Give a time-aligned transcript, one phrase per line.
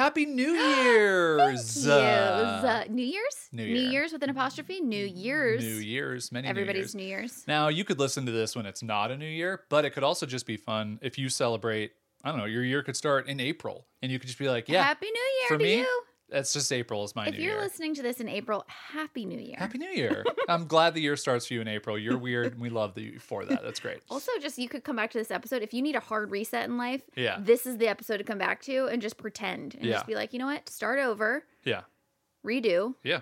[0.00, 1.86] Happy New Year's!
[1.86, 1.86] Yes.
[1.86, 3.48] Uh, New Year's?
[3.52, 4.80] New New Year's with an apostrophe?
[4.80, 5.62] New Year's.
[5.62, 7.20] New Year's, many Everybody's New New Year's.
[7.20, 7.44] Year's.
[7.46, 10.02] Now, you could listen to this when it's not a New Year, but it could
[10.02, 11.92] also just be fun if you celebrate.
[12.24, 12.46] I don't know.
[12.46, 15.30] Your year could start in April, and you could just be like, "Yeah, Happy New
[15.40, 16.02] Year for to me, you.
[16.30, 19.38] That's just April is my If you're Year." listening to this in April, Happy New
[19.38, 19.56] Year.
[19.58, 20.24] Happy New Year!
[20.48, 21.98] I'm glad the year starts for you in April.
[21.98, 23.62] You're weird, and we love you for that.
[23.62, 23.98] That's great.
[24.08, 26.68] Also, just you could come back to this episode if you need a hard reset
[26.68, 27.02] in life.
[27.16, 27.38] Yeah.
[27.40, 29.94] This is the episode to come back to and just pretend and Yeah.
[29.94, 30.68] just be like, you know what?
[30.68, 31.82] Start over, Yeah,
[32.46, 32.94] redo.
[33.02, 33.20] yeah.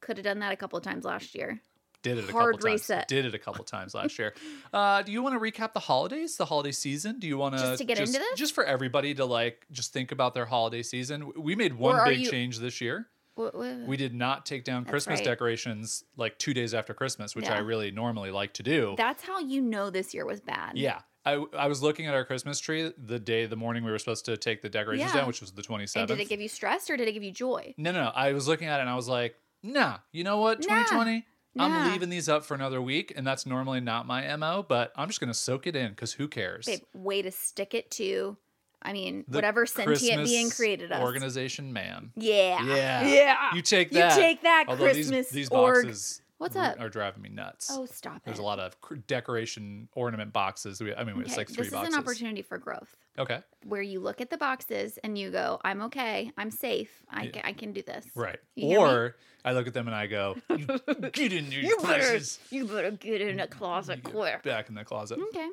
[0.00, 1.60] Could have done that a couple of times last year.
[2.02, 2.90] Did it a Hard couple times.
[3.08, 4.34] Did it a couple times last year.
[4.72, 7.18] Uh, do you want to recap the holidays, the holiday season?
[7.18, 8.36] Do you want to Just to get into this?
[8.38, 11.30] Just for everybody to like, just think about their holiday season.
[11.36, 13.08] We made one big you- change this year.
[13.34, 15.24] What, what- We did not take down Christmas right.
[15.24, 18.94] decorations like two days after Christmas, which I really normally like to do.
[18.98, 20.76] That's how you know this year was bad.
[20.76, 21.00] yeah.
[21.24, 24.24] I, I was looking at our Christmas tree the day, the morning we were supposed
[24.24, 25.18] to take the decorations Yeah.
[25.20, 25.96] down, which was the 27th.
[26.00, 27.74] And did it give you stress or did it give you joy?
[27.78, 28.10] no, no, no.
[28.12, 30.60] I was looking at it and I was like, nah, you know what?
[30.62, 31.20] 2020, Nah.
[31.58, 33.12] I'm leaving these up for another week.
[33.14, 36.12] And that's normally not my MO, but I'm just going to soak it in because
[36.14, 36.66] who cares?
[36.66, 38.36] Babe, way to stick it to,
[38.80, 41.02] I mean, The whatever sentient Christmas being created us.
[41.02, 42.12] Organization man.
[42.16, 42.64] yeah.
[42.64, 43.06] Yeah.
[43.06, 43.54] Yeah.
[43.54, 44.16] You take that.
[44.16, 46.80] You take that, Although Christmas these, these boxes What's up?
[46.80, 47.68] are driving me nuts.
[47.72, 48.22] Oh, stop it.
[48.24, 50.80] There's a lot of cr- decoration ornament boxes.
[50.80, 51.88] We, I mean, it's Okay, like three this boxes.
[51.90, 53.40] is an opportunity for growth Okay.
[53.64, 56.32] where you look at the boxes and you go, I'm okay.
[56.36, 57.02] I'm safe.
[57.08, 57.30] I, Yeah.
[57.30, 58.06] ca- I can do this.
[58.14, 58.38] Right.
[58.56, 58.78] You?
[58.78, 60.66] Or I look at them and I go, "You
[61.12, 62.38] get in your places.
[62.50, 64.42] you better get in a closet quick.
[64.42, 65.18] Back in the closet.
[65.28, 65.48] Okay.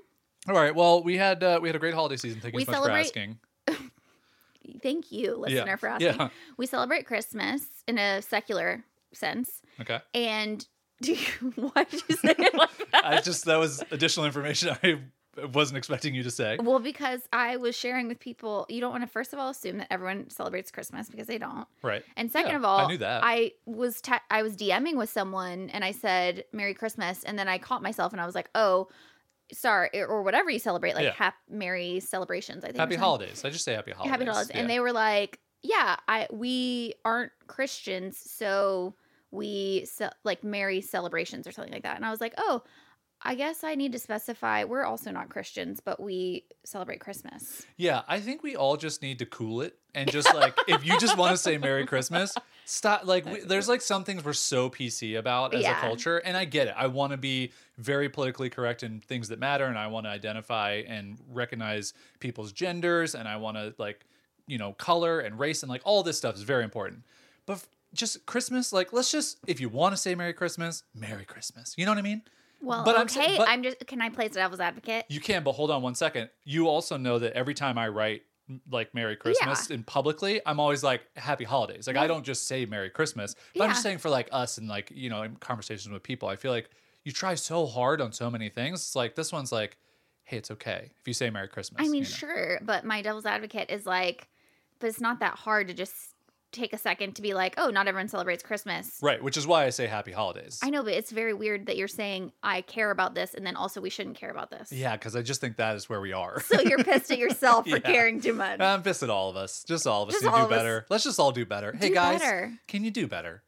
[0.47, 0.73] All right.
[0.73, 2.39] Well, we had uh, we had a great holiday season.
[2.41, 3.39] Thank you We so much celebrate- for asking.
[4.83, 6.15] Thank you, listener, for asking.
[6.15, 6.29] Yeah.
[6.57, 8.83] We celebrate Christmas in a secular
[9.13, 9.61] sense.
[9.81, 9.99] Okay.
[10.13, 10.65] And
[11.01, 13.05] do you, why did you say it like that?
[13.05, 14.99] I just that was additional information I
[15.53, 16.57] wasn't expecting you to say.
[16.61, 19.77] Well, because I was sharing with people, you don't want to first of all assume
[19.77, 21.65] that everyone celebrates Christmas because they don't.
[21.81, 22.03] Right.
[22.17, 23.21] And second Yeah, of all, I knew that.
[23.23, 27.47] I was te- I was DMing with someone and I said Merry Christmas, and then
[27.47, 28.89] I caught myself and I was like, oh,
[29.53, 31.13] sorry, or whatever you celebrate, like Yeah.
[31.13, 32.63] hap- Merry celebrations.
[32.63, 32.77] I think.
[32.79, 33.43] Happy holidays.
[33.45, 34.11] I just say happy holidays.
[34.11, 34.61] Happy holidays, Yeah.
[34.61, 38.93] and they were like, yeah, I we aren't Christians, so
[39.31, 42.63] we ce- like Merry celebrations or something like that, and I was like, oh.
[43.21, 47.65] I guess I need to specify we're also not Christians, but we celebrate Christmas.
[47.75, 50.97] Yeah, I think we all just need to cool it and just like if you
[50.99, 53.05] just want to say Merry Christmas, stop.
[53.05, 55.77] Like, we, there's like some things we're so PC about as Yeah.
[55.77, 56.75] a culture, and I get it.
[56.77, 60.11] I want to be very politically correct in things that matter, and I want to
[60.11, 64.05] identify and recognize people's genders, and I want to like,
[64.47, 67.03] you know, color and race and like all this stuff is very important.
[67.45, 71.25] But f- just Christmas, like, let's just if you want to say Merry Christmas, Merry
[71.25, 71.75] Christmas.
[71.77, 72.21] You know what I mean?
[72.61, 73.85] Well, But I'm but- I'm just.
[73.87, 75.05] Can I play the devil's advocate?
[75.09, 76.29] You can, but hold on one second.
[76.43, 80.59] You also know that every time I write mm, like Merry Christmas and publicly, I'm
[80.59, 81.87] always like Happy Holidays.
[81.87, 84.67] Like I don't just say Merry Christmas, but I'm just saying for like us and
[84.67, 86.69] like you know in conversations with people, I feel like
[87.05, 88.81] you try so hard on so many things.
[88.81, 89.77] It's like this one's like,
[90.23, 91.79] hey, it's okay if you say Merry Christmas.
[91.79, 92.05] I mean, you know?
[92.05, 94.27] sure, but my devil's advocate is like,
[94.79, 95.93] but it's not that hard to just
[96.51, 98.97] take a second to be like, oh, not everyone celebrates Christmas.
[99.01, 99.21] right?
[99.23, 100.59] Which is why I say Happy Holidays.
[100.63, 103.55] I know, but it's very weird that you're saying I care about this, and then
[103.55, 104.71] also we shouldn't care about this.
[104.71, 106.41] yeah, because I just think that is where we are.
[106.41, 107.91] So you're pissed at yourself for Yeah.
[107.91, 108.59] caring too much.
[108.59, 109.63] I'm pissed at all of us.
[109.67, 110.57] Just all of us Just all do of us.
[110.57, 110.85] better.
[110.89, 111.75] Let's just all do better.
[111.79, 112.53] hey guys, better.
[112.67, 113.43] can you do better?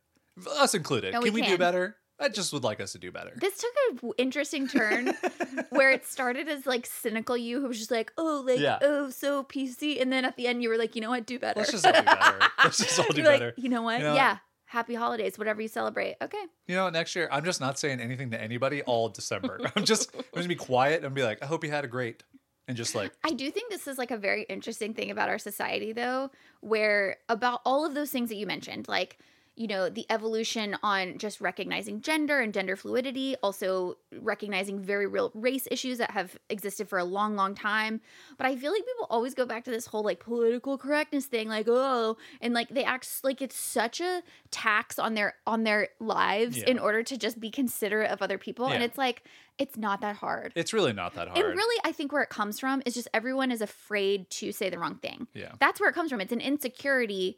[0.59, 1.13] Us included.
[1.13, 1.57] No, we can we do can.
[1.57, 1.95] better?
[2.21, 3.31] I just would like us to do better.
[3.35, 5.13] This took a w- interesting turn
[5.69, 8.79] where it started as like cynical you who was just like, oh, like, Yeah.
[8.81, 10.01] oh, so PC.
[10.01, 11.59] And then at the end, you were like, you know what, do better.
[11.59, 12.35] Let's just all do better.
[12.63, 13.53] Let's just all do You're like, better.
[13.57, 13.97] you know what?
[13.99, 14.16] You know what?
[14.17, 14.37] yeah.
[14.66, 16.16] Happy holidays, whatever you celebrate.
[16.22, 16.41] Okay.
[16.67, 19.59] You know, what, next year I'm just not saying anything to anybody all December.
[19.75, 22.23] I'm just I'm gonna be quiet and be like, I hope you had a great,
[22.69, 25.40] and just like, I do think this is like a very interesting thing about our
[25.40, 26.31] society, though,
[26.61, 29.17] where about all of those things that you mentioned, like
[29.57, 35.29] you know, the evolution on just recognizing gender and gender fluidity, also recognizing very real
[35.35, 37.99] race issues that have existed for a long, long time.
[38.37, 41.49] But I feel like people always go back to this whole like political correctness thing,
[41.49, 45.89] like, oh, and like they act like it's such a tax on their on their
[45.99, 46.69] lives Yeah.
[46.69, 48.67] in order to just be considerate of other people.
[48.67, 49.23] And it's like,
[49.57, 50.53] it's not that hard.
[50.55, 51.37] It's really not that hard.
[51.37, 54.69] And really, I think where it comes from is just everyone is afraid to say
[54.69, 55.27] the wrong thing.
[55.33, 55.51] yeah.
[55.59, 56.21] That's where it comes from.
[56.21, 57.37] It's an insecurity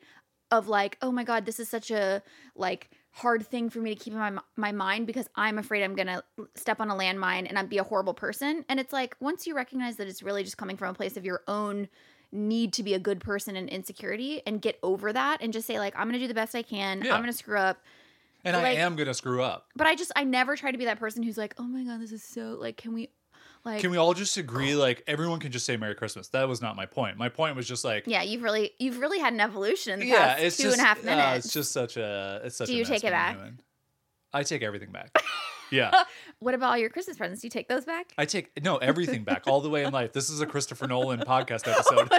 [0.53, 2.21] of like, oh my god, this is such a
[2.55, 5.95] like hard thing for me to keep in my my mind because I'm afraid I'm
[5.95, 6.23] gonna
[6.55, 8.63] step on a landmine and I'd be a horrible person.
[8.69, 11.25] And it's like once you recognize that it's really just coming from a place of
[11.25, 11.89] your own
[12.31, 15.79] need to be a good person and insecurity and get over that and just say
[15.79, 17.01] like I'm gonna do the best I can.
[17.03, 17.15] Yeah.
[17.15, 17.79] I'm gonna screw up.
[18.45, 19.67] And I am gonna screw up.
[19.75, 21.99] But I just I never try to be that person who's like, oh my god,
[21.99, 23.09] this is so like, can we
[23.65, 24.75] like Can we all just agree?
[24.75, 26.27] Like everyone can just say Merry Christmas.
[26.29, 27.17] That was not my point.
[27.17, 30.07] My point was just like, Yeah, you've really you've really had an evolution in the
[30.07, 32.41] yeah, past it's two just and a half uh, it's just such a.
[32.43, 32.67] It's such.
[32.67, 33.37] Do a you take it back?
[34.33, 35.15] I take everything back.
[35.73, 36.03] yeah,
[36.39, 37.41] what about all your Christmas presents?
[37.41, 38.13] Do you take those back?
[38.17, 40.13] I take no everything back all the way in life.
[40.13, 42.11] This is a Christopher Nolan podcast episode.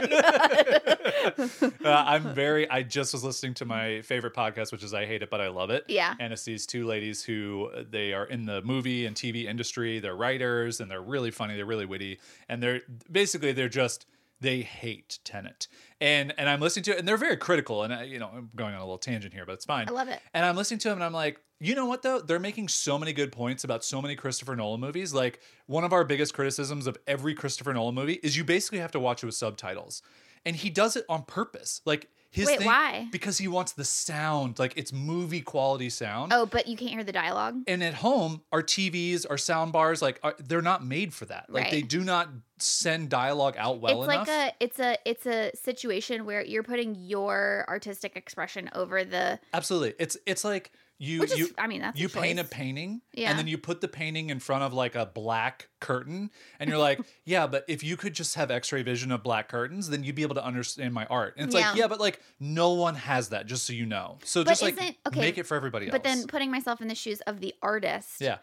[1.85, 2.69] uh, I'm very.
[2.69, 5.49] I just was listening to my favorite podcast, which is I Hate It But I
[5.49, 5.85] Love It.
[5.89, 6.15] Yeah.
[6.19, 10.01] and it's these two ladies who uh, they are in the movie and TV industry.
[10.01, 11.57] They're writers and they're really funny.
[11.57, 12.19] They're really witty,
[12.49, 14.07] and they're basically they're just
[14.41, 15.69] they hate Tenet.
[16.05, 17.83] And and I'm listening to it, and they're very critical.
[17.83, 19.89] And I, you know, I'm going on a little tangent here, but it's fine.
[19.89, 20.21] I love it.
[20.35, 22.21] And I'm listening to him and I'm like, you know what though?
[22.21, 25.15] They're making so many good points about so many Christopher Nolan movies.
[25.15, 28.93] Like one of our biggest criticisms of every Christopher Nolan movie is you basically have
[28.93, 30.03] to watch it with subtitles.
[30.45, 31.81] And he does it on purpose.
[31.87, 33.07] Like his Wait, thing why?
[33.13, 36.33] because he wants the sound, like it's movie quality sound.
[36.33, 37.63] Oh, but you can't hear the dialogue.
[37.69, 41.47] And at home, our TVs, our sound bars, like are, they're not made for that.
[41.49, 42.29] Like they do not
[42.59, 44.29] send dialogue out well it's enough.
[44.29, 49.39] like a it's a it's a situation where you're putting your artistic expression over the
[49.53, 49.95] Absolutely.
[50.01, 53.31] It's it's like you is you I mean that's you a paint a painting Yeah.
[53.31, 56.31] and then you put the painting in front of like a black curtain
[56.61, 59.91] and you're like yeah but if you could just have x-ray vision of black curtains
[59.91, 61.75] then you'd be able to understand my art and it's like Yeah.
[61.75, 64.97] yeah but like no one has that just so you know so But just like
[65.09, 67.55] okay, make it for everybody else But then putting myself in the shoes of the
[67.63, 68.21] artist.
[68.21, 68.39] yeah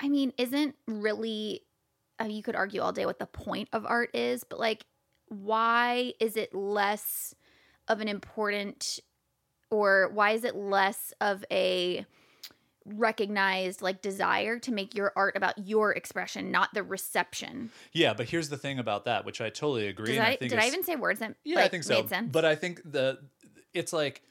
[0.00, 1.62] I mean, isn't really
[2.20, 4.84] uh, you could argue all day what the point of art is, but like
[5.28, 7.34] why is it less
[7.88, 8.98] of an important
[9.72, 12.04] or why is it less of a
[12.84, 17.70] recognized like desire to make your art about your expression, not the reception?
[17.92, 20.36] yeah but here's the thing about that which i totally agree Did and I, I
[20.36, 22.06] think did I even say words that Yeah, I think so.
[22.30, 23.18] But I think the
[23.72, 24.22] it's like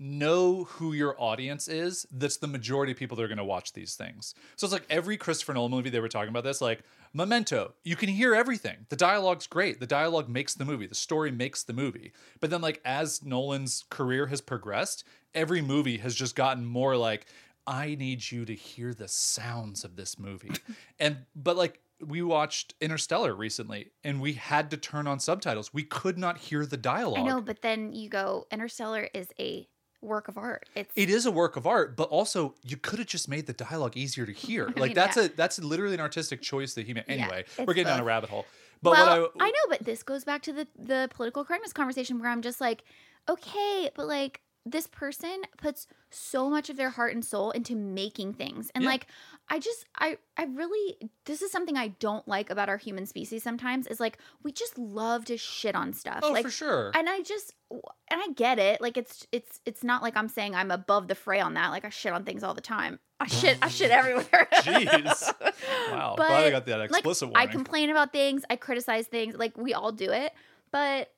[0.00, 2.06] know who your audience is.
[2.10, 4.34] That's the majority of people that are going to watch these things.
[4.56, 6.82] So it's like every Christopher Nolan movie they were talking about this, like
[7.12, 7.74] Memento.
[7.84, 8.86] You can hear everything.
[8.88, 9.78] The dialogue's great.
[9.78, 10.86] The dialogue makes the movie.
[10.86, 12.12] The story makes the movie.
[12.40, 15.04] But then like as Nolan's career has progressed,
[15.34, 17.26] every movie has just gotten more like
[17.66, 20.52] I need you to hear the sounds of this movie.
[20.98, 25.74] and but like we watched Interstellar recently and we had to turn on subtitles.
[25.74, 27.18] We could not hear the dialogue.
[27.18, 29.68] I know, but then you go Interstellar is a
[30.02, 30.68] work of art.
[30.74, 33.52] It's It is a work of art, but also you could have just made the
[33.52, 34.72] dialogue easier to hear.
[34.80, 35.24] Like mean, that's yeah.
[35.24, 37.04] a that's literally an artistic choice that he made.
[37.06, 38.46] Anyway, we're it's getting down a rabbit hole.
[38.82, 41.74] But well, what I, I, know, but this goes back to the the political correctness
[41.74, 42.82] conversation where I'm just like,
[43.28, 48.34] okay, but like this person puts so much of their heart and soul into making
[48.34, 48.90] things, and Yeah.
[48.90, 49.06] like
[49.48, 53.42] I just I I really this is something I don't like about our human species
[53.42, 56.20] sometimes is like we just love to shit on stuff.
[56.22, 56.92] oh like for sure.
[56.94, 58.80] and I just and I get it.
[58.80, 61.70] Like it's it's it's not like I'm saying I'm above the fray on that.
[61.70, 62.98] Like I shit on things all the time.
[63.18, 64.48] I shit I shit everywhere.
[64.54, 65.32] Jeez.
[65.90, 66.14] Wow.
[66.16, 69.58] But, Glad I got that like, explicit I complain about things, I criticize things, like
[69.58, 70.32] we all do it.
[70.72, 71.12] But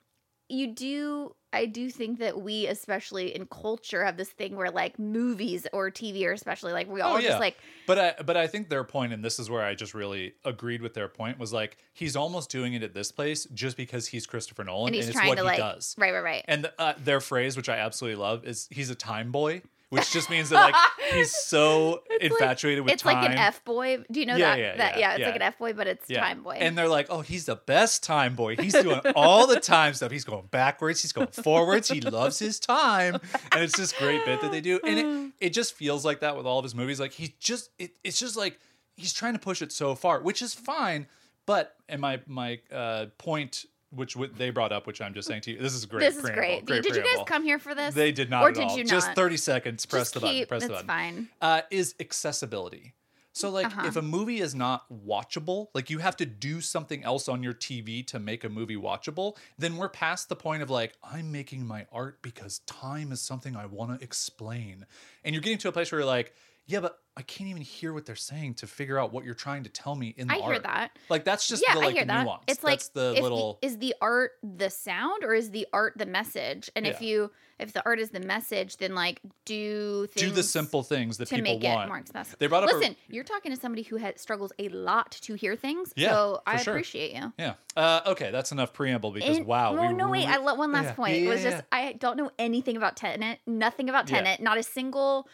[0.48, 4.98] you do I do think that we especially in culture have this thing where like
[4.98, 7.28] movies or TV or especially like we all Oh, yeah.
[7.28, 7.56] just like
[7.86, 10.82] But I but I think their point, and this is where I just really agreed
[10.82, 14.26] with their point, was like he's almost doing it at this place just because he's
[14.26, 15.94] Christopher Nolan and and, he's it's trying what to he like does.
[15.98, 16.44] right right right.
[16.48, 20.30] And uh, their phrase, which I absolutely love, is he's a time boy, which just
[20.30, 20.74] means that like
[21.12, 23.16] he's so It's like- infatuated with it's time.
[23.22, 23.98] like an F boy.
[24.10, 24.58] Do you know Yeah, that?
[24.58, 25.26] yeah, that yeah, yeah, it's yeah.
[25.26, 26.56] like an F boy, but it's time boy.
[26.58, 28.56] And they're like, oh, he's the best time boy.
[28.56, 30.10] He's doing all the time stuff.
[30.10, 31.02] He's going backwards.
[31.02, 31.88] He's going forwards.
[31.90, 33.16] He loves his time.
[33.52, 34.80] And it's this great bit that they do.
[34.86, 36.98] And it, it just feels like that with all of his movies.
[36.98, 38.58] Like he's just, it, it's just like
[38.96, 41.06] he's trying to push it so far, which is fine.
[41.44, 45.42] But, and my, my uh, point, which what they brought up, which I'm just saying
[45.42, 46.00] to you, this is great.
[46.00, 46.82] this is preamble, great.
[46.82, 47.94] Did you guys come here for this?
[47.94, 48.78] They did not Or at did all.
[48.78, 49.86] you Just 30 seconds.
[49.86, 50.46] Press Just the button.
[50.46, 50.86] Press the button.
[50.86, 51.58] that's button fine.
[51.58, 52.94] uh, is accessibility.
[53.34, 53.86] So like Uh-huh.
[53.86, 57.54] if a movie is not watchable, like you have to do something else on your
[57.54, 61.66] TV to make a movie watchable, then we're past the point of like I'm making
[61.66, 64.84] my art because time is something I want to explain.
[65.24, 66.34] And you're getting to a place where you're like,
[66.66, 69.64] yeah, but I can't even hear what they're saying to figure out what you're trying
[69.64, 70.52] to tell me in the I art.
[70.52, 70.98] hear that.
[71.10, 72.22] Like that's just yeah, the like I hear that.
[72.24, 72.42] nuance.
[72.48, 76.06] It's like that's the little is the art the sound or is the art the
[76.06, 76.70] message?
[76.74, 80.42] And if you if the art is the message, then like do things do the
[80.42, 81.84] simple things that to people make want.
[81.84, 82.36] it more accessible.
[82.40, 85.34] They brought up a- Listen, you're talking to somebody who has struggles a lot to
[85.34, 85.92] hear things.
[85.94, 86.72] Yeah, so I sure.
[86.72, 87.32] appreciate you.
[87.38, 87.54] Yeah.
[87.76, 89.74] Uh, okay, that's enough preamble because And- wow.
[89.74, 90.26] No, we no, wait.
[90.26, 90.92] I one last Yeah.
[90.94, 91.16] point.
[91.18, 93.38] Yeah, it was yeah, just I don't know anything about Tenet.
[93.46, 94.16] Nothing about Yeah.
[94.22, 94.40] Tenet.
[94.40, 95.28] Not a single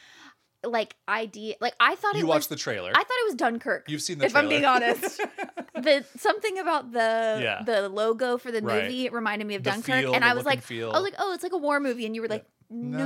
[0.65, 1.55] like idea.
[1.61, 2.29] Like I thought You it was.
[2.35, 2.91] watched the trailer.
[2.91, 3.89] I thought it was Dunkirk.
[3.89, 5.21] You've seen the if I'm being honest.
[5.75, 7.63] the something about the Yeah.
[7.65, 8.85] the logo for the Right.
[8.85, 10.91] movie reminded me of The Dunkirk, feel, and I was like, and.
[10.93, 12.99] I was like, oh, it's like a war movie, and you were like, no,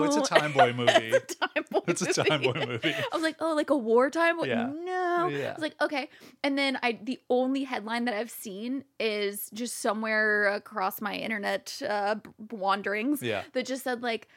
[0.00, 1.12] No, it's a time boy movie.
[1.56, 1.80] a boy.
[1.88, 2.94] It's a time boy movie.
[3.12, 4.36] I was like, oh, like a wartime?
[4.38, 4.48] What?
[4.48, 4.66] Yeah.
[4.66, 5.28] No.
[5.28, 5.50] Yeah.
[5.50, 6.08] I was like, okay.
[6.42, 11.80] And then I, the only headline that I've seen is just somewhere across my internet
[11.88, 12.16] uh,
[12.50, 13.42] wanderings Yeah.
[13.52, 14.28] that just said like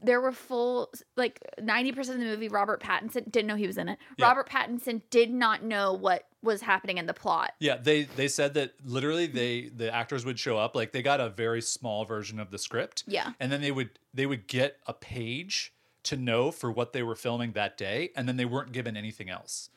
[0.00, 3.88] there were full like 90% of the movie Robert Pattinson didn't know he was in
[3.88, 3.98] it.
[4.16, 4.26] Yeah.
[4.26, 7.52] Robert Pattinson did not know what was happening in the plot.
[7.58, 11.18] Yeah, they they said that literally they the actors would show up like they got
[11.20, 13.02] a very small version of the script.
[13.08, 13.32] Yeah.
[13.40, 15.72] And then they would they would get a page
[16.04, 19.28] to know for what they were filming that day and then they weren't given anything
[19.28, 19.70] else.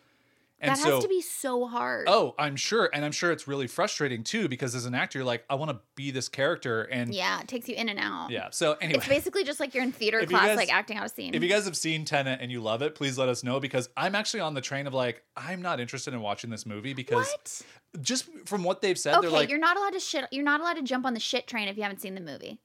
[0.59, 2.07] And that so has to be so hard.
[2.09, 5.25] Oh, I'm sure and I'm sure it's really frustrating too because as an actor you're
[5.25, 8.31] like I want to be this character and Yeah, it takes you in and out.
[8.31, 8.47] yeah.
[8.49, 11.09] So anyway, It's basically just like you're in theater class, guys- like acting out a
[11.09, 11.35] scene.
[11.35, 13.87] If you guys have seen Tenet and you love it, please let us know because
[13.95, 17.27] I'm actually on the train of like I'm not interested in watching this movie because
[17.27, 17.61] what?
[18.01, 20.25] just from what they've said, Okay, they're like, you're not allowed to shit.
[20.31, 22.59] You're not allowed to jump on the shit train if you haven't seen the movie.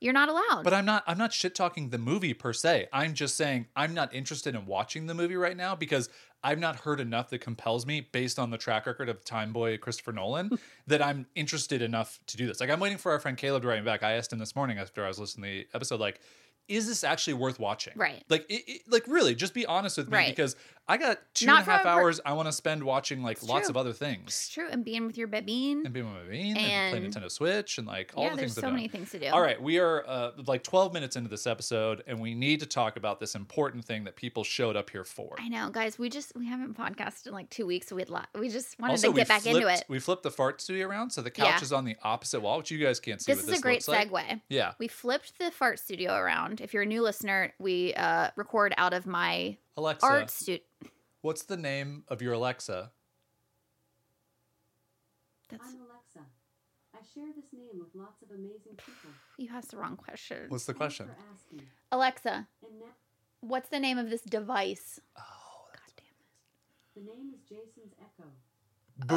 [0.00, 0.64] You're not allowed.
[0.64, 2.88] but I'm not I'm not shit talking the movie per se.
[2.92, 6.08] I'm just saying I'm not interested in watching the movie right now because
[6.42, 9.76] I've not heard enough that compels me based on the track record of Time Boy
[9.76, 10.50] Christopher Nolan
[10.86, 12.60] that I'm interested enough to do this.
[12.60, 14.02] Like I'm waiting for our friend Caleb to write me back.
[14.02, 16.18] I asked him this morning after I was listening to the episode, like,
[16.66, 17.92] is this actually worth watching?
[17.96, 18.22] Right.
[18.30, 20.28] Like, it, it- like really, just be honest with me Right.
[20.34, 20.56] because
[20.88, 22.82] I got two Not and a half from a per- hours I want to spend
[22.82, 23.70] watching like lots true.
[23.72, 24.24] of other things.
[24.26, 24.66] it's true.
[24.68, 25.84] And being with your babine.
[25.84, 28.36] and being with my bean and, playing And- Nintendo Switch and like all yeah, the
[28.38, 28.74] there's things so I've done.
[28.74, 29.28] many things to do.
[29.28, 32.66] All right, we are uh, like 12 minutes into this episode, and we need to
[32.66, 35.36] talk about this important thing that people showed up here for.
[35.38, 35.96] I know, guys.
[35.96, 37.86] We just we haven't podcasted in like two weeks.
[37.86, 38.28] So we had lot.
[38.36, 39.84] We just wanted to get back flipped, into it.
[39.88, 41.62] We flipped the fart studio around, so the couch Yeah.
[41.62, 43.30] is on the opposite wall, which you guys can't see.
[43.32, 44.10] This what is this a great looks like.
[44.10, 44.40] segue.
[44.48, 46.60] Yeah, We flipped the fart studio around.
[46.60, 50.64] If you're a new listener, we uh, record out of my Alexa, art studio.
[51.22, 52.90] what's the name of your Alexa?
[55.48, 56.20] That's I'm Alexa.
[56.94, 59.10] I share this name with lots of amazing people.
[59.38, 60.46] you asked the wrong question.
[60.48, 61.08] What's the question?
[61.92, 62.68] Alexa, now
[63.40, 65.00] what's the name of this device?
[65.18, 67.06] Oh, God damn it.
[67.06, 68.28] the name is Jason's Echo.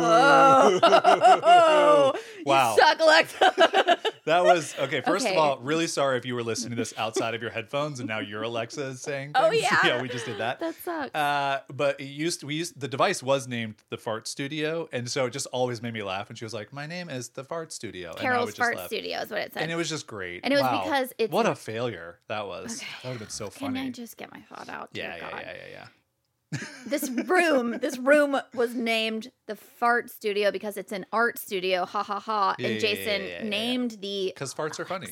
[0.86, 2.13] Oh,
[2.46, 2.75] Wow.
[2.75, 3.98] You suck, Alexa.
[4.25, 5.02] That was okay.
[5.02, 5.36] First Okay.
[5.36, 8.08] of all, really sorry if you were listening to this outside of your headphones, and
[8.08, 9.34] now your Alexa is saying.
[9.36, 9.78] Oh, yeah.
[9.84, 10.62] yeah, we just did that.
[10.62, 11.13] that sucks.
[11.13, 15.25] Uh, but it used we used the device was named the Fart Studio, and so
[15.25, 16.30] it just always made me laugh.
[16.30, 18.88] And she was like, "My name is the Fart Studio." and I Carol's Fart laugh.
[18.88, 19.63] Studio is what it said.
[19.63, 20.40] and it was just great.
[20.46, 20.84] And it was Wow.
[20.86, 22.78] because it's- what a failure that was.
[22.82, 22.88] Okay.
[23.04, 23.78] That would have been so funny.
[23.80, 23.88] Can.
[23.88, 24.88] I just get my thought out?
[24.94, 25.88] Yeah, yeah, yeah, yeah, yeah.
[26.86, 31.86] This room, this room was named the Fart Studio because it's an art studio.
[31.86, 32.55] Ha ha ha.
[32.60, 35.07] Yeah, and Jason yeah, yeah, named the Because farts are funny.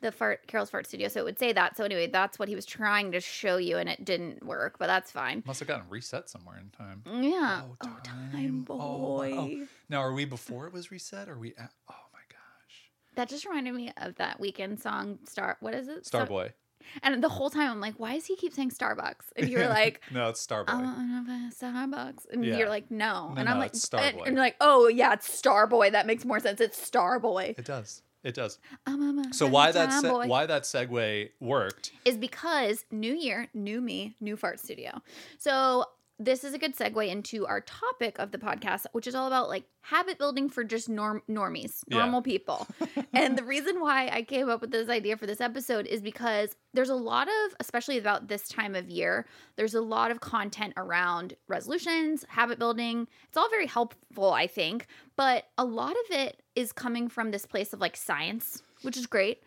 [0.00, 1.76] the fart Carol's Fart Studio, so it would say that.
[1.76, 4.86] So anyway, that's what he was trying to show you, and it didn't work, but
[4.86, 5.42] that's fine.
[5.46, 7.02] Must have gotten reset somewhere in time.
[7.06, 7.62] Mm, yeah.
[7.64, 8.60] Oh, Oh, time, time.
[8.62, 9.32] boy.
[9.34, 9.66] Oh, wow.
[9.88, 11.28] Now, are we before it was reset?
[11.28, 11.54] Or are we?
[11.56, 15.56] At, oh my gosh, That just reminded me of that Weeknd song, Star.
[15.60, 16.04] What is it?
[16.04, 16.46] Starboy.
[16.46, 16.54] Star-
[17.02, 19.26] And the whole time I'm like, why does he keep saying Starbucks?
[19.36, 20.66] And you're like, no, it's Starboy.
[21.52, 22.56] Starbucks, and Yeah.
[22.58, 24.26] you're like, no, No, and I'm no, like, Starboy.
[24.26, 25.92] and you're like, oh yeah, it's Starboy.
[25.92, 26.60] That makes more sense.
[26.60, 27.58] It's Starboy.
[27.58, 28.02] it does.
[28.24, 28.58] It does.
[29.30, 31.92] So why that se- why that segue worked?
[32.04, 35.00] is because new year, new me, new fart studio.
[35.38, 35.84] So
[36.20, 39.48] this is a good segue into our topic of the podcast, which is all about
[39.48, 41.98] like habit building for just norm normies, Yeah.
[41.98, 42.66] normal people.
[43.12, 46.56] and the reason why I came up with this idea for this episode is because
[46.74, 50.72] there's a lot of, especially about this time of year, there's a lot of content
[50.76, 53.06] around resolutions, habit building.
[53.28, 57.46] It's all very helpful, I think, but a lot of it is coming from this
[57.46, 59.42] place of like science, which is great.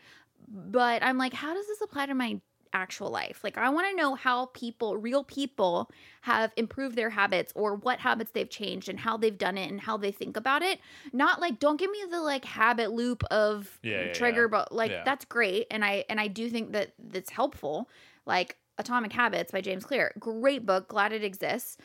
[0.48, 2.40] But I'm like, how does this apply to my
[2.74, 3.44] actual life?
[3.44, 5.90] Like, I want to know how people, real people,
[6.22, 9.82] have improved their habits or what habits they've changed and how they've done it and
[9.82, 10.80] how they think about it.
[11.14, 14.48] Not like, don't give me the like habit loop of Yeah, yeah, trigger, yeah.
[14.50, 15.68] but like that's great.
[15.72, 17.90] And I and I do think that that's helpful.
[18.26, 20.14] Like Atomic Habits by James Clear.
[20.20, 20.88] Great book.
[20.88, 21.78] Glad it exists.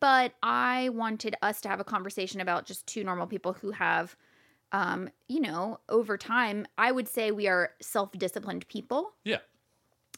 [0.00, 4.16] But I wanted us to have a conversation about just two normal people who have,
[4.72, 9.12] um, you know, over time, I would say we are self disciplined people.
[9.24, 9.38] Yeah.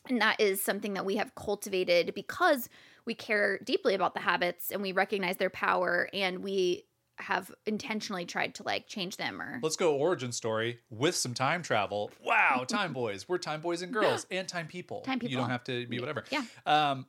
[0.09, 2.69] And that is something that we have cultivated because
[3.05, 6.85] we care deeply about the habits and we recognize their power and we
[7.19, 11.63] have intentionally tried to like change them or Let's go origin story with some time
[11.63, 12.11] travel.
[12.25, 13.29] Wow, time boys.
[13.29, 15.03] We're time boys and girls and time people.
[15.03, 16.25] Time people You don't have to be whatever.
[16.31, 16.45] Yeah.
[16.67, 17.07] Um,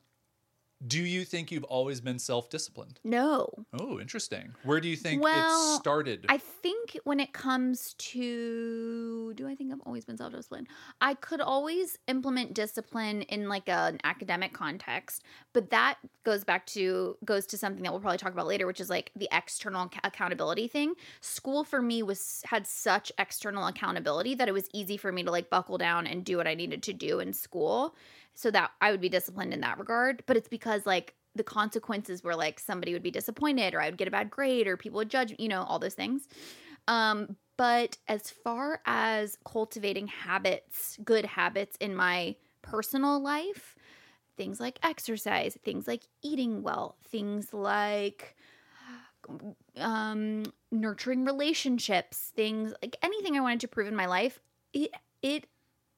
[0.85, 2.99] do you think you've always been self-disciplined?
[3.03, 3.49] no.
[3.79, 4.53] Oh, interesting.
[4.63, 6.25] Where do you think Well, it started?
[6.29, 10.67] I think when it comes to, do I think I've always been self disciplined?
[11.01, 15.23] I could always implement discipline in like an academic context,
[15.53, 18.79] but that goes back to goes to something that we'll probably talk about later, which
[18.79, 20.93] is like the external ac- accountability thing.
[21.21, 25.31] School for me was had such external accountability that it was easy for me to
[25.31, 27.95] like buckle down and do what I needed to do in school,
[28.35, 30.23] so that I would be disciplined in that regard.
[30.25, 33.97] But it's because like the consequences were like somebody would be disappointed or I would
[33.97, 36.27] get a bad grade or people would judge, you know, all those things.
[36.87, 43.75] Um, but as far as cultivating habits, good habits in my personal life,
[44.37, 48.35] things like exercise, things like eating well, things like
[49.77, 54.39] um nurturing relationships, things like anything I wanted to prove in my life,
[54.73, 55.47] it it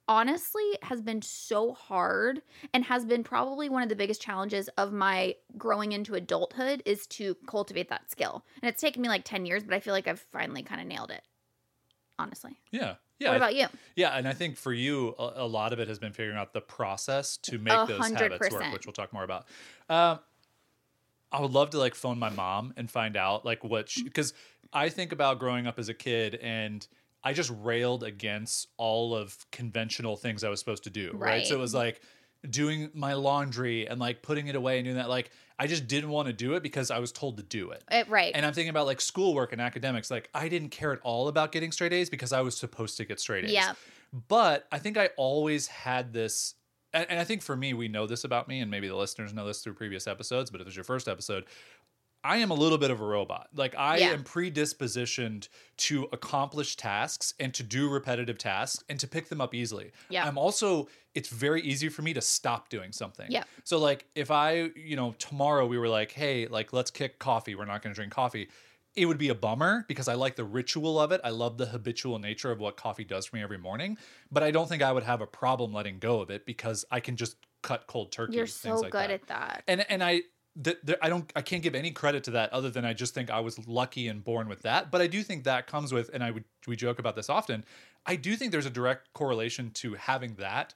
[0.07, 2.41] honestly has been so hard
[2.73, 7.07] and has been probably one of the biggest challenges of my growing into adulthood is
[7.07, 8.45] to cultivate that skill.
[8.61, 10.87] And it's taken me like 10 years, but I feel like I've finally kind of
[10.87, 11.21] nailed it.
[12.17, 12.57] Honestly.
[12.71, 12.95] yeah.
[13.19, 13.29] Yeah.
[13.29, 13.67] What about you?
[13.95, 16.51] Yeah, and I think for you, a, a lot of it has been figuring out
[16.51, 19.45] the process to make A those habits work, which we'll talk more about.
[19.89, 20.19] Um,
[21.31, 24.33] I would love to like phone my mom and find out like what she because
[24.73, 26.85] I think about growing up as a kid and
[27.25, 31.11] I just railed against all of conventional things I was supposed to do.
[31.13, 31.45] Right.
[31.45, 32.01] So it was like
[32.47, 35.09] doing my laundry and like putting it away and doing that.
[35.09, 37.83] Like I just didn't want to do it because I was told to do it.
[37.91, 38.31] Uh, right.
[38.35, 40.11] And I'm thinking about like schoolwork and academics.
[40.11, 43.05] Like I didn't care at all about getting straight A's because I was supposed to
[43.05, 43.51] get straight A's.
[43.51, 43.73] Yeah.
[44.27, 46.53] But I think I always had this,
[46.93, 49.33] and, and I think for me, we know this about me, and maybe the listeners
[49.33, 50.51] know this through previous episodes.
[50.51, 51.45] But if it's your first episode,
[52.25, 53.49] I am a little bit of a robot.
[53.53, 54.09] Like I Yeah.
[54.09, 59.53] am predispositioned to accomplish tasks and to do repetitive tasks and to pick them up
[59.53, 59.91] easily.
[60.09, 60.25] Yeah.
[60.27, 63.27] I'm also it's very easy for me to stop doing something.
[63.31, 63.43] Yeah.
[63.63, 67.55] So like if I, you know, tomorrow we were like, "Hey, like let's kick coffee.
[67.55, 68.49] We're not going to drink coffee."
[68.95, 71.19] It would be a bummer because I like the ritual of it.
[71.23, 73.97] I love the habitual nature of what coffee does for me every morning,
[74.31, 77.01] but I don't think I would have a problem letting go of it because I
[77.01, 78.35] can just cut cold turkey.
[78.37, 79.63] You're things so like good that at that.
[79.67, 80.21] and and I
[80.61, 83.13] th- th- I don't I can't give any credit to that other than I just
[83.13, 84.91] think I was lucky and born with that.
[84.91, 87.65] But I do think that comes with, and I would we joke about this often.
[88.05, 90.73] I do think there's a direct correlation to having that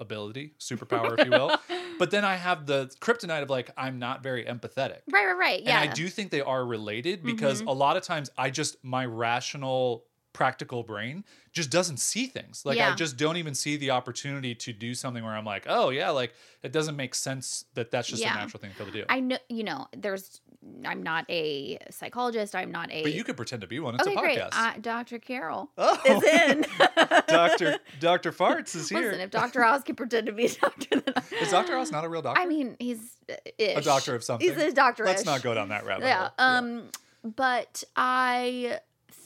[0.00, 1.56] ability, superpower, if you will.
[1.98, 5.00] But then I have the kryptonite of like I'm not very empathetic.
[5.12, 5.62] Right, right, right.
[5.62, 5.82] Yeah.
[5.82, 7.68] And I do think they are related because mm-hmm.
[7.68, 12.64] a lot of times I just my rational practical brain just doesn't see things.
[12.64, 15.90] Like I just don't even see the opportunity to do something where I'm like, "Oh,
[15.90, 18.34] yeah, like it doesn't make sense that that's just Yeah.
[18.34, 20.40] a natural thing for people to do." I know, you know, there's,
[20.84, 22.54] I'm not a psychologist.
[22.54, 23.02] I'm not a.
[23.02, 23.96] but you could pretend to be one.
[23.96, 24.38] It's okay, a great.
[24.38, 24.54] podcast.
[24.54, 25.18] Uh, Dr.
[25.18, 26.64] Carol oh, is in.
[27.28, 27.78] Dr.
[28.00, 28.30] Dr.
[28.32, 29.00] Farts is here.
[29.00, 29.64] Listen, if Dr.
[29.64, 31.76] Oz can pretend to be a doctor, then is Dr.
[31.76, 32.40] Oz not a real doctor?
[32.40, 33.16] I mean, he's
[33.58, 33.76] ish.
[33.78, 34.48] a doctor of something.
[34.48, 35.04] He's a doctor.
[35.04, 36.18] Let's not go down that rabbit Yeah.
[36.18, 36.30] hole.
[36.38, 36.82] Um,
[37.24, 38.78] but I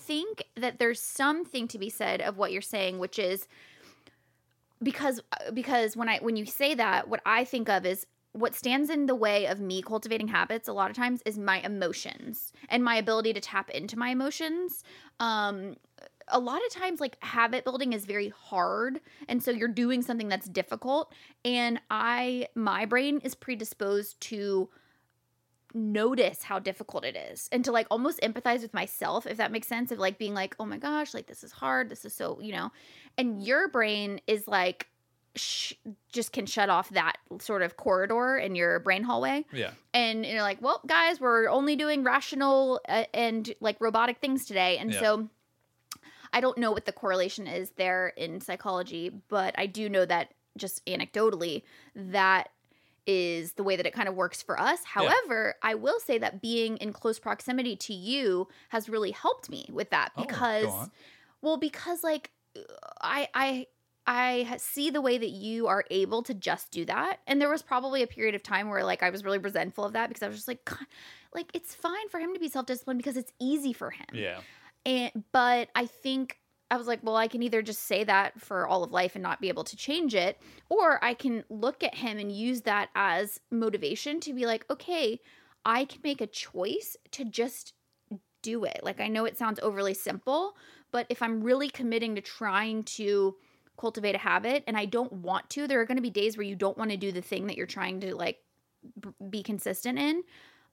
[0.06, 3.48] think that there's something to be said of what you're saying, which is
[4.82, 5.20] because
[5.52, 9.06] because when I when you say that, what I think of is what stands in
[9.06, 12.96] the way of me cultivating habits a lot of times is my emotions and my
[12.96, 14.82] ability to tap into my emotions.
[15.20, 15.76] Um,
[16.28, 20.28] a lot of times like habit building is very hard and so you're doing something
[20.28, 21.12] that's difficult
[21.44, 24.68] and i my brain is predisposed to
[25.74, 29.66] notice how difficult it is and to like almost empathize with myself if that makes
[29.66, 32.38] sense of like being like oh my gosh like this is hard this is so
[32.40, 32.70] you know
[33.18, 34.88] and your brain is like
[35.34, 35.72] sh-
[36.12, 39.72] just can shut off that sort of corridor in your brain hallway Yeah.
[39.92, 44.78] and you're like well guys we're only doing rational uh, and like robotic things today
[44.78, 45.00] and Yeah.
[45.00, 45.28] so
[46.32, 50.34] i don't know what the correlation is there in psychology but i do know that
[50.56, 51.62] just anecdotally
[51.96, 52.50] that
[53.06, 54.80] is the way that it kind of works for us.
[54.84, 59.68] However, I will say that being in close proximity to you has really helped me
[59.72, 60.90] with that Oh, because on.
[61.42, 62.30] well because like
[63.00, 63.66] I I
[64.06, 67.20] I see the way that you are able to just do that.
[67.26, 69.94] And there was probably a period of time where like I was really resentful of
[69.94, 70.86] that because I was just like God,
[71.34, 74.06] like it's fine for him to be self-disciplined because it's easy for him.
[74.12, 74.40] Yeah.
[74.86, 76.38] And but I think
[76.70, 79.22] I was like, well, I can either just say that for all of life and
[79.22, 82.88] not be able to change it, or I can look at him and use that
[82.94, 85.20] as motivation to be like, okay,
[85.64, 87.74] I can make a choice to just
[88.42, 88.80] do it.
[88.82, 90.56] Like, I know it sounds overly simple,
[90.90, 93.36] but if I'm really committing to trying to
[93.78, 96.46] cultivate a habit and I don't want to, there are going to be days where
[96.46, 98.38] you don't want to do the thing that you're trying to like
[99.00, 100.22] b- be consistent in.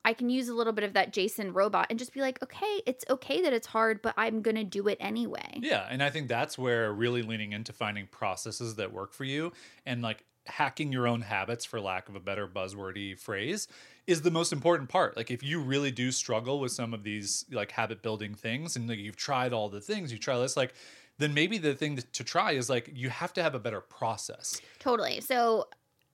[0.04, 2.82] I can use a little bit of that Jason robot and just be like, okay,
[2.86, 5.60] it's okay that it's hard, but I'm going to do it anyway.
[5.62, 9.52] Yeah, and I think that's where really leaning into finding processes that work for you
[9.86, 13.68] and like hacking your own habits for lack of a better buzzwordy phrase
[14.08, 15.16] is the most important part.
[15.16, 18.90] Like if you really do struggle with some of these like habit building things and
[18.90, 20.74] like you've tried all the things, you try this like
[21.18, 24.60] then maybe the thing to try is like you have to have a better process.
[24.80, 25.22] Totally.
[25.22, 25.68] So,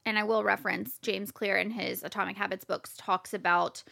[0.07, 3.83] and I will reference James Clear in his Atomic Habits books talks about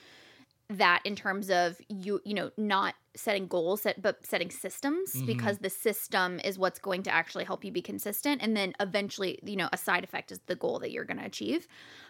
[0.70, 5.26] that in terms of you you know not setting goals set, but setting systems Mhm.
[5.26, 9.40] because the system is what's going to actually help you be consistent and then eventually
[9.44, 11.68] you know a side effect is the goal that you're going to achieve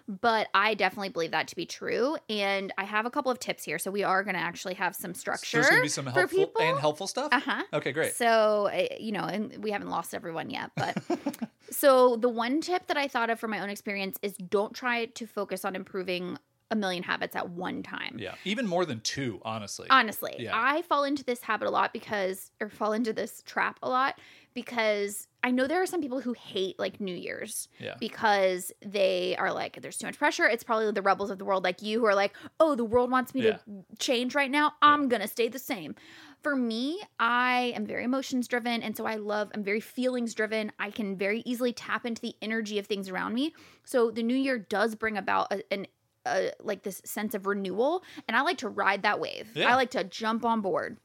[0.08, 3.64] but i definitely believe that to be true and i have a couple of tips
[3.64, 6.06] here so we are going to actually have some So structure there's gonna be some
[6.06, 7.32] helpful people and helpful stuff.
[7.34, 8.14] uh-huh Okay, great.
[8.14, 10.98] so, uh, you know, and we haven't lost everyone yet, but
[11.70, 15.06] so the one tip that I thought of from my own experience is don't try
[15.06, 16.38] to focus on improving
[16.72, 18.18] a million habits at one time.
[18.20, 19.88] yeah, even more than two, honestly.
[19.90, 20.52] Honestly, Yeah.
[20.54, 24.20] I fall into this habit a lot because, or fall into this trap a lot
[24.56, 27.96] because I know there are some people who hate like New Year's yeah.
[28.00, 30.46] because they are like, there's too much pressure.
[30.46, 33.12] It's probably the rebels of the world like you who are like, oh, the world
[33.12, 33.58] wants me Yeah.
[33.58, 34.74] to change right now.
[34.82, 35.94] I'm going to stay the same.
[36.42, 38.82] For me, I am very emotions driven.
[38.82, 40.72] And so I love, I'm very feelings driven.
[40.80, 43.54] I can very easily tap into the energy of things around me.
[43.84, 45.86] So the new year does bring about a, an,
[46.26, 48.04] a, like this sense of renewal.
[48.28, 49.50] And I like to ride that wave.
[49.56, 49.72] Yeah.
[49.72, 50.98] I like to jump on board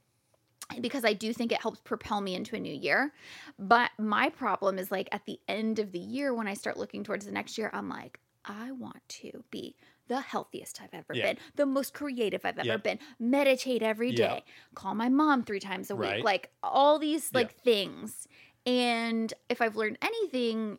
[0.80, 3.12] because I do think it helps propel me into a new year.
[3.59, 7.02] But my problem is like at the end of the year, when I start looking
[7.04, 9.76] towards the next year, I'm like, I want to be
[10.09, 11.26] the healthiest I've ever Yeah.
[11.26, 12.76] been, the most creative I've ever Yeah.
[12.78, 14.52] been, meditate every day, Yeah.
[14.74, 16.24] call my mom three times a week, Right.
[16.24, 18.26] like all these like things.
[18.66, 20.78] And if I've learned anything,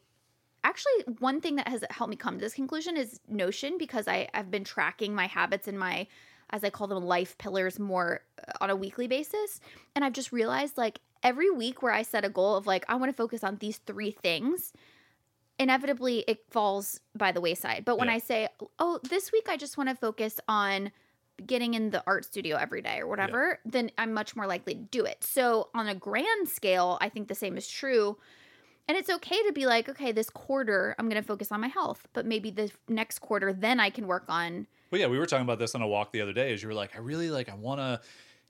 [0.64, 4.28] actually one thing that has helped me come to this conclusion is Notion because I,
[4.34, 6.08] I've been tracking my habits and my
[6.52, 9.60] as I call them life pillars more uh, on a weekly basis.
[9.96, 12.96] And I've just realized like every week where I set a goal of like, I
[12.96, 14.74] want to focus on these three things,
[15.58, 17.86] inevitably it falls by the wayside.
[17.86, 18.16] But when Yeah.
[18.16, 18.48] I say,
[18.80, 20.92] oh, this week I just want to focus on
[21.46, 24.82] getting in the art studio every day or whatever, then I'm much more likely to
[24.82, 25.24] do it.
[25.24, 28.18] So on a grand scale, I think the same is true.
[28.92, 31.70] And it's okay to be like, okay, this quarter I'm going to focus on my
[31.70, 35.26] health, but maybe the next quarter then I can work on Well, yeah, we were
[35.26, 36.52] talking about this on a walk the other day.
[36.52, 38.02] As you were like, I really like, I want to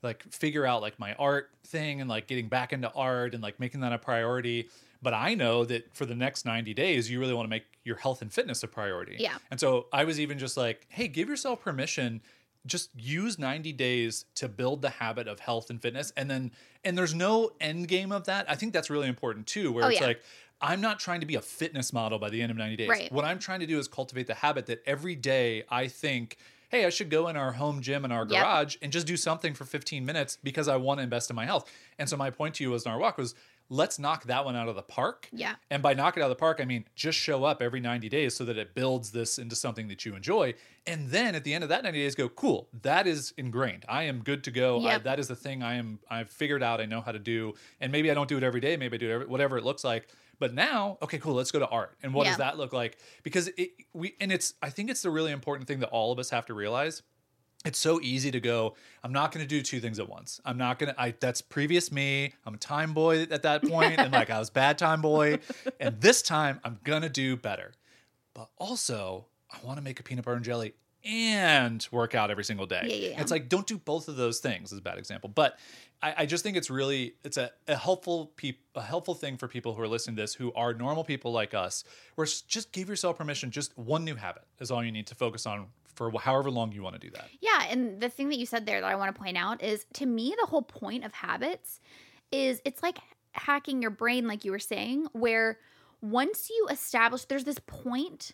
[0.02, 3.60] like figure out like my art thing and like getting back into art and like
[3.60, 4.68] making that a priority.
[5.00, 7.94] But I know that for the next 90 days, you really want to make your
[7.94, 9.18] health and fitness a priority.
[9.20, 9.36] Yeah.
[9.52, 12.20] And so I was even just like, hey, give yourself permission.
[12.66, 16.12] Just use 90 days to build the habit of health and fitness.
[16.16, 16.52] And then,
[16.84, 18.48] and there's no end game of that.
[18.48, 20.06] I think that's really important too, where Oh, it's yeah.
[20.06, 20.22] like,
[20.60, 22.88] I'm not trying to be a fitness model by the end of 90 days.
[22.88, 23.10] Right.
[23.10, 26.36] What I'm trying to do is cultivate the habit that every day I think,
[26.68, 28.28] hey, I should go in our home gym in our Yep.
[28.28, 31.44] garage and just do something for 15 minutes because I want to invest in my
[31.46, 31.68] health.
[31.98, 33.34] And so my point to you was in our walk was
[33.72, 35.28] let's knock that one out of the park.
[35.32, 35.54] Yeah.
[35.70, 38.08] And by knock it out of the park, I mean just show up every 90
[38.10, 40.54] days so that it builds this into something that you enjoy.
[40.86, 43.84] And then at the end of that 90 days, go, cool, that is ingrained.
[43.88, 44.84] I am good to go.
[44.86, 47.54] I, that is the thing I am, I've figured out, I know how to do.
[47.80, 49.64] And maybe I don't do it every day, maybe I do it every, whatever it
[49.64, 50.06] looks like.
[50.38, 51.96] But now, okay, cool, let's go to art.
[52.02, 52.30] And what Yeah.
[52.32, 52.98] does that look like?
[53.22, 56.18] Because it, we, and it's, I think it's the really important thing that all of
[56.18, 57.02] us have to realize
[57.64, 60.40] it's so easy to go i'm not going to do two things at once.
[60.44, 62.34] I'm not going to i that's previous me.
[62.46, 65.38] I'm a time boy at that point and like i was bad time boy
[65.80, 67.72] and this time i'm going to do better.
[68.34, 72.44] But also i want to make a peanut butter and jelly and work out every
[72.44, 72.82] single day.
[72.84, 75.30] Yeah, yeah, it's like don't do both of those things is a bad example.
[75.34, 75.58] But
[76.02, 79.48] I, I just think it's really it's a, a helpful peop, a helpful thing for
[79.48, 82.88] people who are listening to this who are normal people like us where just give
[82.88, 86.50] yourself permission just one new habit is all you need to focus on for however
[86.50, 87.28] long you want to do that.
[87.40, 89.84] Yeah, and the thing that you said there that I want to point out is
[89.94, 91.80] to me the whole point of habits
[92.30, 92.98] is it's like
[93.32, 95.58] hacking your brain like you were saying where
[96.00, 98.32] once you establish there's this point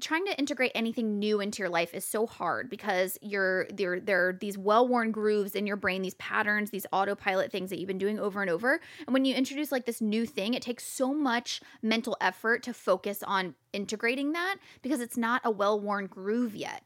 [0.00, 4.28] trying to integrate anything new into your life is so hard because you're there there
[4.28, 7.98] are these well-worn grooves in your brain these patterns these autopilot things that you've been
[7.98, 8.80] doing over and over.
[9.06, 12.74] And when you introduce like this new thing it takes so much mental effort to
[12.74, 16.82] focus on integrating that because it's not a well-worn groove yet.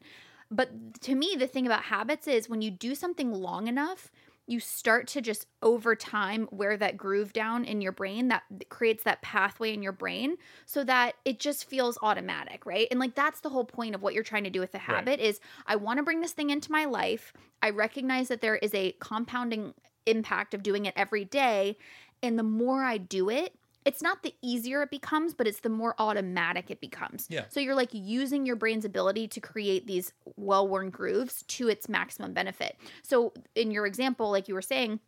[0.50, 4.11] But to me the thing about habits is when you do something long enough
[4.46, 9.04] you start to just over time wear that groove down in your brain that creates
[9.04, 12.87] that pathway in your brain so that it just feels automatic, right?
[12.90, 15.18] And like that's the whole point of what you're trying to do with the habit
[15.20, 17.33] is I want to bring this thing into my life.
[17.62, 19.74] I recognize that there is a compounding
[20.07, 21.78] impact of doing it every day
[22.22, 23.54] and the more I do it,
[23.85, 27.27] it's not the easier it becomes, but it's the more automatic it becomes.
[27.29, 27.44] Yeah.
[27.49, 31.88] So you're like using your brain's ability to create these well worn grooves to its
[31.88, 32.77] maximum benefit.
[33.03, 35.01] So in your example, like you were saying,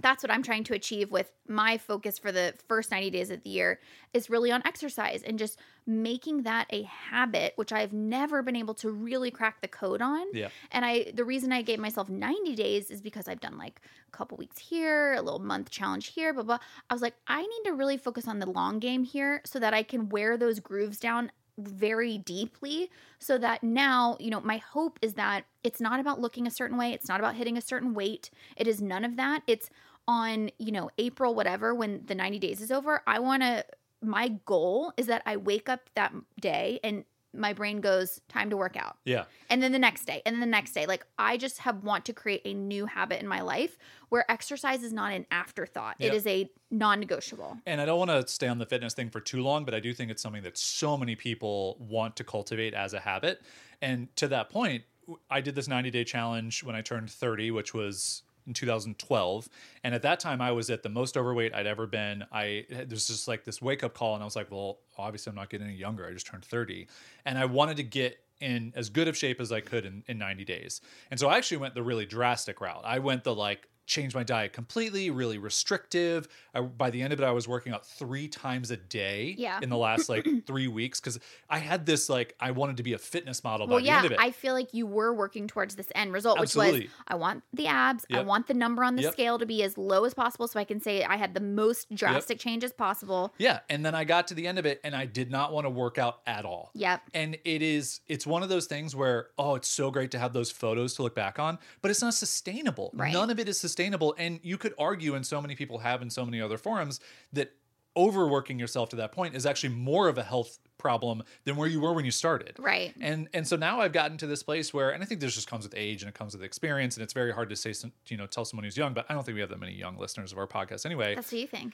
[0.00, 3.42] that's what I'm trying to achieve with my focus for the first 90 days of
[3.42, 3.80] the year
[4.12, 8.74] is really on exercise and just making that a habit which I've never been able
[8.74, 10.26] to really crack the code on.
[10.32, 10.48] Yeah.
[10.72, 13.80] And I the reason I gave myself 90 days is because I've done like
[14.12, 16.58] a couple weeks here, a little month challenge here, blah blah.
[16.90, 19.74] I was like I need to really focus on the long game here so that
[19.74, 24.98] I can wear those grooves down very deeply so that now, you know, my hope
[25.02, 27.94] is that it's not about looking a certain way, it's not about hitting a certain
[27.94, 28.30] weight.
[28.56, 29.42] It is none of that.
[29.46, 29.70] It's
[30.06, 33.64] on, you know, April whatever when the 90 days is over, I want to
[34.02, 37.04] my goal is that I wake up that day and
[37.34, 39.24] my brain goes time to work out Yeah.
[39.50, 42.04] and then the next day and then the next day like i just have want
[42.06, 43.76] to create a new habit in my life
[44.08, 46.12] where exercise is not an afterthought Yep.
[46.12, 49.20] it is a non-negotiable And I don't want to stay on the fitness thing for
[49.20, 52.74] too long, but I do think it's something that so many people want to cultivate
[52.74, 53.42] as a habit.
[53.80, 54.84] And to that point,
[55.30, 59.48] I did this 90 day challenge when I turned 30, which was in 2012.
[59.82, 62.24] And at that time, I was at the most overweight I'd ever been.
[62.32, 65.36] I there's just like this wake up call, and I was like, well, obviously, I'm
[65.36, 66.06] not getting any younger.
[66.06, 66.86] I just turned 30.
[67.24, 70.18] And I wanted to get in as good of shape as I could in, in
[70.18, 70.80] 90 days.
[71.10, 72.82] And so I actually went the really drastic route.
[72.84, 76.28] I went the like, changed my diet completely, really restrictive.
[76.54, 79.58] I, by the end of it, I was working out three times a day Yeah.
[79.62, 81.18] in the last like three weeks because
[81.50, 83.96] I had this like I wanted to be a fitness model by well the yeah
[83.96, 84.18] end of it.
[84.20, 87.66] i feel like you were working towards this end result which was i want the
[87.66, 89.12] abs i want the number on the Yep.
[89.12, 91.94] scale to be as low as possible so i can say i had the most
[91.94, 95.06] drastic changes possible yeah, and then I got to the end of it and I
[95.06, 96.70] did not want to work out at all.
[96.74, 100.18] yep And it is it's one of those things where oh it's so great to
[100.18, 102.90] have those photos to look back on, but it's not sustainable.
[102.94, 103.12] Right.
[103.12, 106.10] None of it is sustainable and you could argue and so many people have in
[106.10, 107.00] so many other forums
[107.32, 107.52] that
[107.96, 111.80] overworking yourself to that point is actually more of a health problem than where you
[111.80, 112.56] were when you started.
[112.58, 115.34] right And and so now I've gotten to this place where, and I think this
[115.34, 117.72] just comes with age and it comes with experience, and it's very hard to say,
[117.72, 118.94] some, you know, tell someone who's young.
[118.94, 121.14] But I don't think we have that many young listeners of our podcast anyway.
[121.14, 121.72] that's what you think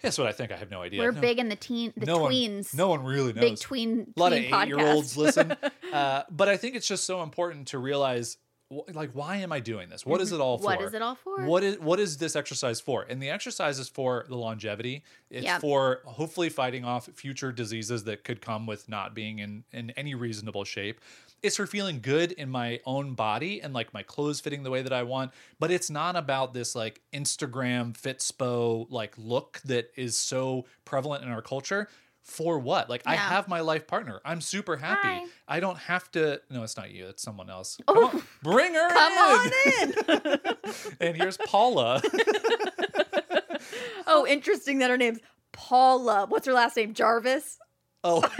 [0.00, 0.52] That's what I think.
[0.52, 1.00] I have no idea.
[1.00, 3.44] we're No- big in the teen the no tweens One, no one really knows.
[3.44, 5.56] big tween a lot of eight-year-olds listen.
[5.92, 8.36] Uh, but I think it's just so important to realize,
[8.70, 10.06] like, why am I doing this?
[10.06, 10.40] What is mm-hmm.
[10.40, 10.64] it all for?
[10.64, 11.44] What is it all for?
[11.44, 13.04] What is what is this exercise for?
[13.08, 15.02] And the exercise is for the longevity.
[15.28, 15.60] It's Yep.
[15.60, 20.14] for hopefully fighting off future diseases that could come with not being in in any
[20.14, 21.00] reasonable shape.
[21.42, 24.82] It's for feeling good in my own body and like my clothes fitting the way
[24.82, 25.32] that I want.
[25.58, 31.30] But it's not about this like Instagram fitspo like look that is so prevalent in
[31.30, 31.88] our culture.
[32.30, 32.88] For what?
[32.88, 34.20] Like I have my life partner.
[34.24, 35.00] I'm super happy.
[35.02, 35.24] Hi.
[35.48, 36.40] I don't have to.
[36.48, 37.08] No, it's not you.
[37.08, 37.76] It's someone else.
[37.88, 37.94] Oh.
[37.94, 39.94] Come on, bring her Come in.
[40.08, 40.40] on in.
[41.00, 42.00] and here's Paula.
[44.06, 45.18] oh, interesting that her name's
[45.50, 46.26] Paula.
[46.28, 46.94] What's her last name?
[46.94, 47.58] Jarvis.
[48.04, 48.22] Oh,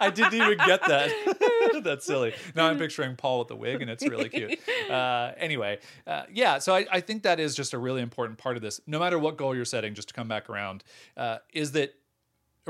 [0.00, 1.80] I didn't even get that.
[1.84, 2.32] That's silly.
[2.56, 4.58] Now I'm picturing Paul with the wig, and it's really cute.
[4.90, 6.58] Uh, anyway, uh, yeah.
[6.58, 8.80] So I, I think that is just a really important part of this.
[8.86, 10.82] No matter what goal you're setting, just to come back around,
[11.16, 11.94] uh, is that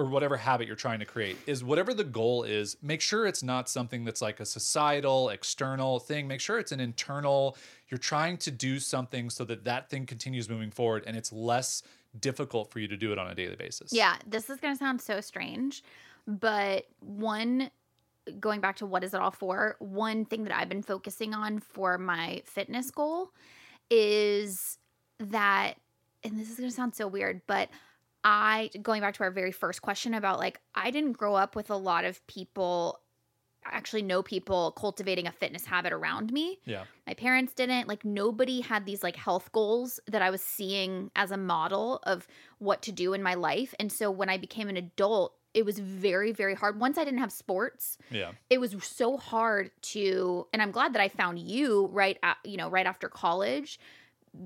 [0.00, 3.42] or whatever habit you're trying to create is whatever the goal is make sure it's
[3.42, 7.56] not something that's like a societal external thing make sure it's an internal
[7.88, 11.82] you're trying to do something so that that thing continues moving forward and it's less
[12.18, 14.78] difficult for you to do it on a daily basis Yeah, this is going to
[14.78, 15.84] sound so strange,
[16.26, 17.70] but one
[18.38, 19.76] going back to what is it all for?
[19.78, 23.30] One thing that I've been focusing on for my fitness goal
[23.90, 24.78] is
[25.18, 25.74] that
[26.22, 27.70] and this is going to sound so weird, but
[28.24, 31.70] I going back to our very first question about like I didn't grow up with
[31.70, 33.00] a lot of people
[33.64, 36.58] actually know people cultivating a fitness habit around me.
[36.64, 36.84] Yeah.
[37.06, 41.30] My parents didn't like nobody had these like health goals that i was seeing as
[41.30, 42.26] a model of
[42.58, 43.74] what to do in my life.
[43.78, 46.78] And so when i became an adult it was very very hard.
[46.78, 48.32] Once i didn't have sports yeah.
[48.48, 52.56] it was so hard to and i'm glad that i found you right at, you
[52.56, 53.78] know right after college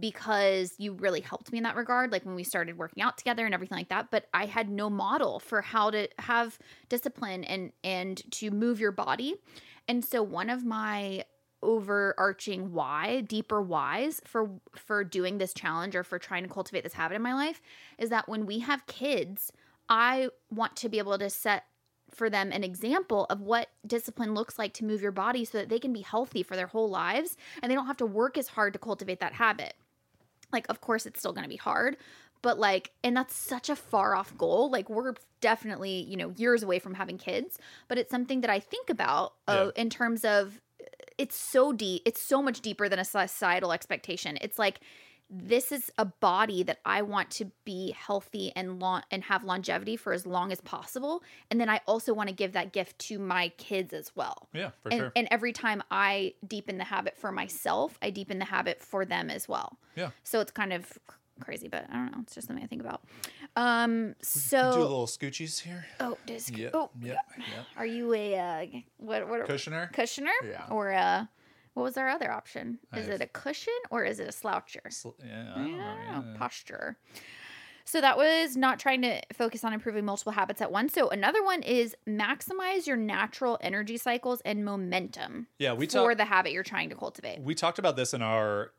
[0.00, 3.44] because you really helped me in that regard like when we started working out together
[3.44, 7.72] and everything like that but i had no model for how to have discipline and
[7.82, 9.34] and to move your body.
[9.88, 11.24] And so one of my
[11.62, 16.92] overarching why deeper whys for for doing this challenge or for trying to cultivate this
[16.92, 17.62] habit in my life
[17.98, 19.50] is that when we have kids
[19.88, 21.64] i want to be able to set
[22.14, 25.68] for them an example of what discipline looks like to move your body so that
[25.68, 28.48] they can be healthy for their whole lives and they don't have to work as
[28.48, 29.74] hard to cultivate that habit.
[30.52, 31.96] like of course it's still going to be hard
[32.42, 34.70] but like and that's such a far off goal.
[34.70, 38.58] Like we're definitely you know years away from having kids but it's something that i
[38.58, 40.58] think about uh, in terms of
[41.18, 44.38] it's so deep it's so much deeper than a societal expectation.
[44.40, 44.80] It's like
[45.30, 49.96] this is a body that I want to be healthy and long and have longevity
[49.96, 51.22] for as long as possible.
[51.50, 54.48] And then I also want to give that gift to my kids as well.
[54.52, 55.12] Yeah, for and, sure.
[55.16, 59.30] and every time I deepen the habit for myself, I deepen the habit for them
[59.30, 59.78] as well.
[59.96, 60.10] Yeah.
[60.22, 60.98] So it's kind of
[61.40, 62.18] crazy, but I don't know.
[62.22, 63.02] It's just something I think about.
[63.56, 64.14] Um.
[64.22, 64.72] So.
[64.72, 65.86] Do a little scoochies here.
[66.00, 66.56] oh, disc.
[66.56, 66.70] Yep.
[66.74, 67.18] Oh, Yep.
[67.38, 67.66] Yep.
[67.76, 68.66] Are you a uh,
[68.98, 69.28] what?
[69.28, 69.46] What?
[69.46, 69.90] Cushioner.
[69.92, 70.32] Cushioner?
[70.44, 70.66] Yeah.
[70.70, 71.28] Or a
[71.74, 72.78] what was our other option?
[72.96, 74.90] Is have- it a cushion or is it a sloucher?
[74.92, 75.84] Sl- Yeah, I don't don't know.
[76.32, 76.36] yeah.
[76.38, 76.96] posture.
[77.86, 80.94] So that was not trying to focus on improving multiple habits at once.
[80.94, 86.24] So another one is maximize your natural energy cycles and momentum Yeah, we for the
[86.24, 87.40] habit you're trying to cultivate.
[87.40, 88.72] we talked about this in our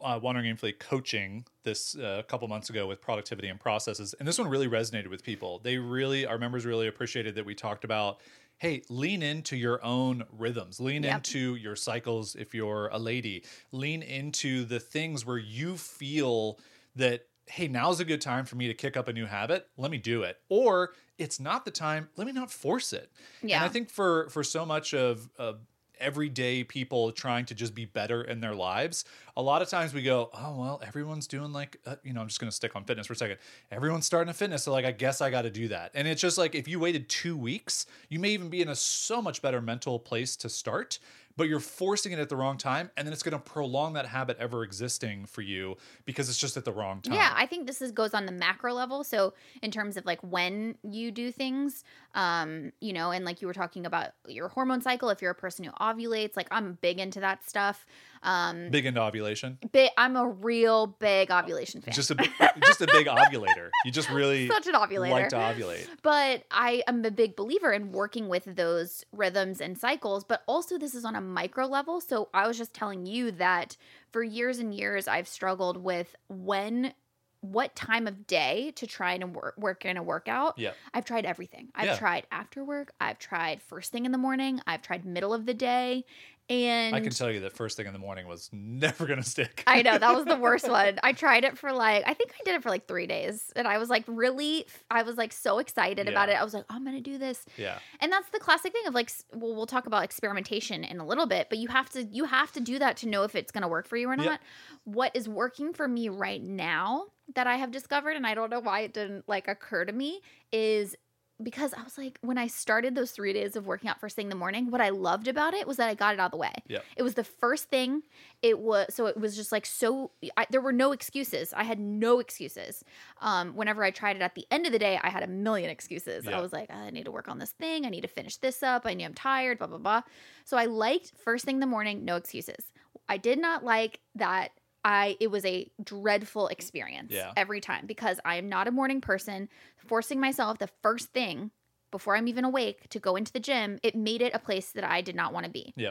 [0.00, 4.26] uh, wandering aimfully coaching this uh, a couple months ago with productivity and processes and
[4.26, 7.84] this one really resonated with people they really our members really appreciated that we talked
[7.84, 8.18] about
[8.58, 10.80] hey lean into your own rhythms.
[10.80, 11.16] Lean Yep.
[11.16, 13.44] into your cycles if you're a lady.
[13.72, 16.58] Lean into the things where you feel
[16.96, 19.66] that hey now's a good time for me to kick up a new habit.
[19.76, 20.36] Let me do it.
[20.48, 22.08] Or it's not the time.
[22.16, 23.10] Let me not force it.
[23.42, 23.56] Yeah.
[23.56, 25.60] and i think for for so much of, of
[26.00, 29.04] everyday people trying to just be better in their lives
[29.36, 32.28] a lot of times we go oh well everyone's doing like uh, you know i'm
[32.28, 33.38] just going to stick on fitness for a second.
[33.70, 35.90] Everyone's starting a fitness so like i guess i got to do that.
[35.94, 38.74] And it's just like if you waited two weeks you may even be in a
[38.74, 40.98] so much better mental place to start
[41.38, 44.06] but you're forcing it at the wrong time and then it's going to prolong that
[44.06, 47.66] habit ever existing for you because it's just at the wrong time Yeah, I think
[47.68, 49.04] this is goes on the macro level.
[49.04, 53.46] So in terms of like when you do things, um, you know, and like you
[53.46, 56.98] were talking about your hormone cycle, if you're a person who ovulates, like I'm big
[56.98, 57.86] into that stuff.
[58.24, 61.94] Um, big into ovulation big, I'm a real big ovulation fan.
[61.94, 62.16] just a
[62.64, 65.10] just a big ovulator you just really Such an ovulator.
[65.10, 69.78] like to ovulate But I am a big believer in working with those rhythms and
[69.78, 72.00] cycles, but also this is on a micro level.
[72.00, 73.76] So I was just telling you that
[74.10, 76.92] for years and years, I've struggled with when,
[77.40, 80.58] what time of day to try and work, work in a workout.
[80.58, 81.68] yeah I've tried everything.
[81.74, 81.96] I've Yeah.
[81.96, 82.92] tried after work.
[83.00, 84.60] I've tried first thing in the morning.
[84.66, 86.04] I've tried middle of the day.
[86.50, 89.28] And I can tell you that first thing in the morning was never going to
[89.28, 89.62] stick.
[89.66, 90.98] I know that was the worst one.
[91.02, 93.68] I tried it for like I think I did it for like three days, and
[93.68, 96.40] I was like really, I was like so excited about it.
[96.40, 97.78] I was like, I'm gonna do this, yeah.
[98.00, 101.26] and that's the classic thing of like, well, we'll talk about experimentation in a little
[101.26, 103.68] bit, but you have to you have to do that to know if it's gonna
[103.68, 104.24] work for you or Yep.
[104.24, 104.40] not.
[104.84, 108.60] What is working for me right now that I have discovered, and I don't know
[108.60, 110.20] why it didn't like occur to me,
[110.52, 110.96] is
[111.40, 114.26] because I was like, when I started those three days of working out first thing
[114.26, 116.30] in the morning, what I loved about it was that I got it out of
[116.32, 116.52] the way.
[116.66, 116.84] Yep.
[116.96, 118.02] It was the first thing.
[118.42, 120.10] It was so it was just like so.
[120.36, 121.54] I, there were no excuses.
[121.54, 122.82] I had no excuses.
[123.20, 125.70] Um, whenever I tried it at the end of the day, I had a million
[125.70, 126.24] excuses.
[126.24, 126.36] Yeah.
[126.36, 127.86] I was like, I need to work on this thing.
[127.86, 128.82] I need to finish this up.
[128.84, 129.58] I knew I'm tired.
[129.58, 130.02] Blah blah blah.
[130.44, 132.72] So I liked first thing in the morning, no excuses.
[133.08, 134.50] I did not like that.
[134.88, 137.32] I it was a dreadful experience Yeah.
[137.36, 139.50] every time because I am not a morning person.
[139.76, 141.50] Forcing myself the first thing
[141.90, 144.84] before I'm even awake to go into the gym, it made it a place that
[144.84, 145.74] I did not want to be.
[145.76, 145.90] Yeah.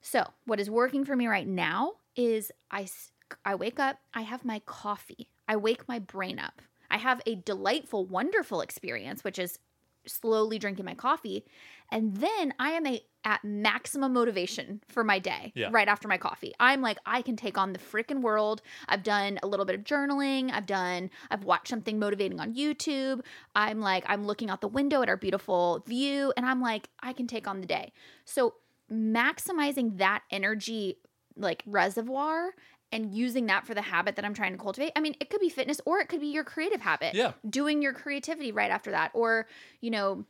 [0.00, 2.88] So, what is working for me right now is I
[3.44, 6.60] I wake up, I have my coffee, I wake my brain up.
[6.90, 9.60] I have a delightful, wonderful experience, which is
[10.06, 11.44] slowly drinking my coffee.
[11.92, 15.68] And then I am a, at maximum motivation for my day Yeah.
[15.72, 16.54] right after my coffee.
[16.60, 18.62] I'm like, I can take on the freaking world.
[18.88, 20.50] I've done a little bit of journaling.
[20.52, 23.22] I've done, I've watched something motivating on YouTube.
[23.54, 27.12] I'm like, I'm looking out the window at our beautiful view, and I'm like, I
[27.12, 27.92] can take on the day.
[28.24, 28.54] So,
[28.90, 30.96] maximizing that energy
[31.36, 32.50] like reservoir
[32.92, 34.92] and using that for the habit that I'm trying to cultivate.
[34.96, 37.14] I mean, it could be fitness or it could be your creative habit.
[37.14, 37.32] Yeah.
[37.48, 39.46] Doing your creativity right after that or,
[39.80, 40.24] you know,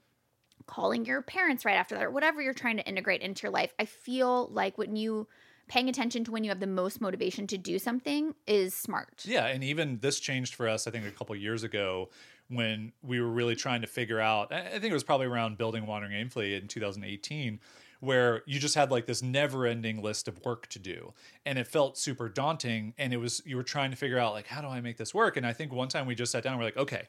[0.66, 3.72] calling your parents right after that or whatever you're trying to integrate into your life.
[3.78, 5.26] I feel like when you
[5.68, 9.22] paying attention to when you have the most motivation to do something is smart.
[9.24, 10.88] Yeah, and even this changed for us.
[10.88, 12.08] I think a couple years ago
[12.48, 14.52] when we were really trying to figure out.
[14.52, 17.60] I I think it was probably around building Wandering Aimfully in 2018,
[18.00, 21.12] where you just had like this never-ending list of work to do,
[21.46, 22.94] and it felt super daunting.
[22.98, 25.14] And it was you were trying to figure out like how do I make this
[25.14, 25.36] work?
[25.36, 27.08] And I think one time we just sat down and we're like, okay,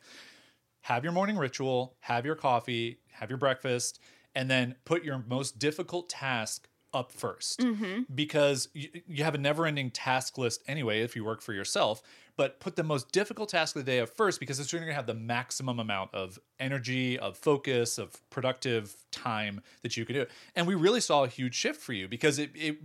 [0.82, 4.00] have your morning ritual, have your coffee, have your breakfast,
[4.36, 8.02] and then put your most difficult task up 1st mm-hmm.
[8.14, 12.02] because you, you have a never-ending task list anyway if you work for yourself
[12.38, 14.94] but put the most difficult task of the day up first because it's going to
[14.94, 20.26] have the maximum amount of energy of focus of productive time that you could do
[20.56, 22.78] and we really saw a huge shift for you because it, it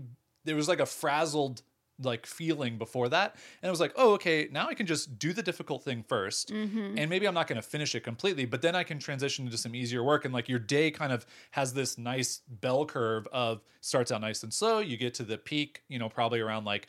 [0.44, 1.62] there was like a frazzled
[2.03, 5.32] like feeling before that and it was like oh okay now i can just do
[5.32, 6.99] the difficult thing 1st Mm-hmm.
[6.99, 9.57] and maybe i'm not going to finish it completely but then i can transition into
[9.57, 13.62] some easier work and like your day kind of has this nice bell curve of
[13.80, 16.86] starts out nice and slow you get to the peak you know probably around like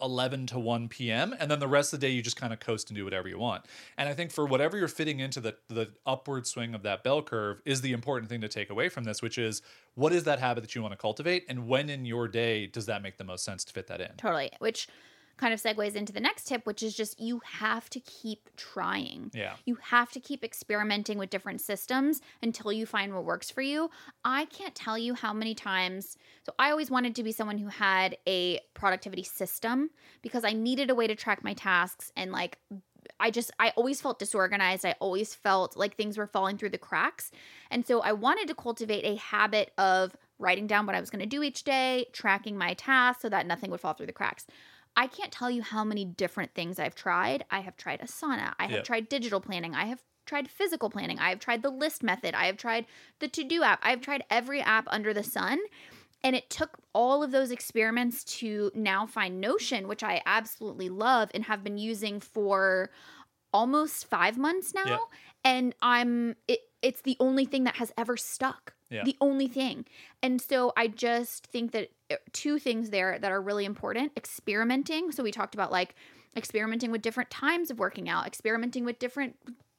[0.00, 1.34] 11 to 1 p.m.
[1.38, 3.28] and then the rest of the day you just kind of coast and do whatever
[3.28, 3.64] you want.
[3.96, 7.22] And I think for whatever you're fitting into the the upward swing of that bell
[7.22, 9.62] curve is the important thing to take away from this, which is
[9.94, 12.86] what is that habit that you want to cultivate and when in your day does
[12.86, 14.10] that make the most sense to fit that in?
[14.16, 14.50] Totally.
[14.58, 14.88] Which
[15.36, 19.30] kind of segues into the next tip, which is just you have to keep trying.
[19.34, 19.54] Yeah.
[19.64, 23.90] You have to keep experimenting with different systems until you find what works for you.
[24.24, 26.16] I can't tell you how many times.
[26.44, 29.90] So, I always wanted to be someone who had a productivity system
[30.22, 32.58] because I needed a way to track my tasks and like
[33.20, 34.84] I just I always felt disorganized.
[34.84, 37.30] I always felt like things were falling through the cracks.
[37.70, 41.22] And so I wanted to cultivate a habit of writing down what I was going
[41.22, 44.46] to do each day, tracking my tasks so that nothing would fall through the cracks.
[44.96, 47.44] I can't tell you how many different things I've tried.
[47.50, 48.54] I have tried Asana.
[48.58, 48.84] I have Yep.
[48.84, 49.74] tried digital planning.
[49.74, 51.18] I have tried physical planning.
[51.18, 52.34] I have tried the list method.
[52.34, 52.86] I have tried
[53.20, 53.78] the to do app.
[53.82, 55.58] I've tried every app under the sun.
[56.24, 61.30] And it took all of those experiments to now find Notion, which I absolutely love
[61.34, 62.90] and have been using for
[63.52, 64.84] almost five months now.
[64.86, 64.98] Yeah.
[65.44, 68.74] And I'm, it, it's the only thing that has ever stuck.
[68.90, 69.04] Yeah.
[69.04, 69.84] The only thing.
[70.22, 71.90] And so I just think that
[72.32, 75.12] two things there that are really important experimenting.
[75.12, 75.94] So we talked about like
[76.36, 79.36] experimenting with different times of working out, experimenting with different,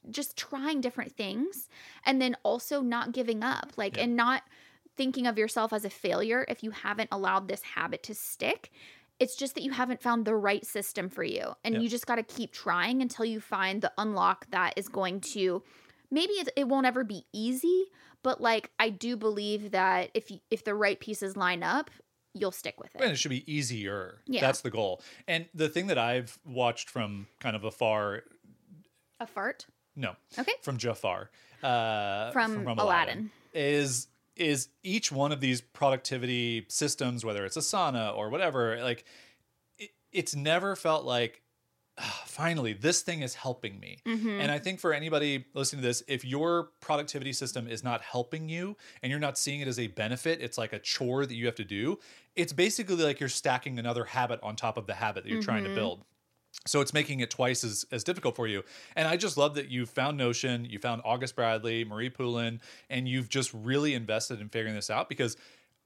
[0.10, 1.70] just trying different things.
[2.06, 4.04] And then also not giving up, like, Yeah.
[4.04, 4.44] and not
[4.96, 8.72] thinking of yourself as a failure if you haven't allowed this habit to stick.
[9.20, 11.56] It's just that you haven't found the right system for you.
[11.64, 11.82] And Yeah.
[11.82, 15.64] you just got to keep trying until you find the unlock that is going to
[16.10, 17.86] maybe it, it won't ever be easy,
[18.24, 21.92] but like I do believe that if you, if the right pieces line up,
[22.34, 23.02] you'll stick with it.
[23.02, 23.18] And it.
[23.18, 24.22] should be easier.
[24.26, 24.42] Yeah.
[24.42, 25.02] That's the goal.
[25.28, 28.24] And the thing that I've watched from kind of afar,
[29.20, 29.66] A fart
[29.96, 30.52] no, Okay.
[30.62, 31.32] from Jafar,
[31.64, 33.32] uh, from, Aladdin.
[33.54, 39.04] is is each one of these productivity systems, whether it's Asana or whatever, like
[39.80, 41.47] it, it's never felt like "Ah,
[42.26, 43.98] finally this thing is helping me.
[44.06, 44.40] Mhm.
[44.42, 48.50] And I think for anybody listening to this, if your productivity system is not helping
[48.50, 51.46] you and you're not seeing it as a benefit, it's like a chore that you
[51.46, 52.00] have to do.
[52.36, 55.64] It's basically like you're stacking another habit on top of the habit that you're trying
[55.64, 55.76] to Mhm.
[55.76, 56.06] build.
[56.66, 58.64] So it's making it twice as, as difficult for you.
[58.96, 63.08] And I just love that you found Notion, you found August Bradley, Marie Poulin, and
[63.08, 65.38] you've just really invested in figuring this out because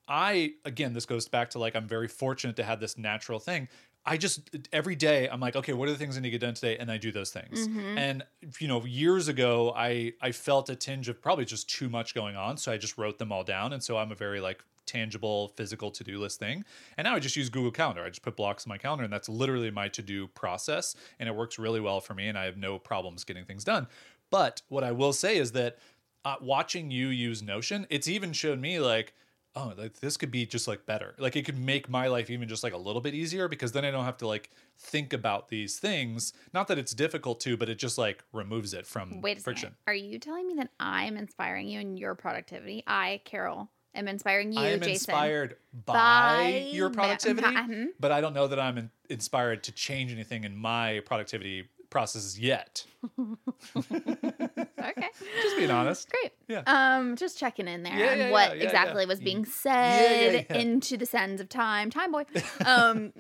[0.07, 3.70] I, again, this goes back to like, I'm very fortunate to have this natural thing.
[4.05, 6.41] I just, every day, I'm like, okay, what are the things I need to get
[6.41, 6.77] done today?
[6.77, 7.67] And I do those things.
[7.67, 7.97] Mhm.
[7.97, 8.23] And,
[8.59, 12.35] you know, years ago, I, I felt a tinge of probably just too much going
[12.35, 12.57] on.
[12.57, 13.73] So I just wrote them all down.
[13.73, 16.65] And so I'm a very like tangible physical to-do list thing.
[16.97, 18.03] And now I just use Google Calendar.
[18.03, 21.35] I just put blocks in my calendar and that's literally my to-do process and it
[21.35, 23.87] works really well for me and I have no problems getting things done.
[24.31, 25.77] But what I will say is that
[26.25, 29.13] uh, watching you use Notion, it's even showed me like
[29.55, 32.47] oh like this could be just like better like it could make my life even
[32.47, 35.49] just like a little bit easier because then i don't have to like think about
[35.49, 39.37] these things not that it's difficult to but it just like removes it from Wait
[39.37, 39.77] a friction second.
[39.87, 42.83] Are you telling me that I'm inspiring you in your productivity?
[42.87, 44.93] I, Carol, am inspiring you, i am Jason.
[44.93, 47.87] inspired by, by your productivity Mhm.
[47.99, 52.39] but i don't know that i'm in- inspired to change anything in my productivity processes
[52.39, 52.85] yet
[54.89, 55.07] Okay.
[55.41, 56.32] just being honest Great.
[56.47, 56.63] Yeah.
[56.67, 59.07] Um, just checking in there Yeah, on yeah, what yeah, yeah, exactly yeah.
[59.07, 60.57] was being yeah, said yeah.
[60.57, 61.89] into the sands of time.
[61.89, 62.23] Time boy.
[62.65, 63.13] Um,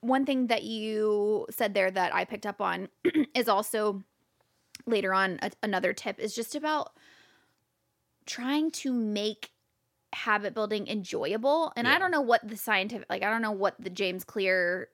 [0.00, 2.88] one thing that you said there that I picked up on
[3.34, 4.02] is also
[4.86, 6.92] later on a, another tip is just about
[8.26, 9.50] trying to make
[10.14, 11.72] habit building enjoyable.
[11.74, 14.88] And I don't know what the scientific, like I don't know what the James Clear.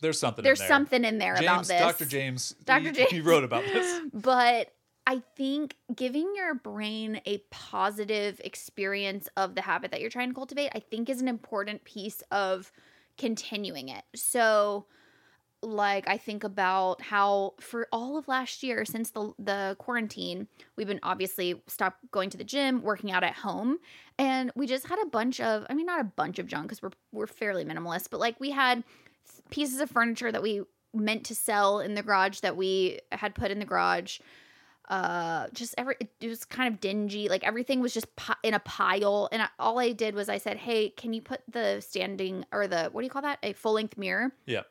[0.00, 0.68] there's something There's in there.
[0.68, 1.78] something in there about this.
[1.78, 2.90] dr james Dr.
[2.92, 3.10] James.
[3.10, 4.72] he wrote about this but
[5.06, 10.34] I think giving your brain a positive experience of the habit that you're trying to
[10.34, 12.70] cultivate, I think is an important piece of
[13.18, 14.04] continuing it.
[14.14, 14.86] So,
[15.64, 20.88] like I think about how for all of last year since the the quarantine, we've
[20.88, 23.78] been obviously stopped going to the gym, working out at home,
[24.18, 26.82] and we just had a bunch of I mean not a bunch of junk cuz
[26.82, 28.84] we're we're fairly minimalist, but like we had
[29.50, 30.62] pieces of furniture that we
[30.94, 34.18] meant to sell in the garage that we had put in the garage
[34.88, 37.28] uh just every it was kind of dingy.
[37.28, 39.28] Like everything was just pi- in a pile.
[39.32, 42.66] And I, all i did was i said hey can you put the standing or
[42.66, 43.38] the what do you call that?
[43.42, 44.62] A full length mirror yeah.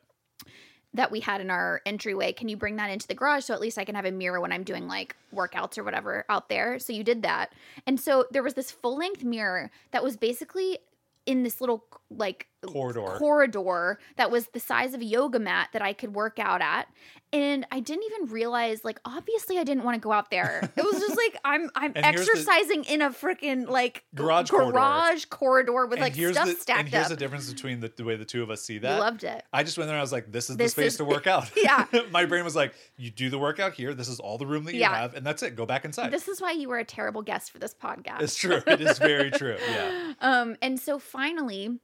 [0.94, 2.32] that we had in our entryway.
[2.32, 4.40] Can you bring that into the garage so at least i can have a mirror
[4.40, 6.78] when i'm doing like workouts or whatever out there?
[6.78, 7.52] So you did that.
[7.86, 10.78] And so there was this full length mirror that was basically
[11.26, 13.16] in this little like corridor.
[13.18, 16.88] corridor that was the size of a yoga mat that I could work out at.
[17.34, 20.70] And I didn't even realize, like, obviously, I didn't want to go out there.
[20.76, 24.50] It was just like I'm I'm And here's the- exercising in a freaking like Garage
[24.50, 24.72] corridor.
[24.72, 27.10] garage corridor with and like here's stuff the, stacked and here's up.
[27.12, 29.00] the difference between the, the way the two of us see that.
[29.00, 29.42] loved it.
[29.50, 31.06] I just went there and I was like, this is This the space is- to
[31.06, 31.50] work out.
[31.56, 31.86] Yeah.
[32.10, 33.94] My brain was like, you do the workout here.
[33.94, 34.94] This is all the room that you Yeah.
[34.94, 35.56] have, and that's it.
[35.56, 36.10] Go back inside.
[36.10, 38.20] This is why you were a terrible guest for this podcast.
[38.20, 38.60] it's true.
[38.66, 39.56] It is very true.
[39.70, 40.12] Yeah.
[40.20, 41.78] Um, and so finally,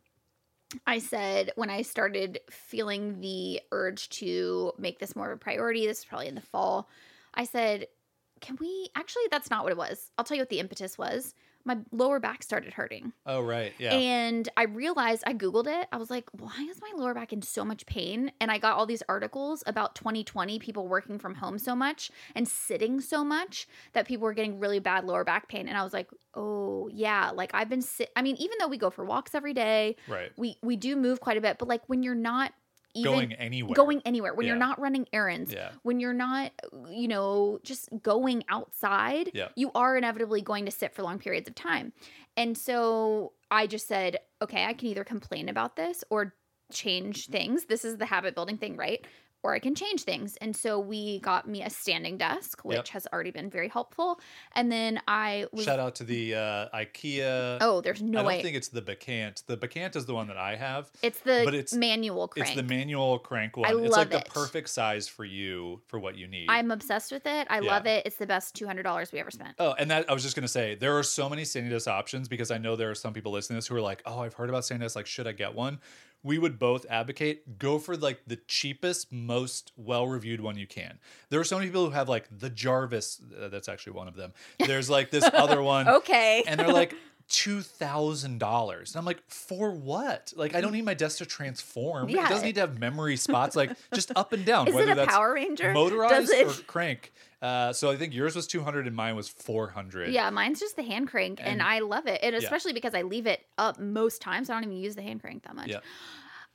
[0.86, 5.86] I said when I started feeling the urge to make this more of a priority,
[5.86, 6.88] this is probably in the fall,
[7.34, 7.86] I said,
[8.40, 9.24] Can we actually?
[9.30, 10.10] That's not what it was.
[10.18, 11.34] I'll tell you what the impetus was.
[11.68, 13.12] My lower back started hurting.
[13.26, 13.74] Oh right.
[13.78, 13.92] Yeah.
[13.92, 15.86] And I realized, I Googled it.
[15.92, 18.32] I was like, why is my lower back in so much pain?
[18.40, 22.48] And I got all these articles about 2020, people working from home so much and
[22.48, 25.68] sitting so much that people were getting really bad lower back pain.
[25.68, 27.32] And I was like, oh, yeah.
[27.34, 28.10] Like I've been sit.
[28.16, 30.32] I mean, even though we go for walks every day, right.
[30.38, 32.54] we, we do move quite a bit, but like when you're not
[33.00, 33.74] even Going anywhere.
[33.74, 35.70] going anywhere, when you're not running errands, Yeah.
[35.82, 36.52] when you're not,
[36.90, 39.48] you know, just going outside, Yeah.
[39.56, 41.92] you are inevitably going to sit for long periods of time.
[42.36, 46.34] And so I just said, okay, I can either complain about this or
[46.72, 47.64] change things.
[47.64, 49.04] This is the habit building thing, right?
[49.44, 50.36] Or I can change things.
[50.40, 52.88] And so we got me a standing desk, which Yep.
[52.88, 54.20] has already been very helpful.
[54.56, 57.58] And then I was, Shout out to the uh, IKEA.
[57.60, 59.46] oh, there's no I don't think it's the Bekant.
[59.46, 60.90] The Bekant is the one that I have.
[61.02, 62.48] it's the but it's- manual crank.
[62.48, 63.66] It's the manual crank one.
[63.70, 66.46] I it's like love the perfect size for you for what you need.
[66.48, 67.46] I'm obsessed with it.
[67.48, 67.70] I Yeah.
[67.70, 68.06] love it.
[68.06, 69.54] It's the best $200 we ever spent.
[69.60, 72.26] Oh, and that I was just gonna say there are so many standing desk options
[72.28, 74.34] because I know there are some people listening to this who are like, "Oh, I've
[74.34, 74.96] heard about standing desk.
[74.96, 75.78] Like, should I get one?"
[76.28, 80.98] We would both advocate go for like the cheapest, most well-reviewed one you can.
[81.30, 83.20] There are so many people who have like the Jarvis.
[83.40, 84.34] Uh, that's actually one of them.
[84.58, 86.44] There's like this other one, Okay.
[86.46, 86.94] and they're like
[87.28, 88.92] two thousand dollars.
[88.92, 90.32] And I'm like, for what?
[90.36, 92.10] Like, I don't need my desk to transform.
[92.10, 92.26] Yeah.
[92.26, 93.56] It doesn't need to have memory spots.
[93.56, 94.68] Like, just up and down.
[94.68, 95.72] Is whether it a that's Power Ranger?
[95.72, 96.46] motorized it?
[96.46, 97.10] or crank.
[97.40, 100.10] Uh, so I think yours was 200 and mine was 400.
[100.10, 102.20] Yeah, mine's just the hand crank, and, And- I love it.
[102.22, 104.50] And especially because I leave it up most times.
[104.50, 105.68] I don't even use the hand crank that much.
[105.68, 105.78] Yeah.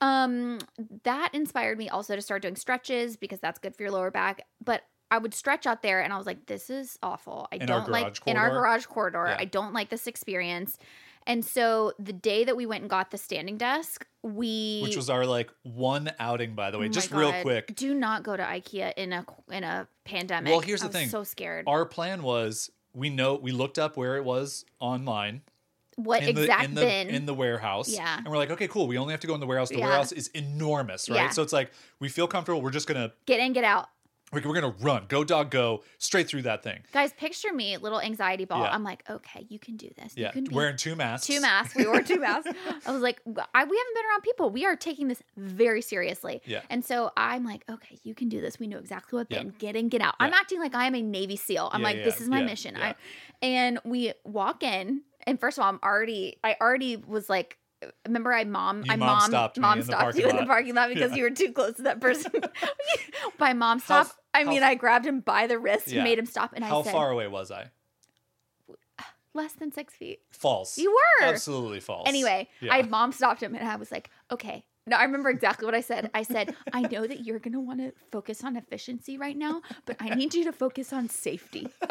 [0.02, 0.60] Um,
[1.04, 4.46] that inspired me also to start doing stretches because that's good for your lower back.
[4.64, 7.48] But I would stretch out there, and I was like, "This is awful.
[7.54, 9.26] I In don't like garage in our garage corridor.
[9.30, 9.38] Yeah.
[9.40, 10.78] I don't like this experience."
[11.26, 15.10] And so the day that we went and got the standing desk, we Which was
[15.10, 16.86] our like one outing, by the way.
[16.86, 17.76] Oh Just real quick.
[17.76, 20.52] Do not go to IKEA in a in a pandemic.
[20.52, 21.10] Well, here's the thing.
[21.10, 21.66] So scared.
[21.68, 25.42] Our plan was we know we looked up where it was online
[25.96, 27.10] what in the in the bin?
[27.10, 27.90] in the warehouse.
[27.90, 28.18] Yeah.
[28.18, 28.88] And we're like, okay, cool.
[28.88, 29.70] We only have to go in the warehouse.
[29.70, 29.88] The Yeah.
[29.88, 31.18] warehouse is enormous, right?
[31.18, 31.30] Yeah.
[31.30, 32.62] So it's like we feel comfortable.
[32.62, 33.90] We're just gonna get in, get out.
[34.34, 36.80] We're, we're gonna run, go dog go straight through that thing.
[36.92, 38.64] Guys, picture me, little anxiety ball.
[38.64, 38.74] Yeah.
[38.74, 40.16] I'm like, okay, you can do this.
[40.18, 40.32] You Yeah.
[40.32, 41.28] can be Wearing two masks.
[41.28, 41.76] two masks.
[41.76, 42.52] We wore two masks.
[42.86, 44.50] I was like, I, we haven't been around people.
[44.50, 46.42] We are taking this very seriously.
[46.46, 46.62] Yeah.
[46.70, 48.60] And so I'm like, okay, you can do this.
[48.60, 49.44] We know exactly what Yeah.
[49.60, 50.16] Get in, get out.
[50.20, 51.70] I'm acting like I am a Navy SEAL.
[51.72, 52.76] I'm Yeah, like, yeah, this is my yeah, mission.
[52.78, 52.86] yeah.
[52.90, 52.96] I,
[53.46, 57.58] and we walk in, and first of all, I'm already, I already was like,
[58.06, 60.88] remember I mom, You I mom mom, stopped mom stopped you in the parking lot
[60.90, 61.18] because Yeah.
[61.18, 62.32] you were too close to that person.
[63.38, 65.98] By mom stop, I mean, f- I grabbed him by the wrist Yeah.
[66.00, 67.68] and made him stop, and How I said, "How far away was I?
[69.34, 70.22] less than six feet.
[70.32, 70.78] False.
[70.78, 71.26] You were.
[71.28, 72.08] Absolutely false.
[72.08, 72.74] Anyway, Yeah.
[72.74, 74.64] I mom stopped him and I was like, okay.
[74.86, 76.12] No, I remember exactly what I said.
[76.14, 79.62] I said, I know that you're going to want to focus on efficiency right now,
[79.86, 81.68] but I need you to focus on safety.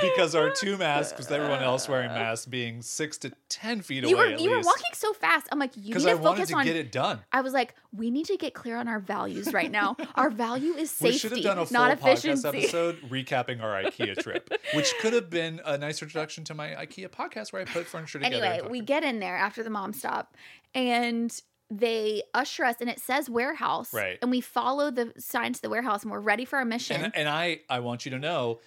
[0.00, 4.10] because our two masks, with everyone else wearing masks, being six to ten feet away
[4.10, 5.46] you were at you were walking so fast.
[5.52, 7.20] I'm like, you need because to I focus to on get it done.
[7.32, 9.96] I was like, we need to get clear on our values right now.
[10.14, 12.48] Our value is We safety, should have done a full not podcast efficiency.
[12.48, 17.08] episode recapping our IKEA trip, which could have been a nice introduction to my IKEA
[17.08, 18.44] podcast where I put furniture together.
[18.44, 20.34] anyway, we get in there after the mom stop
[20.74, 21.38] and
[21.70, 23.92] they usher us and it says warehouse.
[23.92, 24.18] Right.
[24.22, 27.02] And we follow the sign to the warehouse and we're ready for our mission.
[27.04, 28.60] and and I I want you to know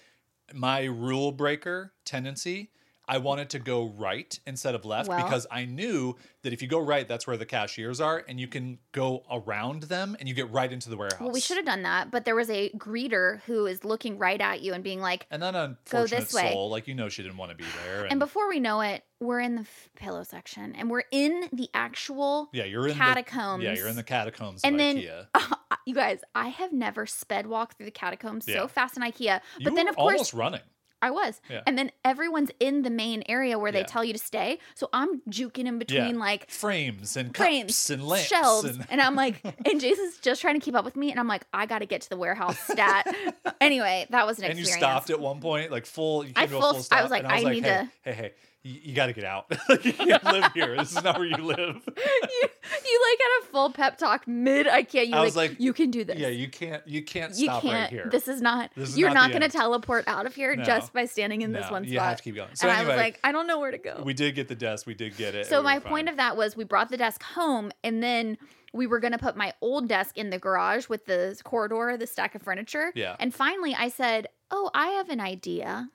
[0.54, 2.70] my rule breaker tendency.
[3.10, 6.68] I wanted to go right instead of left Well- because I knew that if you
[6.68, 10.34] go right, that's where the cashiers are, and you can go around them and you
[10.34, 11.20] get right into the warehouse.
[11.20, 14.40] Well, we should have done that, but there was a greeter who is looking right
[14.40, 16.52] at you and being like, And that unfortunate this way.
[16.52, 18.04] soul, like you know, she didn't want to be there.
[18.04, 21.48] And, and before we know it, we're in the f- pillow section and we're in
[21.52, 23.60] the actual yeah, you're in catacombs.
[23.62, 25.26] The, yeah, you're in the catacombs And of then- IKEA.
[25.86, 28.60] you guys, I have never sped walked through the catacombs Yeah.
[28.60, 29.40] so fast in IKEA.
[29.58, 30.60] You But then, of course, almost running.
[31.02, 31.40] I was.
[31.48, 31.62] Yeah.
[31.66, 33.86] And then everyone's in the main area where they Yeah.
[33.86, 34.58] tell you to stay.
[34.74, 39.00] So I'm juking in between like frames and frames, cups and lamps shelves, and and
[39.00, 39.40] I'm like,
[39.70, 41.86] and Jason's just trying to keep up with me, and I'm like, I got to
[41.86, 43.06] get to the warehouse stat.
[43.60, 46.24] anyway, that was an and you stopped at one point, like full.
[46.24, 47.44] You I came to a full- full I stop, was like, and I was I
[47.46, 48.32] like, need hey, to- hey, hey,
[48.62, 49.46] you, you got to get out.
[49.68, 50.76] like, you can't live here.
[50.76, 51.58] This is not where you live.
[51.58, 52.48] you,
[52.84, 55.06] you like had a full pep talk mid IKEA.
[55.06, 56.18] You I like, was like, you can do this.
[56.18, 56.86] Yeah, you can't.
[56.86, 57.74] You can't you stop can't.
[57.74, 58.08] right here.
[58.10, 58.70] This is not.
[58.76, 60.64] This is you're not not, going to teleport out of here No.
[60.64, 61.92] just by standing in this one spot.
[61.92, 62.54] you have to keep going.
[62.54, 64.02] So and anyway, I was like, I don't know where to go.
[64.04, 64.86] we did get the desk.
[64.86, 65.46] We did get it.
[65.46, 68.36] So and we my point of that was we brought the desk home and then
[68.72, 72.06] we were going to put my old desk in the garage with the corridor, the
[72.06, 72.92] stack of furniture.
[72.94, 73.16] Yeah.
[73.18, 75.88] And finally I said, "Oh, I have an idea.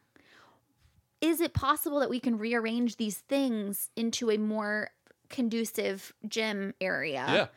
[1.21, 4.91] Is it possible that we can rearrange these things into a more
[5.29, 7.47] conducive gym area?" yeah,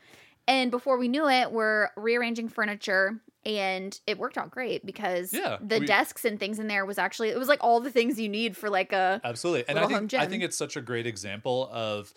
[0.46, 5.58] And before we knew it, we're rearranging furniture and it worked out great because Yeah,
[5.60, 8.18] the we- desks and things in there was actually it was like all the things
[8.18, 9.68] you need for like a absolutely.
[9.68, 12.12] And I think I think it's such a great example of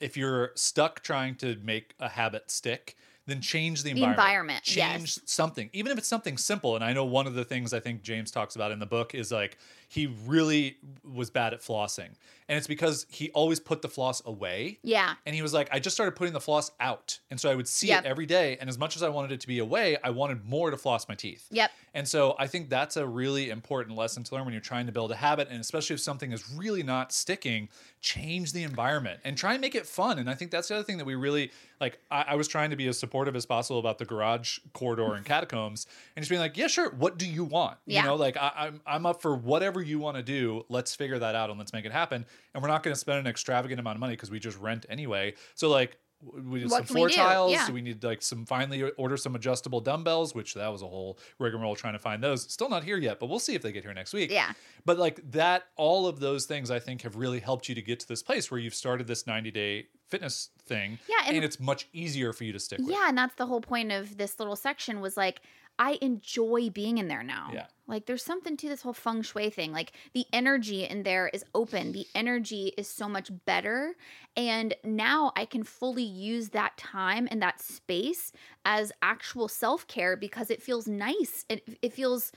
[0.00, 4.18] if you're stuck trying to make a habit stick, then change the The environment.
[4.18, 5.20] environment, Change yes.
[5.24, 6.74] something, even if it's something simple.
[6.74, 9.14] And I know one of the things I think James talks about in the book
[9.14, 9.58] is like
[9.94, 12.10] he really was bad at flossing,
[12.48, 14.78] and it's because he always put the floss away.
[14.82, 15.14] yeah.
[15.24, 17.18] And he was like, I just started putting the floss out.
[17.30, 18.04] And so I would see Yep.
[18.04, 18.58] it every day.
[18.60, 21.08] And as much as I wanted it to be away, I wanted more to floss
[21.08, 21.46] my teeth.
[21.50, 21.70] Yep.
[21.94, 24.92] And so I think that's a really important lesson to learn when you're trying to
[24.92, 25.48] build a habit.
[25.50, 27.68] And especially if something is really not sticking,
[28.02, 30.18] change the environment and try and make it fun.
[30.18, 31.98] And I think that's the other thing that we really like.
[32.10, 35.24] I, I was trying to be as supportive as possible about the garage corridor and
[35.34, 36.90] catacombs and just being like, yeah, sure.
[36.90, 37.78] What do you want?
[37.86, 38.02] Yeah.
[38.02, 40.64] You know, like I, I'm, I'm up for whatever you want to do.
[40.68, 42.24] Let's figure that out and let's make it happen.
[42.54, 44.86] And we're not going to spend an extravagant amount of money because we just rent
[44.88, 45.34] anyway.
[45.54, 45.96] So like,
[46.42, 47.16] we did What some floor do?
[47.16, 47.52] tiles.
[47.52, 47.70] Yeah.
[47.70, 51.76] We need like some finally order some adjustable dumbbells, which that was a whole rigmarole
[51.76, 52.50] trying to find those.
[52.50, 54.30] Still not here yet, but we'll see if they get here next week.
[54.30, 54.52] Yeah.
[54.86, 58.00] But like that, all of those things I think have really helped you to get
[58.00, 60.98] to this place where you've started this 90 day fitness thing.
[61.10, 62.88] Yeah, and- it's much easier for you to stick with.
[62.90, 65.42] Yeah, and that's the whole point of this little section was like
[65.78, 67.50] I enjoy being in there now.
[67.52, 67.66] Yeah.
[67.86, 69.72] Like there's something to this whole feng shui thing.
[69.72, 71.92] Like the energy in there is open.
[71.92, 73.94] The energy is so much better.
[74.36, 78.32] And now I can fully use that time and that space
[78.64, 81.44] as actual self-care because it feels nice.
[81.48, 82.32] It it feels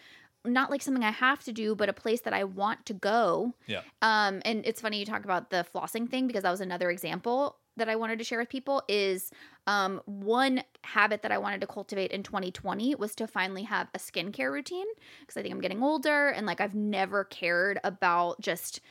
[0.46, 3.54] not like something I have to do, but a place that I want to go.
[3.68, 3.82] Yeah.
[4.02, 7.58] Um, and it's funny you talk about the flossing thing because that was another example
[7.78, 9.32] that I wanted to share with people is
[9.66, 14.00] um, one habit that I wanted to cultivate in 2020 was to finally have a
[14.00, 14.86] skincare routine
[15.22, 18.82] because I think I'm getting older and like I've never cared about just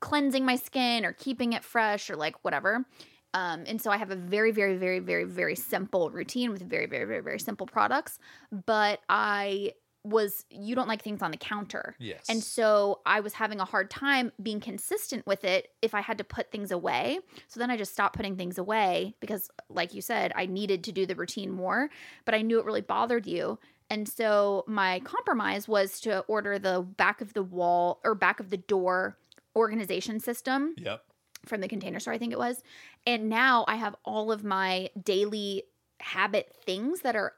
[0.00, 2.84] cleansing my skin or keeping it fresh or like whatever.
[3.32, 6.86] Um, and so I have a very, very, very, very, very simple routine with very,
[6.86, 8.18] very, very, very simple products.
[8.66, 9.72] But I
[10.04, 11.94] was, you don't like things on the counter.
[11.98, 12.24] Yes.
[12.28, 16.18] And so I was having a hard time being consistent with it if I had
[16.18, 17.20] to put things away.
[17.48, 20.92] So then I just stopped putting things away because, like you said, I needed to
[20.92, 21.90] do the routine more,
[22.24, 23.58] but I knew it really bothered you.
[23.90, 28.50] And so my compromise was to order the back of the wall or back of
[28.50, 29.16] the door
[29.56, 31.02] organization system Yep.
[31.44, 32.62] from the container store, I think it was.
[33.06, 35.64] And now I have all of my daily
[35.98, 37.34] habit things that are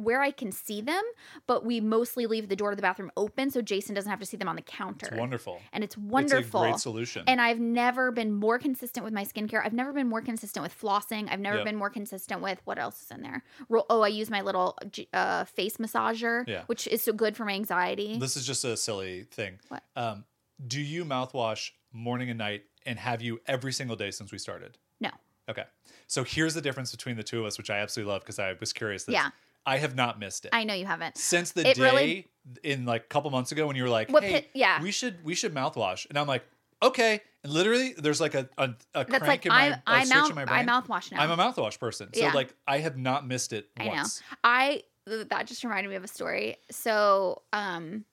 [0.00, 1.02] where I can see them,
[1.46, 4.26] but we mostly leave the door to the bathroom open so Jason doesn't have to
[4.26, 5.06] see them on the counter.
[5.06, 5.60] It's wonderful.
[5.72, 6.38] And it's wonderful.
[6.38, 7.24] It's a great solution.
[7.26, 9.64] And I've never been more consistent with my skincare.
[9.64, 11.28] I've never been more consistent with flossing.
[11.30, 11.64] I've never Yep.
[11.66, 13.42] been more consistent with what else is in there.
[13.70, 14.76] Oh, I use my little
[15.12, 16.64] uh, face massager, Yeah.
[16.66, 18.18] which is so good for my anxiety.
[18.18, 19.58] this is just a silly thing.
[19.68, 19.82] What?
[19.96, 20.24] Um,
[20.66, 24.78] do you mouthwash morning and night and have you every single day since we started?
[25.00, 25.10] no.
[25.48, 25.64] Okay.
[26.06, 28.54] So here's the difference between the two of us, which I absolutely love because I
[28.60, 29.04] was curious.
[29.04, 29.14] This.
[29.14, 29.30] Yeah.
[29.66, 30.50] I have not missed it.
[30.52, 31.16] I know you haven't.
[31.16, 32.26] Since the It day really-
[32.64, 34.82] in like a couple months ago when you were like, What hey, yeah.
[34.82, 36.06] we should we should mouthwash.
[36.08, 36.44] And I'm like,
[36.82, 37.20] okay.
[37.44, 40.36] And literally there's like a a, a crank like in my, I I mouth in
[40.36, 41.20] my I mouthwash now.
[41.20, 42.08] I'm a mouthwash person.
[42.14, 42.32] So Yeah.
[42.32, 43.90] like I have not missed it I know.
[43.90, 44.22] once.
[44.42, 46.56] I that just reminded me of a story.
[46.70, 48.04] So, um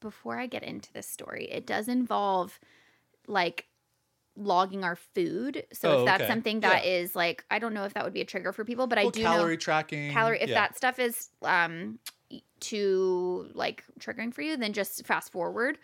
[0.00, 2.60] before I get into this story, it does involve
[3.26, 3.66] like
[4.38, 5.64] logging our food.
[5.72, 6.28] So Oh, if that's okay.
[6.28, 6.90] something that Yeah.
[6.90, 9.08] is like I don't know if that would be a trigger for people, but I
[9.08, 10.12] do calorie know tracking.
[10.12, 10.54] calorie if yeah.
[10.54, 11.98] that stuff is um
[12.60, 15.78] too like triggering for you, then just fast forward.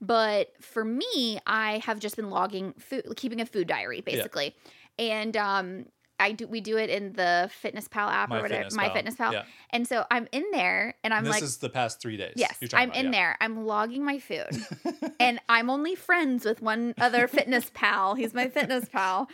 [0.00, 4.54] But for me, I have just been logging food, keeping a food diary basically.
[4.98, 5.86] And um
[6.18, 8.86] I do we do it in the Fitness Pal app My or whatever, Fitness My
[8.86, 8.94] Pal.
[8.94, 9.32] Fitness Pal.
[9.32, 9.44] Yeah.
[9.70, 12.34] And so I'm in there and I'm And this like is the past three days.
[12.36, 13.10] Yes, I'm about, in yeah.
[13.10, 13.36] there.
[13.40, 14.64] I'm logging my food.
[15.20, 18.14] and I'm only friends with one other fitness pal.
[18.14, 19.28] He's my fitness pal.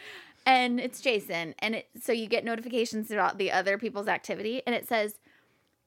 [0.47, 1.55] And it's Jason.
[1.59, 4.63] And it, so you get notifications about the other people's activity.
[4.67, 5.19] And it says,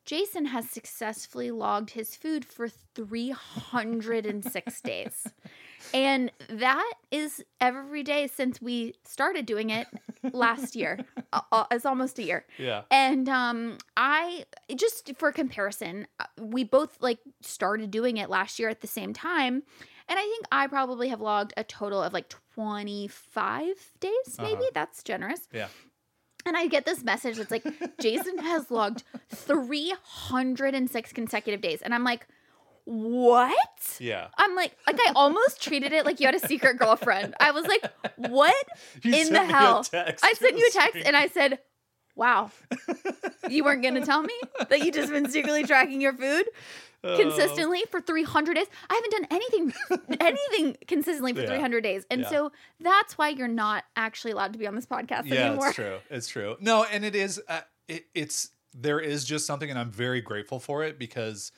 [0.05, 5.27] Jason has successfully logged his food for 306 days.
[5.93, 9.87] And that is every day since we started doing it
[10.31, 10.99] last year.
[11.51, 12.45] Uh, it's almost a year.
[12.59, 12.83] Yeah.
[12.91, 18.69] And um I just for comparison, uh, we both like started doing it last year
[18.69, 19.63] at the same time.
[20.07, 23.67] And I think I probably have logged a total of like 25
[23.99, 24.53] days maybe.
[24.53, 24.69] Uh-huh.
[24.75, 25.47] That's generous.
[25.51, 25.69] Yeah.
[26.45, 27.65] And I get this message that's like
[27.99, 31.81] Jason has logged 306 consecutive days.
[31.81, 32.27] And I'm like,
[32.85, 34.27] "What?" Yeah.
[34.37, 37.35] I'm like, like I almost treated it like you had a secret girlfriend.
[37.39, 37.83] I was like,
[38.17, 38.55] "What
[39.03, 41.59] You in the hell?" I sent you a text and I said,
[42.15, 42.51] "Wow,
[43.49, 44.33] you weren't gonna tell me
[44.69, 46.45] that you just been secretly tracking your food
[47.05, 47.17] Oh.
[47.17, 48.67] consistently for 300 days.
[48.89, 49.73] I haven't done anything,
[50.21, 51.47] anything consistently for Yeah.
[51.47, 52.29] 300 days, and Yeah.
[52.29, 55.67] so that's why you're not actually allowed to be on this podcast yeah, anymore.
[55.67, 55.97] it's true.
[56.09, 56.55] It's true.
[56.61, 57.41] No, and it is.
[57.45, 57.59] Uh,
[57.89, 61.51] it, it's there is just something, and I'm very grateful for it because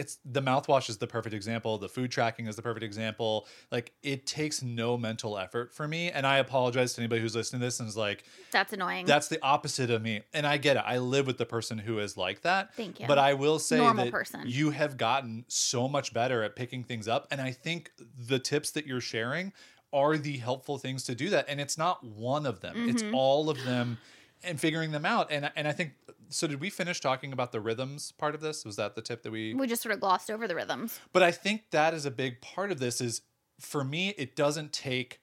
[0.00, 1.78] it's the mouthwash is the perfect example.
[1.78, 3.46] The food tracking is the perfect example.
[3.70, 7.60] Like it takes no mental effort for me, and I apologize to anybody who's listening
[7.60, 9.06] to this and is like, That's annoying.
[9.06, 10.22] that's the opposite of me.
[10.32, 10.82] And I get it.
[10.86, 12.74] I live with the person who is like that.
[12.74, 13.06] Thank you.
[13.06, 14.42] But I will say Normal that person.
[14.46, 17.28] you have gotten so much better at picking things up.
[17.30, 19.52] And I think the tips that you're sharing
[19.92, 21.46] are the helpful things to do that.
[21.48, 23.14] And it's not one of them, it's Mm-hmm.
[23.14, 23.98] all of them
[24.42, 25.30] and figuring them out.
[25.30, 25.92] And and I think
[26.30, 28.64] so did we finish talking about the rhythms part of this?
[28.64, 30.98] Was that the tip that we we just sort of glossed over the rhythms.
[31.12, 33.22] but I think that is a big part of this is
[33.58, 35.20] for me it doesn't take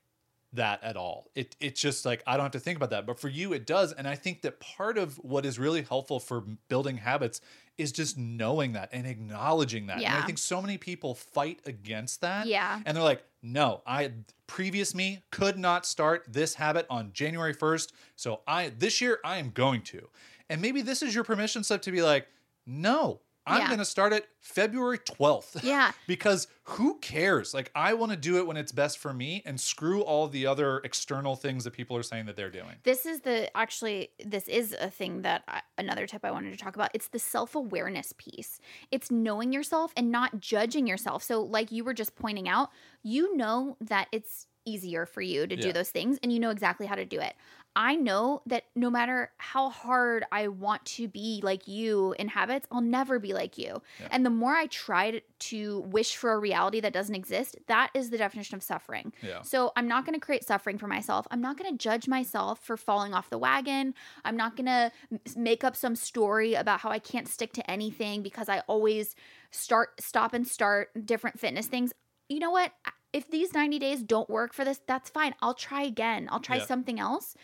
[0.54, 1.30] that at all.
[1.36, 3.66] It it's just like I don't have to think about that, but for you it
[3.66, 7.42] does and I think that part of what is really helpful for building habits
[7.78, 9.98] is just knowing that and acknowledging that.
[9.98, 12.48] And I think so many people fight against that.
[12.48, 12.82] Yeah.
[12.86, 14.14] And they're like, "No, I
[14.48, 19.38] previous me could not start this habit on January 1st, so I this year I
[19.38, 20.10] am going to."
[20.50, 22.28] And maybe this is your permission slip to be like,
[22.66, 23.68] "No, I'm Yeah.
[23.68, 25.92] going to start it February 12th." Yeah.
[26.06, 27.54] because who cares?
[27.54, 30.46] Like I want to do it when it's best for me and screw all the
[30.46, 32.76] other external things that people are saying that they're doing.
[32.84, 36.58] This is the actually this is a thing that I, another tip I wanted to
[36.58, 36.92] talk about.
[36.94, 38.60] It's the self-awareness piece.
[38.92, 41.24] It's knowing yourself and not judging yourself.
[41.24, 42.70] So like you were just pointing out,
[43.04, 46.86] you know that it's easier for you to do those things and you know exactly
[46.86, 47.36] how to do it.
[47.80, 52.68] I know that no matter how hard I want to be like you in habits,
[52.72, 53.84] I'll never be like you.
[54.00, 54.08] Yeah.
[54.10, 58.10] And the more I try to, wish for a reality that doesn't exist, that is
[58.10, 59.14] the definition of suffering.
[59.22, 59.44] Yeah.
[59.44, 61.28] So I'm not going to create suffering for myself.
[61.30, 63.94] I'm not going to judge myself for falling off the wagon.
[64.26, 64.92] I'm not going to
[65.36, 69.16] make up some story about how I can't stick to anything because I always
[69.52, 71.94] start stop and start different fitness things.
[72.28, 72.72] You know what?
[73.14, 75.36] If these 90 days don't work for this, that's fine.
[75.44, 76.28] I'll try again.
[76.32, 76.66] I'll try Yeah.
[76.66, 77.36] something else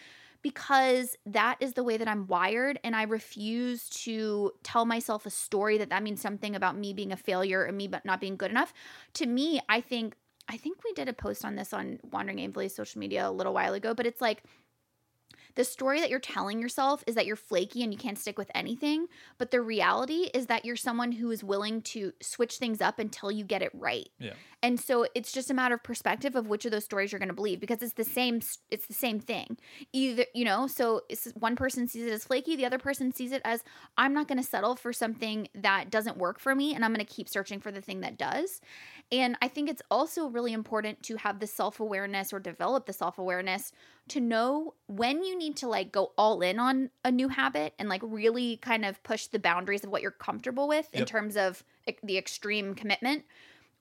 [0.43, 5.31] because that is the way that I'm wired and I refuse to tell myself a
[5.31, 8.35] story that that means something about me being a failure or me but not being
[8.35, 8.73] good enough.
[9.13, 10.15] To me, I think
[10.49, 13.53] I think we did a post on this on Wandering Aimfully's social media a little
[13.53, 14.43] while ago, but it's like
[15.55, 18.49] the story that you're telling yourself is that you're flaky and you can't stick with
[18.55, 22.99] anything, but the reality is that you're someone who is willing to switch things up
[22.99, 24.09] until you get it right.
[24.19, 24.33] Yeah.
[24.63, 27.27] And so it's just a matter of perspective of which of those stories you're going
[27.27, 28.41] to believe because it's the same
[28.71, 29.57] it's the same thing.
[29.91, 33.31] Either, you know, so it's, one person sees it as flaky, the other person sees
[33.31, 33.63] it as
[33.97, 37.05] I'm not going to settle for something that doesn't work for me and I'm going
[37.05, 38.61] to keep searching for the thing that does.
[39.11, 43.71] And I think it's also really important to have the self-awareness or develop the self-awareness
[44.09, 47.89] to know when you need to like go all in on a new habit and
[47.89, 51.63] like really kind of push the boundaries of what you're comfortable with in terms of
[52.03, 53.23] the extreme commitment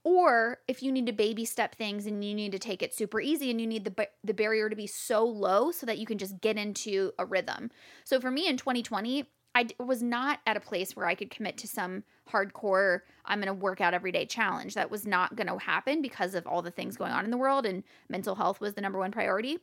[0.05, 3.20] or if you need to baby step things and you need to take it super
[3.20, 6.18] easy and you need the the barrier to be so low so that you can
[6.18, 7.70] just get into a rhythm.
[8.05, 11.59] So for me in 2020, I was not at a place where I could commit
[11.59, 14.74] to some hardcore I'm going to work out every day challenge.
[14.74, 17.36] That was not going to happen because of all the things going on in the
[17.36, 19.59] world and mental health was the number one priority.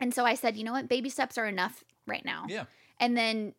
[0.00, 0.88] And so I said, you know what?
[0.88, 2.46] Baby steps are enough right now.
[2.48, 2.64] Yeah.
[2.98, 3.54] And then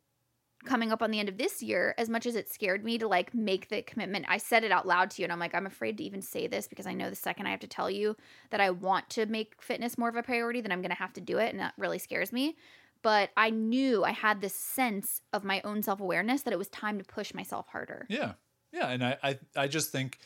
[0.65, 3.07] coming up on the end of this year, as much as it scared me to
[3.07, 5.25] like make the commitment, I said it out loud to you.
[5.25, 7.51] And I'm like, I'm afraid to even say this because I know the second I
[7.51, 8.15] have to tell you
[8.49, 11.13] that I want to make fitness more of a priority, then I'm going to have
[11.13, 11.51] to do it.
[11.51, 12.55] And that really scares me.
[13.03, 16.69] But I knew I had this sense of my own self awareness that it was
[16.69, 18.05] time to push myself harder.
[18.09, 18.33] Yeah.
[18.71, 18.87] Yeah.
[18.87, 20.17] And I, I, I just think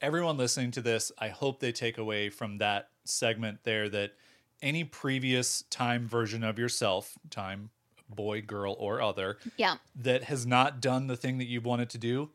[0.00, 4.12] everyone listening to this, I hope they take away from that segment there that
[4.60, 7.70] any previous time version of yourself, time,
[8.08, 9.76] boy, girl, or other, Yeah.
[9.96, 12.30] that has not done the thing that you've wanted to do,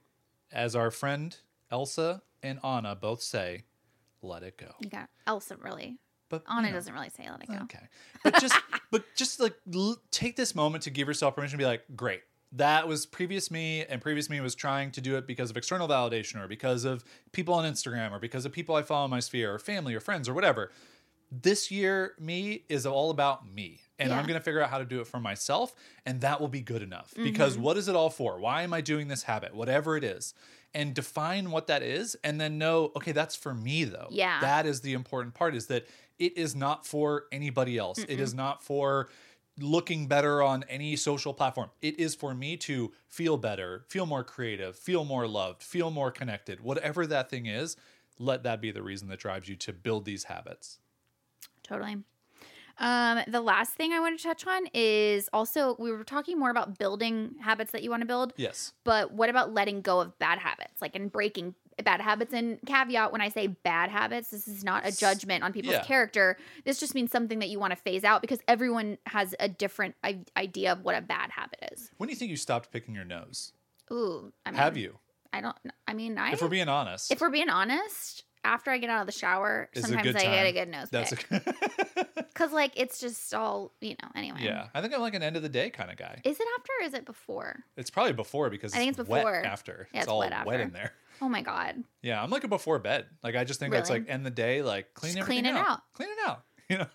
[0.51, 1.35] as our friend
[1.71, 3.63] Elsa and Anna both say,
[4.21, 4.73] let it go.
[4.79, 5.07] Yeah.
[5.25, 5.97] Elsa really.
[6.29, 7.59] But you Anna know, doesn't really say let it go.
[7.63, 7.79] Okay.
[8.23, 8.55] But just
[8.91, 12.21] but just like l- take this moment to give yourself permission to be like, great.
[12.53, 15.87] that was previous me and previous me was trying to do it because of external
[15.87, 17.03] validation or because of
[17.33, 19.99] people on instagram or because of people i follow in my sphere or family or
[19.99, 20.71] friends or whatever
[21.29, 24.85] this year me is all about me and i'm going to figure out how to
[24.85, 25.75] do it for myself
[26.05, 27.63] and that will be good enough because Mm-hmm.
[27.63, 30.33] what is it all for why am i doing this habit whatever it is
[30.73, 34.39] and define what that is and then know okay that's for me though Yeah.
[34.39, 35.85] that is the important part is that
[36.19, 37.99] it is not for anybody else.
[37.99, 39.09] It is not for
[39.59, 41.69] looking better on any social platform.
[41.81, 46.11] It is for me to feel better feel more creative feel more loved feel more
[46.11, 46.59] connected.
[46.59, 47.75] Whatever that thing is
[48.19, 50.79] let that be the reason that drives you to build these habits.
[51.63, 51.97] Totally.
[52.79, 56.51] Um, the last thing I want to touch on is also we were talking more
[56.51, 58.73] about building habits that you want to build, yes.
[58.83, 62.33] But what about letting go of bad habits, like and breaking bad habits?
[62.33, 65.83] And caveat: when I say bad habits, this is not a judgment on people's Yeah.
[65.83, 66.37] character.
[66.65, 69.95] This just means something that you want to phase out because everyone has a different
[70.03, 71.91] I- idea of what a bad habit is.
[71.97, 73.53] when do you think you stopped picking your nose
[73.91, 74.99] Ooh, I mean, have you
[75.33, 75.55] I don't.
[75.87, 76.31] I mean, I.
[76.31, 79.69] if we're being honest if we're being honest, after I get out of the shower,
[79.73, 81.43] Is sometimes I get a good nose that's pick.
[82.15, 84.09] Because like it's just all you know.
[84.15, 84.39] Anyway.
[84.41, 86.47] yeah i think i'm like an end of the day kind of guy Is it
[86.57, 87.63] after or is it before?
[87.75, 89.45] it's probably before because I think it's wet before.
[89.45, 91.83] after Yeah, it's it's all wet wet, in there Oh my god.
[92.01, 93.05] Yeah, I'm like a before bed.
[93.23, 95.59] Like I just think that's like end the day, like clean Just everything clean it
[95.59, 95.79] out.
[95.93, 96.43] Clean it out.
[96.69, 96.87] You know.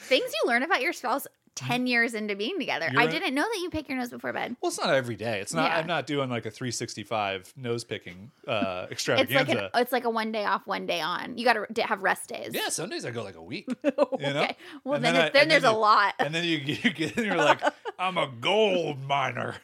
[0.00, 2.90] Things you learn about your spouse 10 years into being together.
[2.92, 4.54] You're I didn't know that you pick your nose before bed.
[4.60, 5.40] well, it's not every day.
[5.40, 5.70] It's not.
[5.70, 5.78] Yeah.
[5.78, 9.70] I'm not doing like a 365 nose picking uh, It's like extravaganza.
[9.72, 11.38] an, it's like a one day off, one day on.
[11.38, 12.50] You got to have rest days.
[12.52, 14.26] yeah, some days I go like a week, okay.
[14.26, 14.46] you know?
[14.84, 16.14] Well, And then, then I- then and there's then a lot.
[16.18, 17.62] and then you, you get and you're like,
[17.98, 19.54] I'm a gold miner.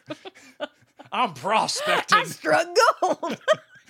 [1.13, 2.67] I'm prospecting, I struck
[3.03, 3.39] gold.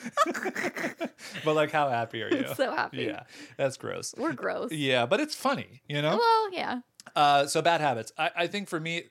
[1.45, 2.47] but like, how happy are you?
[2.57, 3.05] so happy.
[3.05, 3.25] Yeah,
[3.57, 4.15] that's gross.
[4.17, 4.73] We're gross.
[4.73, 6.17] Yeah, but it's funny, you know.
[6.17, 6.81] Well, yeah.
[7.17, 8.13] Uh, so bad habits.
[8.19, 9.05] I, I think for me,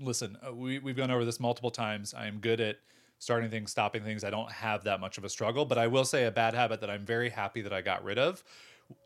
[0.00, 2.14] listen, uh, we we've gone over this multiple times.
[2.14, 2.76] I am good at
[3.18, 4.24] starting things, stopping things.
[4.24, 6.80] I don't have that much of a struggle, but I will say a bad habit
[6.80, 8.42] that I'm very happy that I got rid of.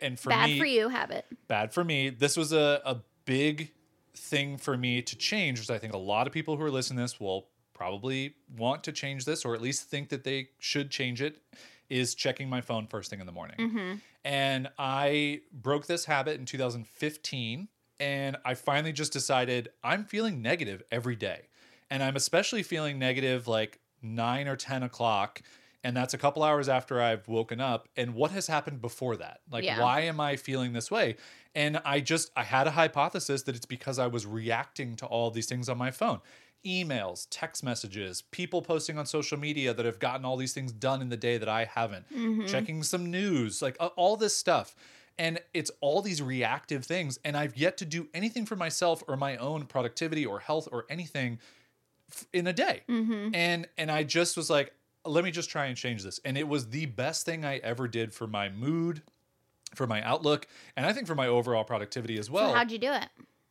[0.01, 1.27] And for Bad me, for you habit.
[1.49, 2.09] bad for me.
[2.09, 3.73] This was a, a big
[4.17, 6.97] thing for me to change, which I think a lot of people who are listening
[6.97, 10.91] to this will probably want to change this or at least think that they should
[10.91, 11.43] change it
[11.91, 13.57] is checking my phone first thing in the morning.
[13.59, 13.95] Mm-hmm.
[14.25, 17.69] And I broke this habit in 2015.
[17.99, 21.49] And I finally just decided I'm feeling negative every day.
[21.91, 25.43] And I'm especially feeling negative like nine or 10 o'clock.
[25.87, 27.89] And that's a couple hours after I've woken up.
[27.97, 29.41] And what has happened before that?
[29.51, 29.81] Like, Yeah.
[29.81, 31.17] why am I feeling this way?
[31.55, 35.31] And I just, I had a hypothesis that it's because I was reacting to all
[35.31, 36.21] these things on my phone
[36.65, 41.01] emails, text messages, people posting on social media that have gotten all these things done
[41.01, 42.47] in the day that I haven't, Mm-hmm.
[42.47, 44.75] checking some news, like uh, all this stuff.
[45.17, 47.19] And it's all these reactive things.
[47.25, 50.85] And I've yet to do anything for myself or my own productivity or health or
[50.91, 51.39] anything
[52.33, 52.83] in a day.
[52.89, 53.35] Mm-hmm.
[53.35, 54.73] And and I just was like,
[55.07, 56.21] let me just try and change this.
[56.25, 59.03] And it was the best thing I ever did for my mood,
[59.75, 60.47] for my outlook,
[60.77, 62.51] and I think for my overall productivity as well.
[62.51, 63.07] so how'd you do it?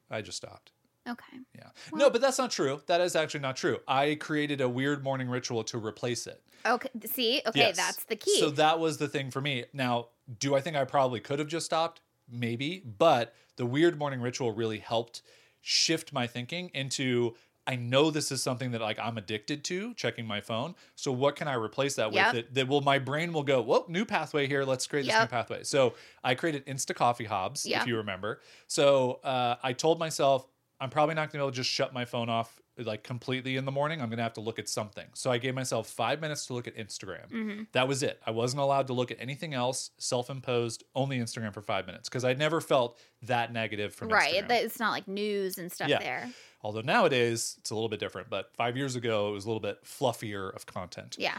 [0.09, 0.71] I just stopped.
[1.07, 1.37] Okay.
[1.55, 1.69] Yeah.
[1.93, 2.81] no, but that's not true.
[2.87, 3.77] That is actually not true.
[3.87, 6.41] I created a weird morning ritual to replace it.
[6.65, 6.89] Okay.
[7.05, 7.77] See, okay, Yes.
[7.77, 8.39] that's the key.
[8.39, 9.65] So that was the thing for me.
[9.71, 10.07] Now,
[10.39, 12.01] do I think I probably could have just stopped?
[12.27, 15.21] Maybe, but the weird morning ritual really helped
[15.61, 17.35] shift my thinking into
[17.67, 20.75] I know this is something that like I'm addicted to, checking my phone.
[20.95, 22.33] So what can I replace that Yep.
[22.33, 22.45] with?
[22.45, 24.63] That, that will my brain will go, whoa, new pathway here.
[24.63, 25.63] Let's create this new pathway.
[25.63, 27.81] So I created Insta Coffee Hobbes, Yep.
[27.81, 28.41] if you remember.
[28.67, 30.47] So uh, I told myself
[30.79, 33.63] I'm probably not gonna be able to just shut my phone off like completely in
[33.63, 34.01] the morning.
[34.01, 35.05] I'm gonna have to look at something.
[35.13, 37.29] So I gave myself five minutes to look at Instagram.
[37.31, 37.63] Mm-hmm.
[37.71, 38.21] That was it.
[38.27, 39.91] I wasn't allowed to look at anything else.
[39.97, 44.43] Self-imposed, only Instagram for five minutes because I never felt that negative from right.
[44.43, 44.63] Instagram.
[44.65, 45.99] It's not like news and stuff Yeah.
[45.99, 46.29] there.
[46.65, 48.29] Although nowadays it's a little bit different.
[48.29, 51.15] But five years ago it was a little bit fluffier of content.
[51.19, 51.37] Yeah.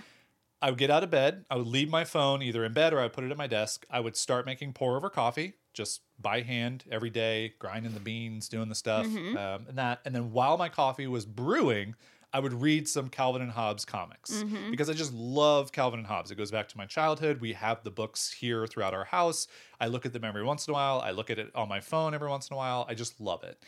[0.63, 1.45] I would get out of bed.
[1.51, 3.49] I would leave my phone either in bed or I would put it at my
[3.49, 3.85] desk.
[3.91, 8.49] I would start making pour over coffee just by hand every day, grinding the beans,
[8.49, 9.37] doing the stuff, Mm-hmm.
[9.37, 10.01] um, and that.
[10.05, 11.95] And then while my coffee was brewing,
[12.33, 14.71] I would read some Calvin and Hobbes comics Mm-hmm.
[14.71, 16.31] because I just love Calvin and Hobbes.
[16.31, 17.41] It goes back to my childhood.
[17.41, 19.49] We have the books here throughout our house.
[19.81, 21.01] I look at them every once in a while.
[21.01, 22.87] I look at it on my phone every once in a while.
[22.89, 23.63] I just love it.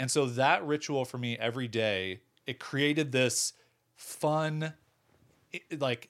[0.00, 3.52] And so that ritual for me every day, it created this
[3.96, 4.72] fun,
[5.78, 6.08] like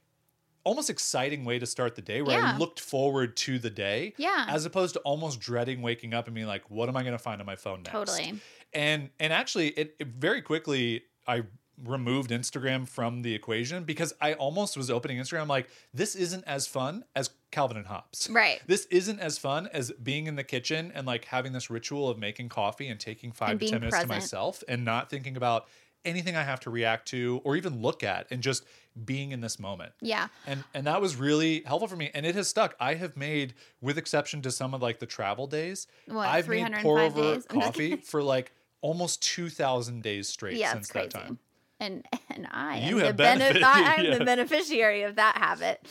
[0.65, 4.47] almost exciting way to start the day where I looked forward to the day Yeah.
[4.49, 7.19] as opposed to almost dreading waking up and being like, what am I going to
[7.19, 7.93] find on my phone next?
[7.93, 8.41] Totally.
[8.73, 11.43] And and actually it, it very quickly I
[11.85, 16.67] removed Instagram from the equation because I almost was opening Instagram like this isn't as
[16.67, 18.29] fun as Calvin and Hobbes.
[18.31, 18.61] Right.
[18.67, 22.19] This isn't as fun as being in the kitchen and like having this ritual of
[22.19, 24.11] making coffee and taking five And to 10 minutes present.
[24.11, 25.67] to myself and not thinking about
[26.05, 28.65] anything I have to react to or even look at and just
[29.05, 29.93] being in this moment.
[30.01, 30.29] Yeah.
[30.47, 32.75] And and that was really helpful for me and it has stuck.
[32.81, 36.73] I have made with exception to some of like the travel days, What, I've made
[36.83, 37.45] pour over days?
[37.47, 41.39] Coffee for like almost 2000 days straight yeah, since that time.
[41.79, 44.19] And and I You am have the bene- benefited, I am yeah.
[44.19, 45.87] the beneficiary of that habit.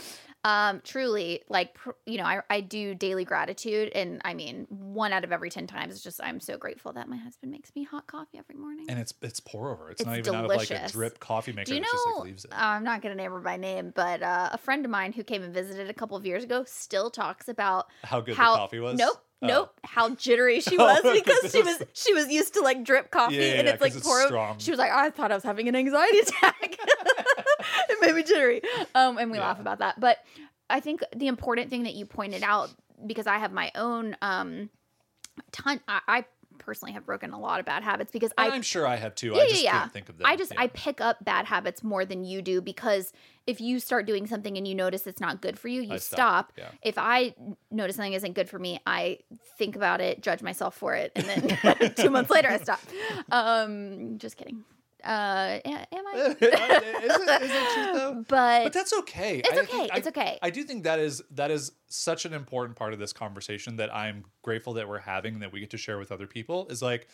[0.45, 5.11] Um, truly, like pr- you know, I, I do daily gratitude, and I mean, one
[5.11, 7.83] out of every ten times is just I'm so grateful that my husband makes me
[7.83, 8.85] hot coffee every morning.
[8.87, 9.91] And it's it's pour over.
[9.91, 11.65] It's, It's not even out of like a drip coffee maker.
[11.65, 12.13] Do you It's just know?
[12.19, 12.53] like leaves it.
[12.53, 15.11] uh, I'm not going to name her by name, but uh, a friend of mine
[15.11, 18.53] who came and visited a couple of years ago still talks about How good how
[18.53, 18.97] the coffee was?
[18.97, 19.47] Nope, Oh.
[19.47, 19.79] nope.
[19.85, 23.11] How jittery she Oh, 'cause because she was- was she was used to like drip
[23.11, 24.25] coffee, Yeah, yeah, and yeah, it's like 'cause it's pour.
[24.27, 24.57] strong.
[24.59, 26.77] She was like, I thought I was having an anxiety attack.
[27.89, 28.61] it made me jittery,
[28.95, 29.43] um, and we Yeah.
[29.45, 29.99] laugh about that.
[29.99, 30.17] But
[30.69, 32.69] I think the important thing that you pointed out
[33.05, 34.69] because I have my own um
[35.51, 35.79] ton.
[35.87, 36.25] I, I
[36.57, 39.27] personally have broken a lot of bad habits because I I'm sure I have too.
[39.33, 39.71] Yeah, I yeah, just yeah.
[39.79, 40.27] couldn't think of them.
[40.27, 40.61] I just Yeah.
[40.61, 43.13] I pick up bad habits more than you do because
[43.47, 45.97] if you start doing something and you notice it's not good for you, you I
[45.97, 46.51] stop.
[46.51, 46.69] stop, yeah.
[46.83, 47.33] If I
[47.71, 49.19] notice something isn't good for me, I
[49.57, 52.81] think about it, judge myself for it, and then two months later I stop.
[53.31, 54.63] Um, just kidding.
[55.03, 56.13] Uh, am I?
[56.17, 58.25] is, it, is it true though?
[58.27, 59.39] But, But that's okay.
[59.39, 59.89] it's I okay.
[59.91, 60.39] I- it's okay.
[60.41, 63.93] I do think that is that is such an important part of this conversation that
[63.95, 66.81] I'm grateful that we're having and that we get to share with other people is
[66.81, 67.07] like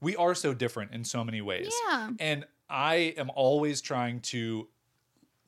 [0.00, 1.72] we are so different in so many ways.
[1.88, 2.10] Yeah.
[2.18, 4.68] And I am always trying to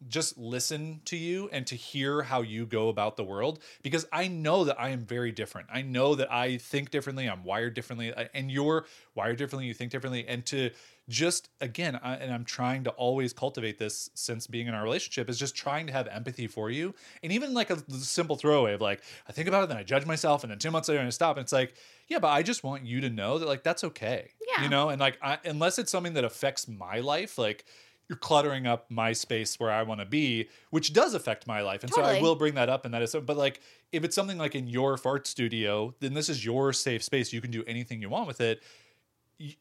[0.06, 4.28] just listen to you and to hear how you go about the world because I
[4.28, 5.68] know that I am very different.
[5.72, 8.84] I know that I think differently, I'm wired differently, and you're
[9.14, 10.26] wired differently, you think differently.
[10.28, 10.70] And to
[11.08, 15.28] just, again, I, and I'm trying to always cultivate this since being in our relationship,
[15.28, 16.94] is just trying to have empathy for you.
[17.22, 20.06] And even like a simple throwaway of like, I think about it, then I judge
[20.06, 21.36] myself, and then two months later I stop.
[21.36, 21.74] And it's like,
[22.08, 24.30] yeah, but I just want you to know that like that's okay.
[24.48, 24.64] Yeah.
[24.64, 27.64] You know, and like I, unless it's something that affects my life, like
[28.08, 31.82] you're cluttering up my space where I want to be, which does affect my life.
[31.82, 33.60] And so I will bring that up and that is but like
[33.92, 37.32] if it's something like in your art studio, then this is your safe space.
[37.32, 38.62] You can do anything you want with it.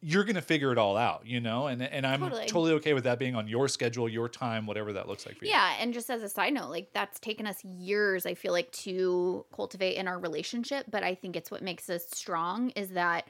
[0.01, 2.45] You're gonna figure it all out, you know, and and I'm Totally.
[2.45, 5.45] totally okay with that being on your schedule, your time, whatever that looks like for
[5.45, 5.51] you.
[5.51, 8.71] Yeah, and just as a side note, like that's taken us years, I feel like,
[8.71, 10.85] to cultivate in our relationship.
[10.89, 13.27] But I think it's what makes us strong is that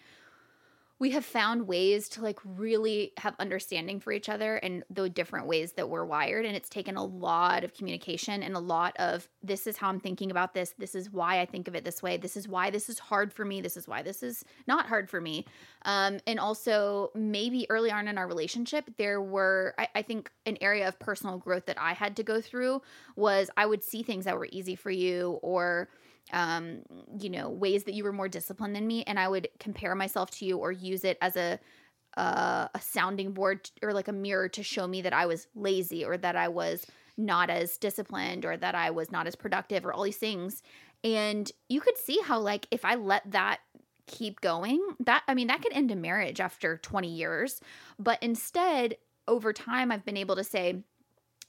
[1.00, 5.48] we have found ways to like really have understanding for each other and the different
[5.48, 6.46] ways that we're wired.
[6.46, 10.00] And it's taken a lot of communication and a lot of this is how I'm
[10.00, 10.74] thinking about this.
[10.78, 12.18] This is why I think of it this way.
[12.18, 13.60] This is why this is hard for me.
[13.60, 15.46] This is why this is not hard for me.
[15.84, 20.58] Um, and also, maybe early on in our relationship, there were, I, I think, an
[20.62, 22.82] area of personal growth that I had to go through
[23.16, 25.90] was I would see things that were easy for you or
[26.32, 26.80] um,
[27.20, 30.32] you know, ways that you were more disciplined than me, and I would compare myself
[30.32, 31.60] to you or use it as a
[32.16, 36.06] uh, a sounding board or like a mirror to show me that I was lazy
[36.06, 36.86] or that I was
[37.18, 40.62] not as disciplined or that I was not as productive or all these things.
[41.04, 43.60] And you could see how like if I let that
[44.08, 47.62] keep going, that I mean that could end a marriage after 20 years.
[47.98, 48.98] But instead,
[49.28, 50.84] over time I've been able to say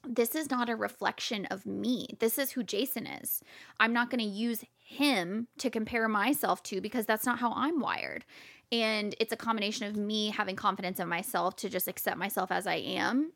[0.09, 2.09] this is not a reflection of me.
[2.19, 3.43] This is who Jason is.
[3.81, 7.81] I'm not going to use him to compare myself to because that's not how I'm
[7.81, 8.25] wired.
[8.73, 12.67] And it's a combination of me having confidence in myself to just accept myself as
[12.67, 13.33] I am.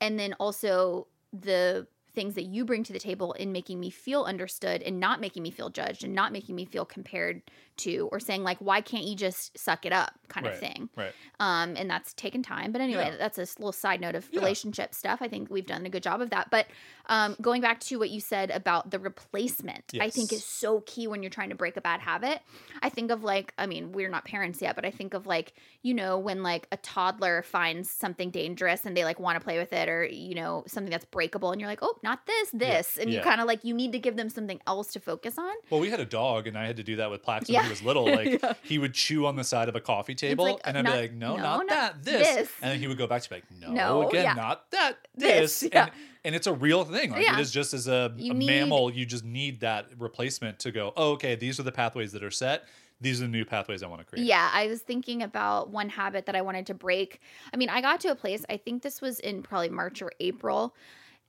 [0.00, 4.24] And then also the things that you bring to the table in making me feel
[4.24, 7.42] understood and not making me feel judged and not making me feel compared
[7.76, 11.12] to or saying like why can't you just suck it up kind of thing Right.
[11.38, 12.72] um, and that's taken time.
[12.72, 13.16] But anyway, Yeah.
[13.16, 14.40] that's a little side note of Yeah.
[14.40, 15.20] relationship stuff.
[15.22, 16.50] I think we've done a good job of that.
[16.50, 16.66] But
[17.06, 21.06] um, going back to what you said about the replacement, I think is so key
[21.06, 22.40] when you're trying to break a bad habit.
[22.82, 25.52] I think of like, I mean, we're not parents yet, but I think of like,
[25.82, 29.58] you know, when like a toddler finds something dangerous and they like want to play
[29.58, 32.96] with it, or you know, something that's breakable, and you're like, oh, not this, this,
[32.96, 35.52] and you kind of like you need to give them something else to focus on.
[35.70, 37.62] Well, we had a dog, and I had to do that with Plax when Yeah.
[37.64, 38.04] he was little.
[38.10, 38.52] Like Yeah.
[38.62, 41.00] he would chew on the side of a coffee table, like, and I'd not- be
[41.00, 42.34] like, "No, no, not not that, this.
[42.34, 42.50] this.
[42.62, 44.32] and then he would go back to be like, "No, No, again, yeah.
[44.34, 45.84] not that, This, this." yeah.
[45.84, 45.92] And,
[46.24, 47.10] and it's a real thing.
[47.12, 47.34] Like Yeah.
[47.38, 50.92] it is just as a, a need- mammal, you just need that replacement to go.
[50.96, 52.64] Oh, okay, these are the pathways that are set.
[53.02, 54.26] These are the new pathways I want to create.
[54.26, 57.20] Yeah, I was thinking about one habit that I wanted to break.
[57.50, 60.12] I mean, I got to a place, I think this was in probably March or
[60.20, 60.74] April,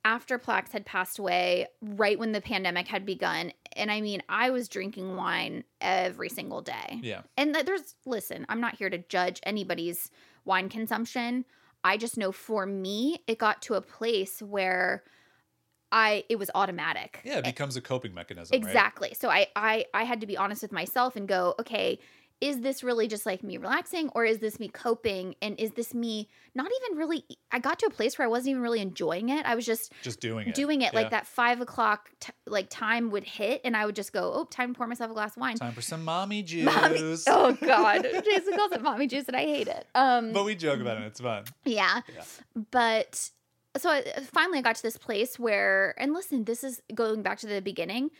[0.04, 3.52] after Plax had passed away, right when the pandemic had begun.
[3.76, 7.00] And I mean, I was drinking wine every single day.
[7.02, 7.22] Yeah.
[7.36, 10.10] And there's, listen, I'm not here to judge anybody's
[10.44, 11.44] wine consumption.
[11.84, 15.04] I just know for me, it got to a place where
[15.90, 17.20] I, it was automatic.
[17.24, 18.54] Yeah, it becomes a coping mechanism.
[18.54, 18.66] right?
[18.66, 19.14] Exactly.
[19.18, 21.98] So I, I I had to be honest with myself and go, okay,
[22.42, 25.94] is this really just like me relaxing or is this me coping and is this
[25.94, 29.28] me not even really i got to a place where i wasn't even really enjoying
[29.28, 30.54] it i was just Just doing it.
[30.56, 30.98] doing it Yeah.
[31.00, 34.44] like that five o'clock t- like time would hit and i would just go oh
[34.44, 36.64] time to pour myself a glass of wine Time for some mommy juice.
[36.66, 40.54] mommy oh god jason calls it mommy juice and i hate it um But we
[40.56, 41.04] joke about it.
[41.04, 41.44] It's fun.
[41.64, 42.00] yeah.
[42.12, 42.24] Yeah.
[42.72, 43.30] But
[43.76, 47.38] so I, finally I got to this place where, and listen, this is going back
[47.38, 48.10] to the beginning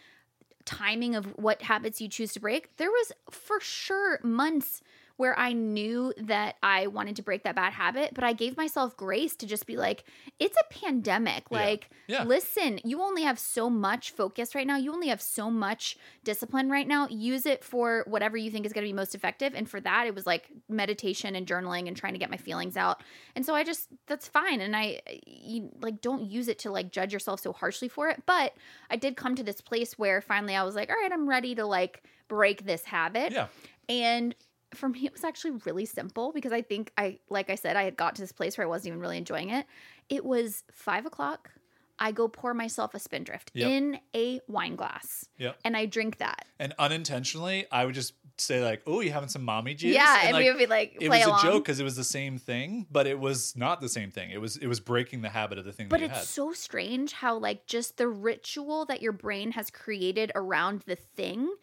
[0.65, 2.77] timing of what habits you choose to break.
[2.77, 4.83] There was for sure months
[5.23, 8.97] where I knew that I wanted to break that bad habit, but I gave myself
[8.97, 10.03] grace to just be like,
[10.41, 11.45] it's a pandemic.
[11.49, 11.59] Yeah.
[11.61, 12.25] Like, Yeah.
[12.25, 14.77] listen, you only have so much focus right now.
[14.77, 17.07] You only have so much discipline right now.
[17.09, 19.55] Use it for whatever you think is going to be most effective.
[19.55, 22.77] And for that, it was like meditation and journaling and trying to get my feelings
[22.77, 23.01] out.
[23.37, 24.61] And so I just, that's fine.
[24.61, 28.25] And I, you, like, don't use it to like judge yourself so harshly for it.
[28.27, 28.55] But
[28.91, 31.55] I did come to this place where finally I was like, all right, I'm ready
[31.55, 33.31] to like break this habit.
[33.33, 33.47] Yeah.
[33.89, 34.35] And
[34.75, 37.85] for me, it was actually really simple because I think I, like I said, I
[37.85, 39.67] had got to this place where I wasn't even really enjoying it.
[40.09, 41.51] It was five o'clock.
[41.99, 43.71] I go pour myself a spindrift Yep.
[43.71, 45.59] in a wine glass Yep.
[45.65, 46.47] and I drink that.
[46.59, 50.23] And unintentionally, I would just say like, "Oh, you having some mommy juice?" yeah.
[50.25, 51.39] And, like, we would be like, it was along.
[51.39, 54.31] a joke because it was the same thing, but it was not the same thing.
[54.31, 56.25] It was it was breaking the habit of the thing But it's had.
[56.27, 61.55] so strange how, like, just the ritual that your brain has created around the thing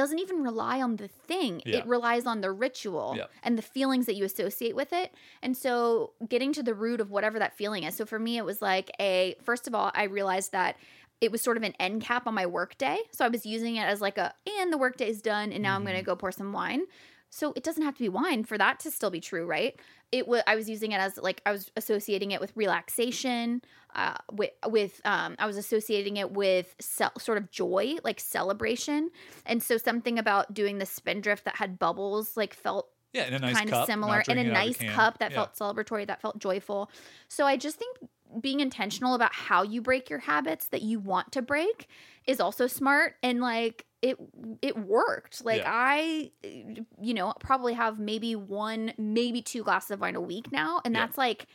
[0.00, 1.52] doesn't even rely on the thing.
[1.66, 1.78] Yeah.
[1.78, 3.26] It relies on the ritual Yeah.
[3.42, 5.08] and the feelings that you associate with it.
[5.42, 7.96] And so, getting to the root of whatever that feeling is.
[7.96, 10.76] So, for me, it was like a first of all, I realized that
[11.20, 12.98] it was sort of an end cap on my workday.
[13.10, 15.74] So, I was using it as like a, and the workday is done, and now
[15.74, 16.00] I'm going Mm-hmm.
[16.04, 16.82] to go pour some wine.
[17.30, 19.78] So it doesn't have to be wine for that to still be true, right?
[20.12, 23.62] It was I was using it as like I was associating it with relaxation,
[23.94, 29.10] uh, with with um, I was associating it with sort of joy, like celebration,
[29.46, 33.38] and so something about doing the spindrift that had bubbles like felt yeah, in a
[33.38, 35.36] nice kind cup, of similar in a drinking it out of nice cup that Yeah.
[35.36, 36.90] felt celebratory, that felt joyful.
[37.28, 37.96] So I just think
[38.40, 41.88] being intentional about how you break your habits that you want to break
[42.26, 44.16] is also smart and like it
[44.62, 45.44] it worked.
[45.44, 45.66] Like Yeah.
[45.66, 50.80] I you know, probably have maybe one, maybe two glasses of wine a week now
[50.84, 51.08] and Yeah.
[51.08, 51.46] that's like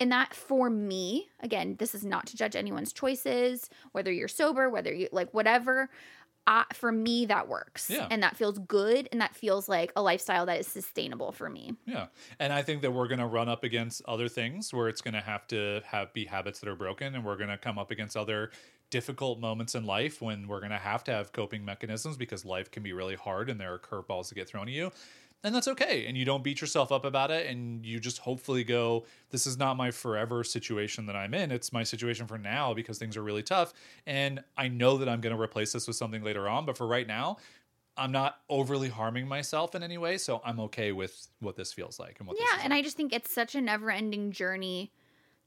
[0.00, 4.70] and that for me, again, this is not to judge anyone's choices, whether you're sober,
[4.70, 5.90] whether you like whatever.
[6.46, 7.90] I, for me, that works.
[7.90, 8.08] Yeah.
[8.10, 9.08] And that feels good.
[9.12, 11.74] And that feels like a lifestyle that is sustainable for me.
[11.86, 12.06] Yeah.
[12.38, 15.14] And I think that we're going to run up against other things where it's going
[15.14, 17.90] to have to have be habits that are broken and we're going to come up
[17.90, 18.50] against other
[18.90, 22.70] difficult moments in life when we're going to have to have coping mechanisms because life
[22.70, 24.90] can be really hard and there are curveballs that get thrown at you.
[25.42, 26.06] And that's okay.
[26.06, 27.46] And you don't beat yourself up about it.
[27.46, 31.50] And you just hopefully go, this is not my forever situation that I'm in.
[31.50, 33.72] It's my situation for now because things are really tough.
[34.06, 36.66] And I know that I'm going to replace this with something later on.
[36.66, 37.38] But for right now,
[37.96, 41.98] I'm not overly harming myself in any way, so I'm okay with what this feels
[41.98, 42.60] like and what this Yeah.
[42.62, 44.92] And I just think it's such a never ending journey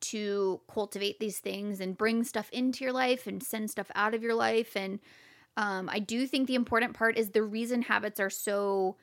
[0.02, 4.22] to cultivate these things and bring stuff into your life and send stuff out of
[4.22, 4.76] your life.
[4.76, 5.00] And
[5.56, 8.98] um, I do think the important part is the reason habits are so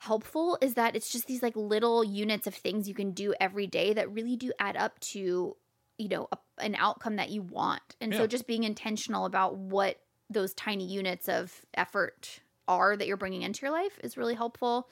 [0.00, 3.66] helpful is that it's just these like little units of things you can do every
[3.66, 5.54] day that really do add up to
[5.98, 7.82] you know a, an outcome that you want.
[8.00, 9.98] And so just being intentional about what
[10.30, 14.88] those tiny units of effort are that you're bringing into your life is really helpful.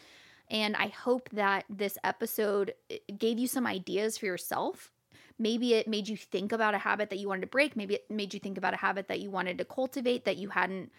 [0.50, 4.92] And i hope that this episode eh, gave you some ideas for yourself.
[5.38, 7.76] Maybe it made you think about a habit that you wanted to break.
[7.76, 10.50] Maybe it made you think about a habit that you wanted to cultivate that you
[10.50, 10.92] hadn't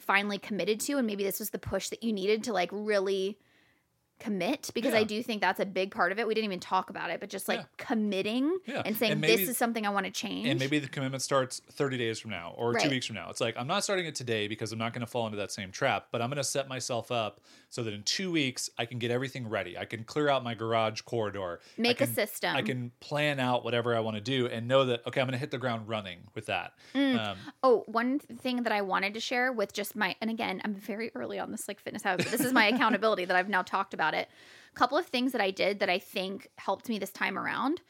[0.00, 0.98] finally committed to.
[0.98, 3.38] And maybe this was the push that you needed to like really
[4.22, 6.26] commit because I do think that's a big part of it.
[6.26, 7.64] We didn't even talk about it, but just like Yeah.
[7.78, 8.82] committing Yeah.
[8.84, 10.46] and saying And maybe- this is something I want to change.
[10.48, 12.82] And maybe the commitment starts 30 days from now or Right.
[12.84, 13.28] two weeks from now.
[13.30, 15.50] It's like, I'm not starting it today because I'm not going to fall into that
[15.52, 17.40] same trap, but I'm going to set myself up
[17.72, 19.78] so that in two weeks, I can get everything ready.
[19.78, 21.60] I can clear out my garage corridor.
[21.78, 22.54] Make a system.
[22.54, 25.32] I can plan out whatever I want to do and know that, okay, I'm going
[25.32, 26.74] to hit the ground running with that.
[26.94, 27.18] Mm.
[27.18, 30.74] Um, Oh, one thing that I wanted to share with just my and again, I'm
[30.74, 32.26] very early on this like fitness habit.
[32.26, 34.28] but This is my accountability that I've now talked about it.
[34.70, 37.80] A couple of things that I did that I think helped me this time around.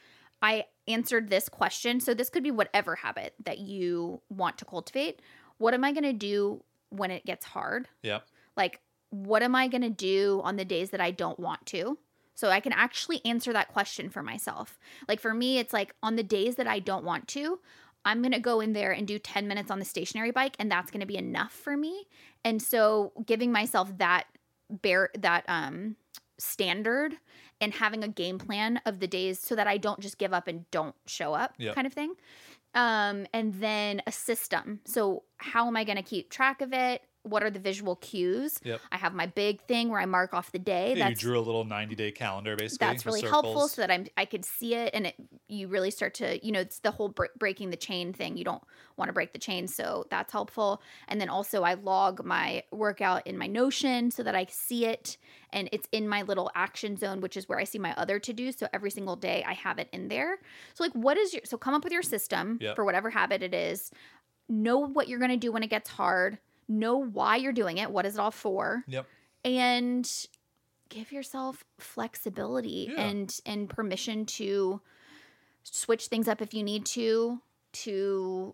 [0.41, 1.99] I answered this question.
[1.99, 5.21] So this could be whatever habit that you want to cultivate.
[5.57, 7.89] What am I going to do when it gets hard?
[8.01, 8.19] yeah.
[8.55, 8.79] like
[9.13, 11.97] what am i going to do on the days that i don't want to?
[12.35, 14.79] So i can actually answer that question for myself.
[15.07, 17.59] Like for me it's like on the days that i don't want to
[18.05, 20.69] i'm going to go in there and do 10 minutes on the stationary bike and
[20.71, 22.05] that's going to be enough for me.
[22.43, 24.25] And so giving myself that
[24.69, 25.95] bear that um
[26.39, 27.13] standard
[27.61, 30.47] and having a game plan of the days so that i don't just give up
[30.47, 31.75] and don't show up Yep.
[31.75, 32.15] kind of thing.
[32.73, 34.79] Um and then a system.
[34.85, 38.59] So how am i going to keep track of it what are the visual cues.
[38.63, 38.81] Yep.
[38.91, 40.93] I have my big thing where I mark off the day.
[40.95, 42.85] Yeah, you drew a little 90 day calendar basically.
[42.87, 43.71] that's really helpful circles.
[43.73, 45.15] so that I'm I could see it and it
[45.47, 48.43] you really start to you know it's the whole bre- breaking the chain thing you
[48.43, 48.61] don't
[48.97, 53.25] want to break the chain so that's helpful and then also I log my workout
[53.25, 55.17] in my Notion so that I see it
[55.51, 58.33] and it's in my little action zone which is where I see my other to
[58.33, 60.37] do so every single day I have it in there
[60.73, 62.75] so like what is your so come up with your system Yep.
[62.75, 63.91] for whatever habit it is
[64.49, 66.37] know what you're going to do when it gets hard
[66.67, 69.05] know why you're doing it what is it all for Yep.
[69.45, 70.27] and
[70.89, 73.01] give yourself flexibility Yeah.
[73.01, 74.81] and and permission to
[75.63, 77.41] switch things up if you need to
[77.73, 78.53] to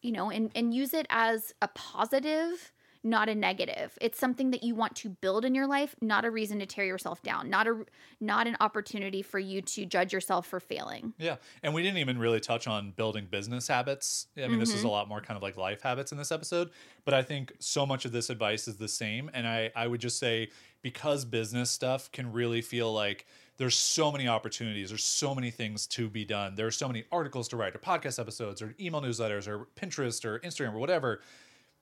[0.00, 2.72] you know and and use it as a positive
[3.08, 6.30] not a negative it's something that you want to build in your life not a
[6.30, 7.84] reason to tear yourself down not a
[8.20, 11.36] not an opportunity for you to judge yourself for failing Yeah.
[11.62, 14.26] And we didn't even really touch on building business habits.
[14.36, 14.86] I mean, this is Mm-hmm.
[14.86, 16.70] a lot more kind of like life habits in this episode,
[17.04, 19.30] but I think so much of this advice is the same.
[19.34, 20.50] And I, I would just say
[20.82, 23.26] because business stuff can really feel like
[23.56, 26.54] there's so many opportunities, there's so many things to be done.
[26.54, 30.24] There are so many articles to write, or podcast episodes, or email newsletters, or Pinterest,
[30.24, 31.20] or Instagram, or whatever.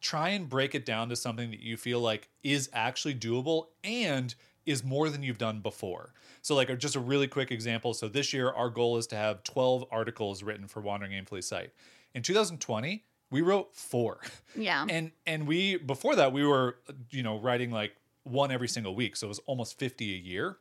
[0.07, 4.33] Try and break it down to something that you feel like is actually doable and
[4.65, 6.13] is more than you've done before.
[6.43, 7.93] So, like, just a really quick example.
[7.93, 11.73] So, this year, our goal is to have 12 articles written for Wandering Aimfully site.
[12.15, 14.21] In 2020, we wrote four.
[14.55, 16.77] yeah And and we before that we were
[17.11, 20.59] you know writing like one every single week, so it was almost 50 a year.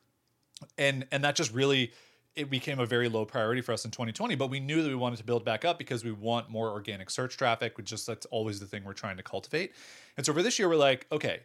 [0.77, 1.91] And and that just really
[2.35, 4.95] it became a very low priority for us in 2020, but we knew that we
[4.95, 8.25] wanted to build back up because we want more organic search traffic, which just that's
[8.27, 9.73] always the thing we're trying to cultivate.
[10.17, 11.41] And so for this year we're like, okay,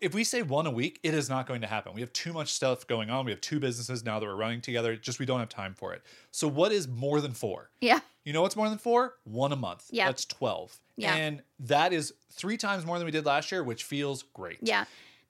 [0.00, 1.92] if we say one a week, it is not going to happen.
[1.94, 3.24] We have too much stuff going on.
[3.24, 4.96] We have two businesses now that we're running together.
[4.96, 6.02] Just we don't have time for it.
[6.30, 7.70] So what is more than four?
[7.80, 9.16] yeah You know what's more than four?
[9.24, 9.86] One a month.
[9.90, 10.06] Yeah.
[10.06, 10.78] That's 12.
[10.96, 11.14] Yeah.
[11.14, 14.58] And that is three times more than we did last year, which feels great.
[14.62, 14.84] Yeah.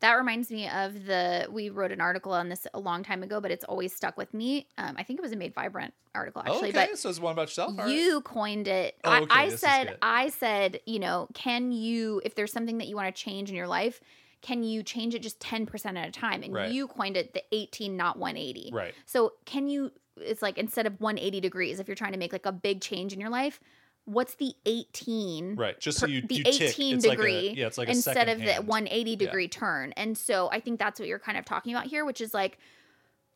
[0.05, 3.41] That reminds me of the we wrote an article on this a long time ago,
[3.41, 4.69] but it's always stuck with me.
[4.77, 7.33] Um, I think it was a Made Vibrant article actually, okay, but so it's one
[7.33, 7.73] about yourself.
[7.79, 7.89] Right.
[7.89, 8.97] you coined it.
[9.03, 9.97] Oh, I, okay, I is said.
[10.03, 13.57] I said, you know, can you, if there's something that you want to change in
[13.57, 13.99] your life,
[14.43, 16.43] can you change it just 10% at a time?
[16.43, 16.71] And Right.
[16.71, 18.73] you coined it the 18, not 180.
[18.75, 18.93] Right.
[19.07, 22.45] So can you, it's like instead of 180 degrees, if you're trying to make like
[22.45, 23.59] a big change in your life,
[24.07, 25.57] what's the 18?
[25.57, 25.79] Right.
[25.79, 26.61] Just so you the you tick.
[26.61, 29.93] 18 It's like a- degree yeah, it's like a instead of the 180 degree turn.
[29.97, 32.59] And so I think that's what you're kind of talking about here, which is like,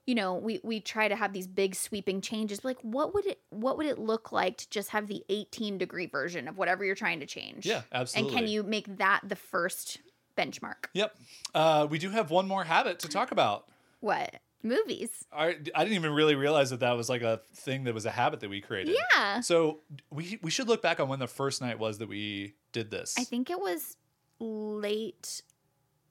[0.07, 3.27] you know, we we try to have these big sweeping changes, but like what would
[3.27, 6.85] it what would it look like to just have the 18 degree version of whatever
[6.85, 7.67] you're trying to change?
[7.67, 8.35] Yeah, absolutely.
[8.35, 9.99] And can you make that the first
[10.37, 10.87] benchmark?
[10.95, 11.17] Yep.
[11.55, 13.67] Uh, we do have one more habit to talk about.
[14.01, 14.37] What?
[14.63, 15.11] Movies.
[15.33, 18.11] I, I didn't even really realize that that was like a thing that was a
[18.11, 18.97] habit that we created.
[19.15, 19.41] Yeah.
[19.41, 19.81] So
[20.11, 23.15] we we should look back on when the first night was that we did this.
[23.19, 23.97] I think it was
[24.41, 25.43] late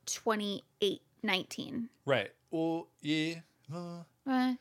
[0.05, 1.89] 28 19.
[2.05, 2.31] Right.
[2.51, 3.35] Well, yeah.
[3.73, 4.53] uh, Uh,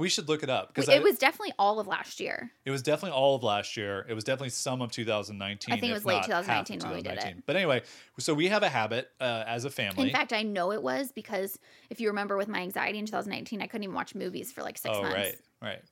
[0.00, 2.50] we should look it up because it was definitely all of last year.
[2.64, 4.06] It was definitely all of last year.
[4.08, 5.72] It was definitely some of 2019.
[5.72, 7.44] I think it was late not half 2019 when we did it.
[7.44, 7.82] But anyway,
[8.18, 10.08] so we have a habit uh, as a family.
[10.08, 11.58] In fact, I know it was because
[11.90, 14.78] if you remember with my anxiety in 2019, I couldn't even watch movies for like
[14.78, 15.14] six oh, months.
[15.14, 15.82] right, right,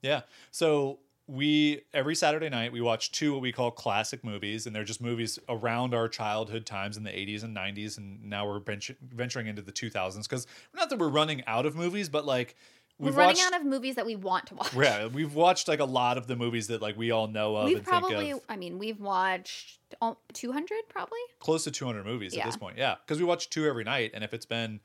[0.00, 0.22] yeah.
[0.52, 4.84] So we every Saturday night we watch two what we call classic movies, and they're
[4.84, 9.48] just movies around our childhood times in the 80s and 90s, and now we're venturing
[9.48, 12.54] into the 2000s because not that we're running out of movies, but like
[12.98, 13.52] We're running watched.
[13.54, 14.74] out of movies that we want to watch.
[14.74, 17.66] yeah, we've watched like a lot of the movies that like we all know of
[17.66, 18.40] We've and probably, of.
[18.48, 22.78] I mean, we've watched oh, 200 probably Close to 200 movies at this point.
[22.78, 24.80] Yeah, because we watch two every night, and if it's been,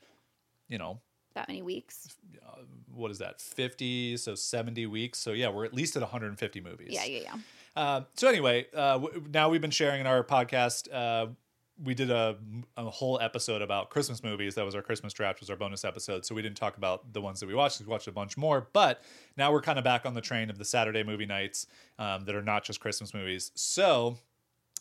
[0.68, 1.00] you know,
[1.34, 2.14] that many weeks.
[2.94, 6.88] what is that 50 so 70 weeks so yeah we're at least at 150 movies
[6.90, 7.34] Yeah, yeah, yeah.
[7.74, 11.28] uh, so anyway uh, w- now we've been sharing in our podcast uh,
[11.82, 12.36] we did a,
[12.76, 16.24] a whole episode about christmas movies that was our christmas draft was our bonus episode
[16.24, 18.68] so we didn't talk about the ones that we watched we watched a bunch more
[18.72, 19.02] but
[19.36, 21.66] now we're kind of back on the train of the saturday movie nights
[21.98, 24.16] um, that are not just christmas movies so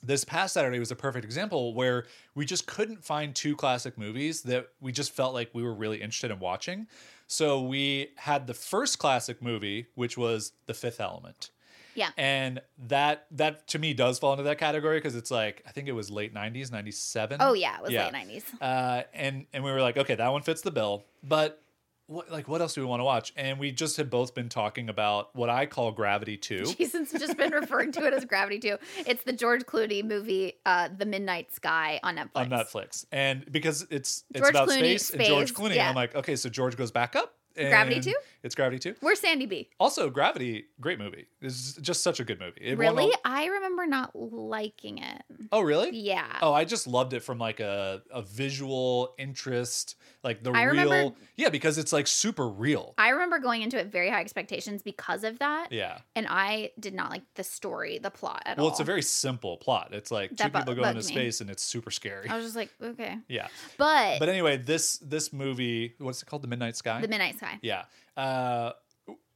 [0.04, 4.42] this past Saturday was a perfect example where we just couldn't find two classic movies
[4.44, 6.88] that we just felt like we were really interested in watching.
[7.28, 11.52] So we had the first classic movie, which was The Fifth Element.
[11.96, 12.10] Yeah.
[12.18, 15.88] And that that to me does fall into that category because it's like I think
[15.88, 17.38] it was late 90s, 97.
[17.42, 17.78] Oh, yeah.
[17.78, 18.06] It was Yeah.
[18.06, 18.44] late 90s.
[18.62, 21.04] Uh, and and we were like, okay, that one fits the bill.
[21.24, 21.62] But
[22.08, 23.32] what like what else do we want to watch?
[23.38, 26.66] And we just had both been talking about what I call Gravity 2.
[26.78, 28.78] Jason's just been referring to it as Gravity 2.
[29.08, 32.30] It's the George Clooney movie, uh, The Midnight Sky on Netflix.
[32.36, 35.88] on Netflix, and because it's it's George about Clooney, space, and George Clooney, yeah.
[35.88, 38.14] I'm like, okay, so George goes back up, Gravity and 2?
[38.44, 38.96] It's Gravity 2.
[39.02, 39.70] Where's Sandy B?
[39.80, 41.28] Also, Gravity, great movie.
[41.42, 42.62] It's just such a good movie.
[42.62, 43.06] It Really?
[43.06, 45.22] all- I remember not liking it.
[45.52, 45.92] oh, really?
[45.96, 46.26] Yeah.
[46.42, 50.84] Oh, I just loved it from like a, a visual interest, like the I real.
[50.90, 52.94] remember- yeah, because it's like super real.
[52.98, 55.72] I remember going into it very high expectations because of that.
[55.72, 56.00] yeah.
[56.16, 58.70] And I did not like the story, the plot at Well, all.
[58.70, 59.90] Well, it's a very simple plot.
[59.92, 61.02] It's like two bu- people go into me.
[61.02, 62.30] space and it's super scary.
[62.30, 63.18] I was just like, okay.
[63.28, 63.48] yeah.
[63.78, 66.42] But, But anyway, this this movie, what's it called?
[66.44, 67.02] The Midnight Sky.
[67.02, 67.41] The Midnight Sky.
[67.62, 67.84] Yeah.
[68.16, 68.72] Uh,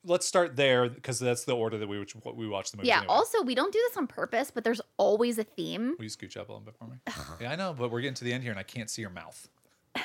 [0.05, 2.03] let's start there because that's the order that we
[2.35, 2.87] we watch the movie.
[2.87, 2.99] Yeah.
[2.99, 3.13] anyway.
[3.13, 5.95] Also, we don't do this on purpose, but there's always a theme.
[5.97, 6.97] Will you scooch up a little bit for me?
[7.41, 9.11] yeah, I know, but we're getting to the end here and I can't see your
[9.11, 9.49] mouth.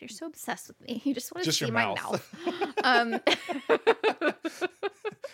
[0.00, 1.02] God, you're so obsessed with me.
[1.04, 2.24] You just want to Just see your my mouth.
[2.46, 2.74] mouth.
[2.84, 3.20] um,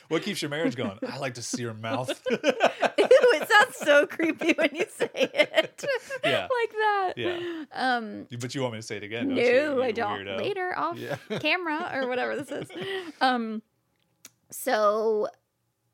[0.09, 0.99] What keeps your marriage going?
[1.09, 2.09] I like to see your mouth.
[2.31, 5.85] ew, it sounds so creepy when you say it.
[6.25, 6.43] Yeah.
[6.43, 7.13] like that.
[7.17, 7.65] Yeah.
[7.73, 9.27] Um, but you want me to say it again?
[9.29, 10.21] Don't no, you, I don't.
[10.21, 10.39] weirdo?
[10.39, 11.17] Later, off Yeah.
[11.41, 12.69] camera or whatever this is.
[13.21, 13.63] Um,
[14.51, 15.27] so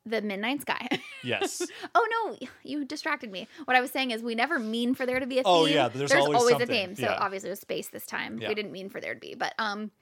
[0.07, 0.89] the Midnight Sky.
[1.25, 1.63] Yes.
[1.95, 2.07] oh
[2.41, 3.47] no, you distracted me.
[3.67, 5.53] What I was saying is we never mean for there to be a theme.
[5.55, 6.97] Oh, yeah, there's always a theme.
[6.97, 7.17] So Yeah.
[7.21, 8.39] obviously it was space this time.
[8.41, 8.49] Yeah.
[8.49, 9.93] We didn't mean for there to be, but um,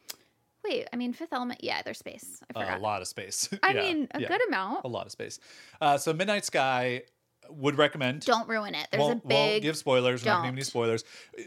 [0.64, 1.62] wait, I mean Fifth Element.
[1.62, 2.40] Yeah, there's space.
[2.43, 2.78] I a forgot.
[2.78, 3.51] A lot of space.
[3.62, 4.28] I Yeah, mean a yeah.
[4.28, 4.85] good amount.
[4.85, 5.39] a lot of space.
[5.78, 7.02] Uh, so Midnight Sky
[7.51, 8.24] would recommend.
[8.24, 8.89] Don't ruin it.
[8.90, 9.36] There's won't, a big.
[9.36, 10.24] won't give spoilers.
[10.24, 11.05] We're not give any spoilers.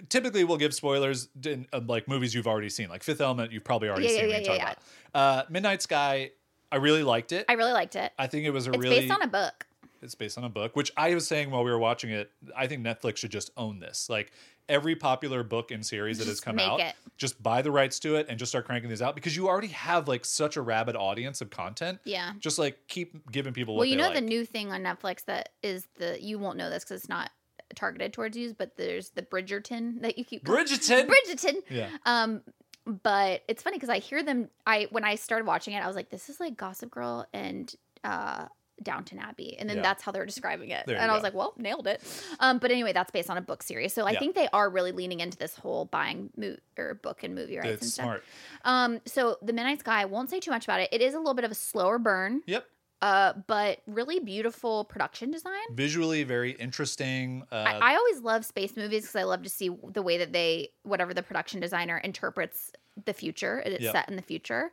[0.09, 3.51] Typically, we'll give spoilers in uh, like movies you've already seen, like Fifth Element.
[3.51, 4.30] You've probably already Yeah, seen.
[4.30, 4.77] yeah, yeah, yeah, about.
[5.15, 6.30] Uh, Midnight Sky.
[6.73, 7.45] I really liked it.
[7.47, 8.11] I really liked it.
[8.17, 8.99] I think it was a It's really.
[9.01, 9.67] based on a book.
[10.01, 12.31] it's based on a book, which I was saying while we were watching it.
[12.57, 14.09] I think Netflix should just own this.
[14.09, 14.31] Like
[14.69, 16.95] every popular book and series that has come out, it.
[17.17, 19.67] just buy the rights to it and just start cranking these out because you already
[19.67, 21.99] have like such a rabid audience of content.
[22.05, 22.31] Yeah.
[22.39, 24.15] Just like keep giving people what Well, you know like.
[24.15, 27.29] the new thing on Netflix that is the you won't know this because it's not
[27.75, 31.07] targeted towards you, but there's the Bridgerton that you keep Bridgerton.
[31.09, 31.55] Bridgerton.
[31.69, 31.89] yeah.
[32.05, 32.41] Um,
[32.85, 34.49] but it's funny because I hear them.
[34.65, 37.73] I when I started watching it, I was like, "This is like Gossip Girl and
[38.03, 38.47] uh,
[38.81, 39.84] Downton Abbey," and then Yeah.
[39.84, 40.84] that's how they're describing it.
[40.88, 42.01] And I was like, "Well, nailed it."
[42.39, 44.19] Um, but anyway, that's based on a book series, so I Yeah.
[44.19, 47.68] think they are really leaning into this whole buying mo- or book and movie rights
[47.69, 48.03] and It's stuff.
[48.05, 48.23] smart.
[48.65, 50.89] Um, so the Midnight Sky, I won't say too much about it.
[50.91, 52.65] It is a little bit of a slower burn, Yep.
[53.02, 55.53] Uh, but really beautiful production design.
[55.72, 57.44] Visually very interesting.
[57.52, 60.32] Uh, I, I always love space movies because I love to see the way that
[60.32, 62.72] they, whatever the production designer interprets
[63.06, 63.61] the future.
[63.65, 63.91] It's Yep.
[63.91, 64.72] set in the future.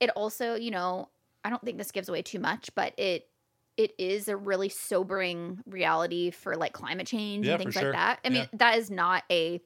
[0.00, 1.08] It also, you know,
[1.44, 3.28] I don't think this gives away too much, but it
[3.78, 7.92] it is a really sobering reality for like climate change Yeah, and things like sure.
[7.92, 8.18] that.
[8.22, 9.62] I mean, that is not a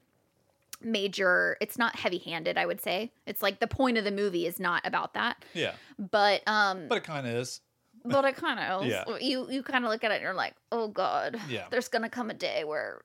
[0.79, 4.45] major it's not heavy handed i would say it's like the point of the movie
[4.45, 5.71] is not about that yeah.
[5.97, 7.61] but um But it kind of is.
[8.09, 9.03] But it kind of Yeah.
[9.19, 11.65] you you kind of look at it and you're like oh god Yeah.
[11.69, 13.01] there's gonna come a day where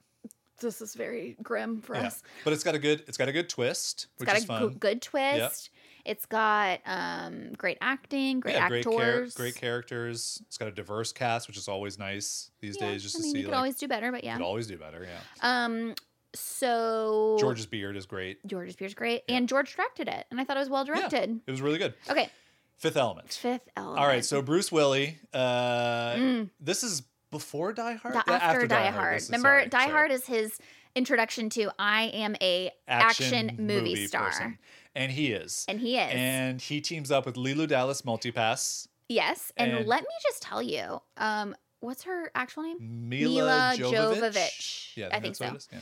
[0.60, 2.06] this is very grim for Yeah.
[2.06, 3.02] us But it's got a good.
[3.08, 4.68] It's got a good twist, it's which got is a fun.
[4.74, 5.70] good twist
[6.04, 10.40] it's got um great acting great yeah, great, char- actors great characters.
[10.46, 13.02] It's got a diverse cast, which is always nice these Yeah, days.
[13.02, 14.66] Just I to mean, see, you could like, always do better but yeah could always
[14.68, 15.04] do better.
[15.04, 15.18] Yeah.
[15.66, 15.94] um
[16.34, 18.44] so George's beard is great.
[18.46, 21.40] George's beard is great and george directed it and i thought it was well directed
[21.46, 21.94] It was really good.
[22.10, 22.30] okay
[22.78, 23.32] Fifth Element.
[23.32, 25.18] fifth element All right, so Bruce Willie.
[25.32, 26.50] Uh, Mm.
[26.60, 28.14] This is before Die Hard.
[28.14, 29.16] The- Yeah, after, Die, Hard.
[29.16, 29.90] This is- Remember, sorry, Die sorry.
[29.92, 30.58] Hard is his
[30.94, 34.58] introduction to I am a action, movie, star, person.
[34.94, 35.64] and he is.
[35.68, 36.10] and he is.
[36.12, 40.60] And he teams up with Leeloo Dallas Multipass, yes, and, and- let me just tell
[40.60, 42.76] you, um, what's her actual name?
[43.08, 44.20] Milla, Milla Jovovich.
[44.20, 44.96] Jovovich.
[44.96, 45.54] Yeah, I think that's what so.
[45.54, 45.68] it is.
[45.72, 45.78] Yeah.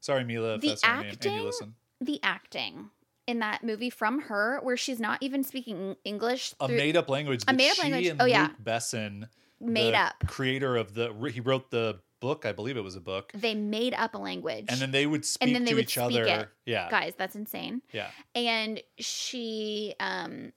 [0.00, 1.74] Sorry, Milla, if The that's her name, and acting- you listen.
[2.00, 2.90] The acting
[3.26, 7.44] in that movie from her, where she's not even speaking English, A through, made-up language.
[7.48, 8.06] a made-up language.
[8.06, 8.42] And Oh, yeah.
[8.48, 9.28] Luc Besson,
[9.60, 10.14] made up.
[10.26, 11.12] creator of the.
[11.32, 12.44] He wrote the book.
[12.46, 13.32] I believe it was a book.
[13.34, 15.90] They made up a language, And then they would speak then they to would each
[15.94, 16.24] speak other.
[16.24, 16.48] it.
[16.66, 17.82] Yeah, guys, that's insane.
[17.92, 18.08] yeah.
[18.34, 20.52] and she um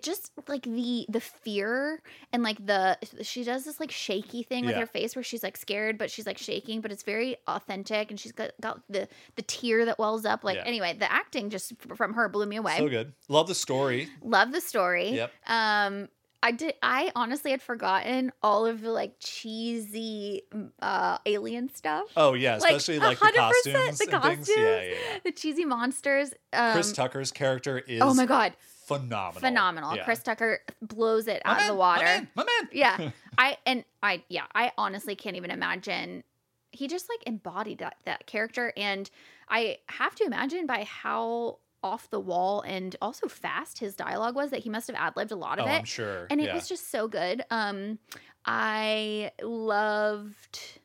[0.00, 2.00] just like the the fear
[2.32, 4.80] and like the she does this like shaky thing with Yeah.
[4.80, 8.18] her face where she's like scared but she's like shaking but it's very authentic and
[8.18, 10.64] she's got, got the the tear that wells up like Yeah.
[10.64, 13.12] anyway the acting just from her blew me away So good.
[13.28, 14.08] Love the story.
[14.22, 15.32] love the story Yep.
[15.46, 16.08] um
[16.40, 16.74] I did.
[16.84, 20.42] I honestly had forgotten all of the like cheesy
[20.80, 22.04] uh, alien stuff.
[22.16, 24.48] Oh yeah, especially like, the 100% costumes the things.
[24.56, 25.18] Yeah, yeah, yeah.
[25.24, 26.32] The cheesy monsters.
[26.52, 28.52] Um, Chris Tucker's character is oh my god,
[28.88, 29.40] phenomenal.
[29.40, 29.96] phenomenal!
[29.96, 30.04] Yeah.
[30.04, 32.04] Chris Tucker blows it My out of the water.
[32.04, 32.68] My man, my man.
[32.72, 36.24] yeah i and i yeah i honestly can't even imagine
[36.72, 39.10] he just like embodied that that character and
[39.48, 44.50] i have to imagine by how off the wall and also fast his dialogue was
[44.50, 46.26] that he must have ad-libbed a lot of Oh, it I'm sure.
[46.30, 46.54] and it yeah.
[46.54, 47.98] was just so good um
[48.44, 50.80] i loved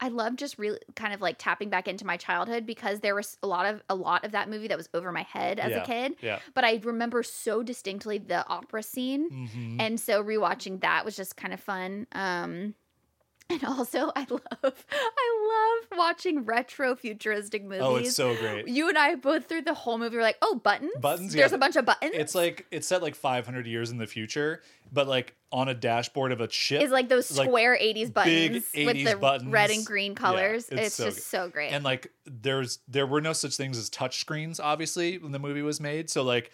[0.00, 3.36] I love just really kind of like tapping back into my childhood because there was
[3.42, 5.82] a lot of a lot of that movie that was over my head as Yeah,
[5.82, 6.16] a kid.
[6.20, 6.38] yeah.
[6.54, 9.28] But I remember so distinctly the opera scene.
[9.30, 9.76] Mhm.
[9.80, 12.06] And so rewatching that was just kind of fun.
[12.12, 12.74] Um
[13.50, 17.80] and also I love I love watching retro futuristic movies.
[17.82, 18.68] Oh, it's so great.
[18.68, 20.92] You and I both through the whole movie were like, "Oh, buttons!
[21.00, 21.56] Buttons, There's yeah.
[21.56, 24.62] a bunch of buttons." It's like it's set like 500 years in the future,
[24.92, 26.82] but like on a dashboard of a ship.
[26.82, 29.50] is like those like, square 80s buttons big with 80s the buttons.
[29.52, 30.68] red and green Yeah, colors.
[30.68, 31.22] it's it's so just good.
[31.24, 31.72] so great.
[31.72, 35.62] and like there's there were no such things as touch screens obviously when the movie
[35.62, 36.50] was made so like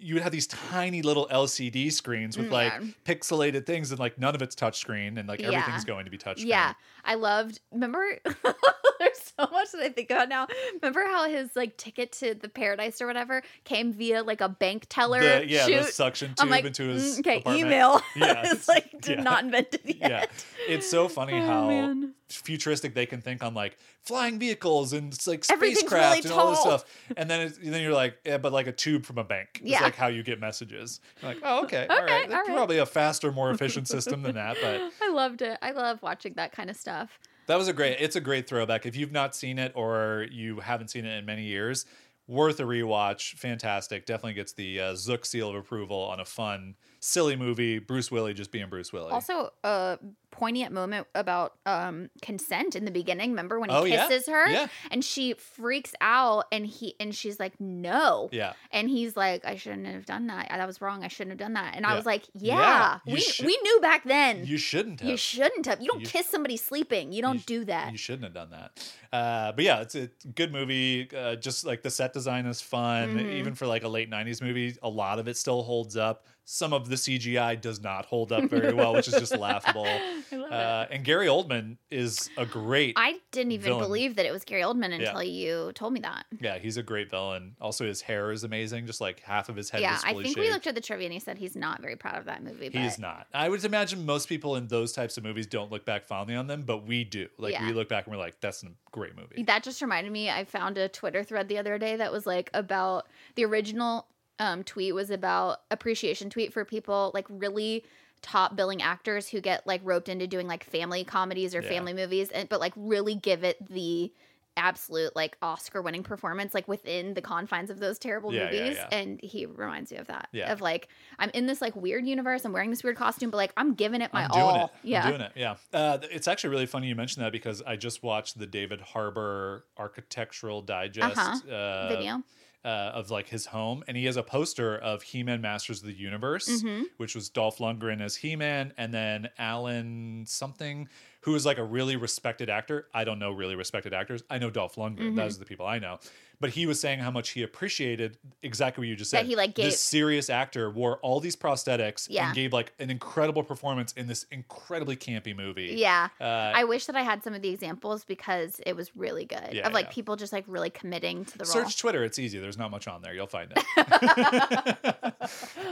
[0.00, 3.14] you would have these tiny little lcd screens with like mm, Yeah.
[3.14, 5.48] pixelated things and like none of it's touchscreen and like Yeah.
[5.48, 6.46] everything's going to be touchscreen.
[6.46, 6.72] yeah,
[7.04, 7.60] I loved.
[7.70, 8.04] Remember,
[9.38, 10.46] so much that I think about now.
[10.82, 14.86] Remember how his like ticket to the paradise or whatever came via like a bank
[14.88, 17.66] teller the, yeah the suction tube I'm like, into his "Mm, okay, apartment.
[17.66, 18.00] email.
[18.16, 19.22] Yeah, it's like did yeah.
[19.24, 19.96] not invented yet.
[20.00, 20.26] yeah
[20.68, 22.14] it's so funny Oh, how man.
[22.28, 25.90] futuristic they can think on like flying vehicles and like spacecraft
[26.24, 26.84] really and all this stuff
[27.16, 29.70] and then it's, then you're like yeah but like a tube from a bank it's
[29.70, 29.82] Yeah.
[29.82, 32.46] like how you get messages You're like oh okay, all Okay, right all right.
[32.46, 35.58] probably a faster more efficient system than that but I loved it.
[35.62, 37.18] I love watching that kind of stuff.
[37.50, 37.96] That was a great.
[37.98, 38.86] It's a great throwback.
[38.86, 41.84] If you've not seen it or you haven't seen it in many years,
[42.28, 43.34] worth a rewatch.
[43.38, 44.06] Fantastic.
[44.06, 47.80] Definitely gets the uh, Zook seal of approval on a fun, silly movie.
[47.80, 49.10] Bruce Willie just being Bruce Willie.
[49.10, 49.98] Also, a
[50.30, 53.30] poignant moment about um consent in the beginning.
[53.30, 54.06] Remember when he Oh, yeah.
[54.08, 54.68] kisses her Yeah.
[54.90, 59.56] and she freaks out and he and she's like, "No." yeah, And he's like, I
[59.56, 60.48] shouldn't have done that.
[60.50, 61.02] That was wrong.
[61.04, 61.74] I shouldn't have done that.
[61.76, 64.44] And I was like, Yeah, yeah, we, should- we knew back then.
[64.46, 65.08] you shouldn't have.
[65.10, 65.80] You shouldn't have.
[65.80, 67.12] You don't You- kiss somebody sleeping.
[67.12, 67.90] You don't sh- do that.
[67.92, 68.92] You shouldn't have done that.
[69.12, 71.08] Uh, but yeah, it's a good movie.
[71.14, 73.32] Uh, just like the set design is fun, Mhm.
[73.34, 74.76] even for like a late '90s movie.
[74.82, 76.24] A lot of it still holds up.
[76.44, 79.86] Some of the CGI does not hold up very well, which is just laughable.
[80.32, 82.94] I love Uh, and Gary Oldman is a great.
[82.96, 83.84] I didn't even villain.
[83.84, 85.06] believe that it was Gary Oldman Yeah.
[85.08, 86.26] until you told me that.
[86.40, 87.56] Yeah, he's a great villain.
[87.60, 88.86] Also, his hair is amazing.
[88.86, 90.38] Just like half of his head yeah, is I think shaved.
[90.38, 92.68] we looked at the trivia and he said he's not very proud of that movie.
[92.68, 93.26] But He's not.
[93.34, 96.46] I would imagine most people in those types of movies don't look back fondly on
[96.46, 97.28] them, but we do.
[97.38, 97.66] Like Yeah.
[97.66, 100.30] we look back and we're like, "That's a great movie." That just reminded me.
[100.30, 104.06] I found a Twitter thread the other day that was like about the original
[104.38, 107.84] um, tweet was about appreciation tweet for people like really
[108.22, 111.68] top billing actors who get like roped into doing like family comedies or Yeah.
[111.68, 114.12] family movies, and but like really give it the
[114.56, 118.76] absolute like Oscar winning performance like within the confines of those terrible Yeah, yeah, movies.
[118.78, 118.88] yeah.
[118.98, 120.28] And he reminds me of that.
[120.32, 120.52] Yeah.
[120.52, 120.88] Of like
[121.18, 122.44] I'm in this like weird universe.
[122.44, 124.64] I'm wearing this weird costume, but like I'm giving it my I'm all.
[124.66, 124.70] it.
[124.82, 125.02] Yeah.
[125.04, 125.32] I'm doing it.
[125.36, 125.54] Yeah.
[125.72, 129.64] Uh, it's actually really funny you mentioned that because I just watched the David Harbour
[129.78, 131.54] Architectural Digest Uh-huh.
[131.54, 132.22] uh, Video.
[132.64, 135.94] Uh, of like his home, and he has a poster of He-Man Masters of the
[135.94, 136.84] Universe, Mhm.
[136.98, 140.88] which was Dolph Lundgren as He-Man, and then Alan something,
[141.22, 142.86] who is like a really respected actor.
[142.92, 144.22] I don't know really respected actors.
[144.28, 144.98] I know Dolph Lundgren.
[144.98, 145.16] Mm-hmm.
[145.16, 145.98] Those are the people I know.
[146.40, 149.24] But he was saying how much he appreciated exactly what you just said.
[149.24, 152.26] That he, like, gave- this serious actor wore all these prosthetics Yeah.
[152.28, 155.74] and gave like an incredible performance in this incredibly campy movie.
[155.76, 156.08] Yeah.
[156.18, 159.50] Uh, I wish that I had some of the examples because it was really good.
[159.52, 159.92] Yeah, of like yeah.
[159.92, 161.52] people just like really committing to the role.
[161.52, 162.04] Search Twitter.
[162.04, 162.38] It's easy.
[162.38, 163.12] There's not much on there.
[163.12, 163.58] You'll find it.
[163.76, 165.12] uh,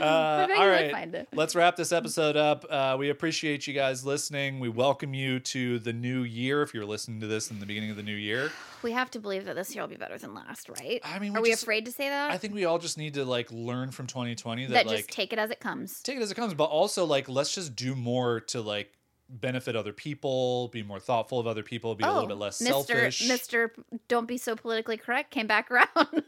[0.01, 0.91] I bet you all right.
[0.91, 1.27] find it.
[1.33, 2.65] Let's wrap this episode up.
[2.69, 4.59] Uh, we appreciate you guys listening.
[4.59, 6.61] We welcome you to the new year.
[6.61, 8.51] If you're listening to this in the beginning of the new year,
[8.83, 10.99] We have to believe that this year will be better than last, right?
[11.03, 12.31] I mean, Are we we just- afraid to say that?
[12.31, 15.09] I think we all just need to like learn from 2020 that, that like just
[15.11, 16.01] take it as it comes.
[16.01, 18.91] take it as it comes, but also like let's just do more to like
[19.29, 22.61] benefit other people, be more thoughtful of other people, be a little oh, bit less
[22.61, 22.67] Mr.
[22.67, 23.29] selfish.
[23.29, 23.69] Mr.
[24.07, 26.23] Don't be so politically correct came back around.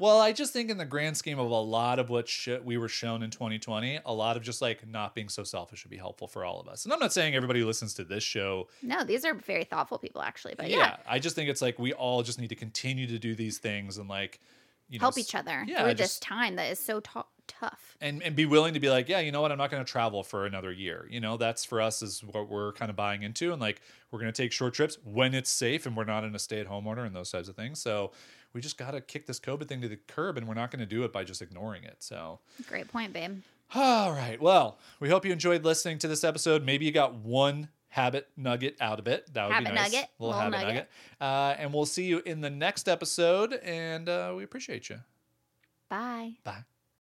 [0.00, 2.76] well, I just think in the grand scheme of a lot of what sh- we
[2.76, 5.96] were shown in 2020, a lot of just like not being so selfish would be
[5.96, 6.84] helpful for all of us.
[6.84, 8.68] And I'm not saying everybody who listens to this show.
[8.82, 11.78] no, these are very thoughtful people actually, but yeah, yeah, I just think it's like
[11.78, 14.40] we all just need to continue to do these things and like
[14.88, 17.22] you know help each other yeah, through this time that is so tou-
[17.58, 17.96] tough.
[18.00, 19.90] and and be willing to be like, yeah, you know what, I'm not going to
[19.90, 21.06] travel for another year.
[21.10, 24.20] You know, that's for us is what we're kind of buying into, and like we're
[24.20, 26.66] going to take short trips when it's safe and we're not in a stay at
[26.66, 27.80] home order and those types of things.
[27.80, 28.12] So
[28.52, 30.80] we just got to kick this COVID thing to the curb, and we're not going
[30.80, 31.96] to do it by just ignoring it.
[32.00, 32.40] So.
[32.68, 33.42] Great point, babe.
[33.74, 34.40] All right.
[34.40, 36.64] Well, we hope you enjoyed listening to this episode.
[36.64, 39.32] Maybe you got one habit nugget out of it.
[39.34, 39.92] That would Habit be nice.
[39.92, 40.74] nugget, little, little habit nugget.
[40.74, 40.88] nugget.
[41.20, 43.52] Uh, and we'll see you in the next episode.
[43.52, 44.98] And uh, we appreciate you.
[45.88, 46.32] Bye.
[46.44, 46.64] Bye.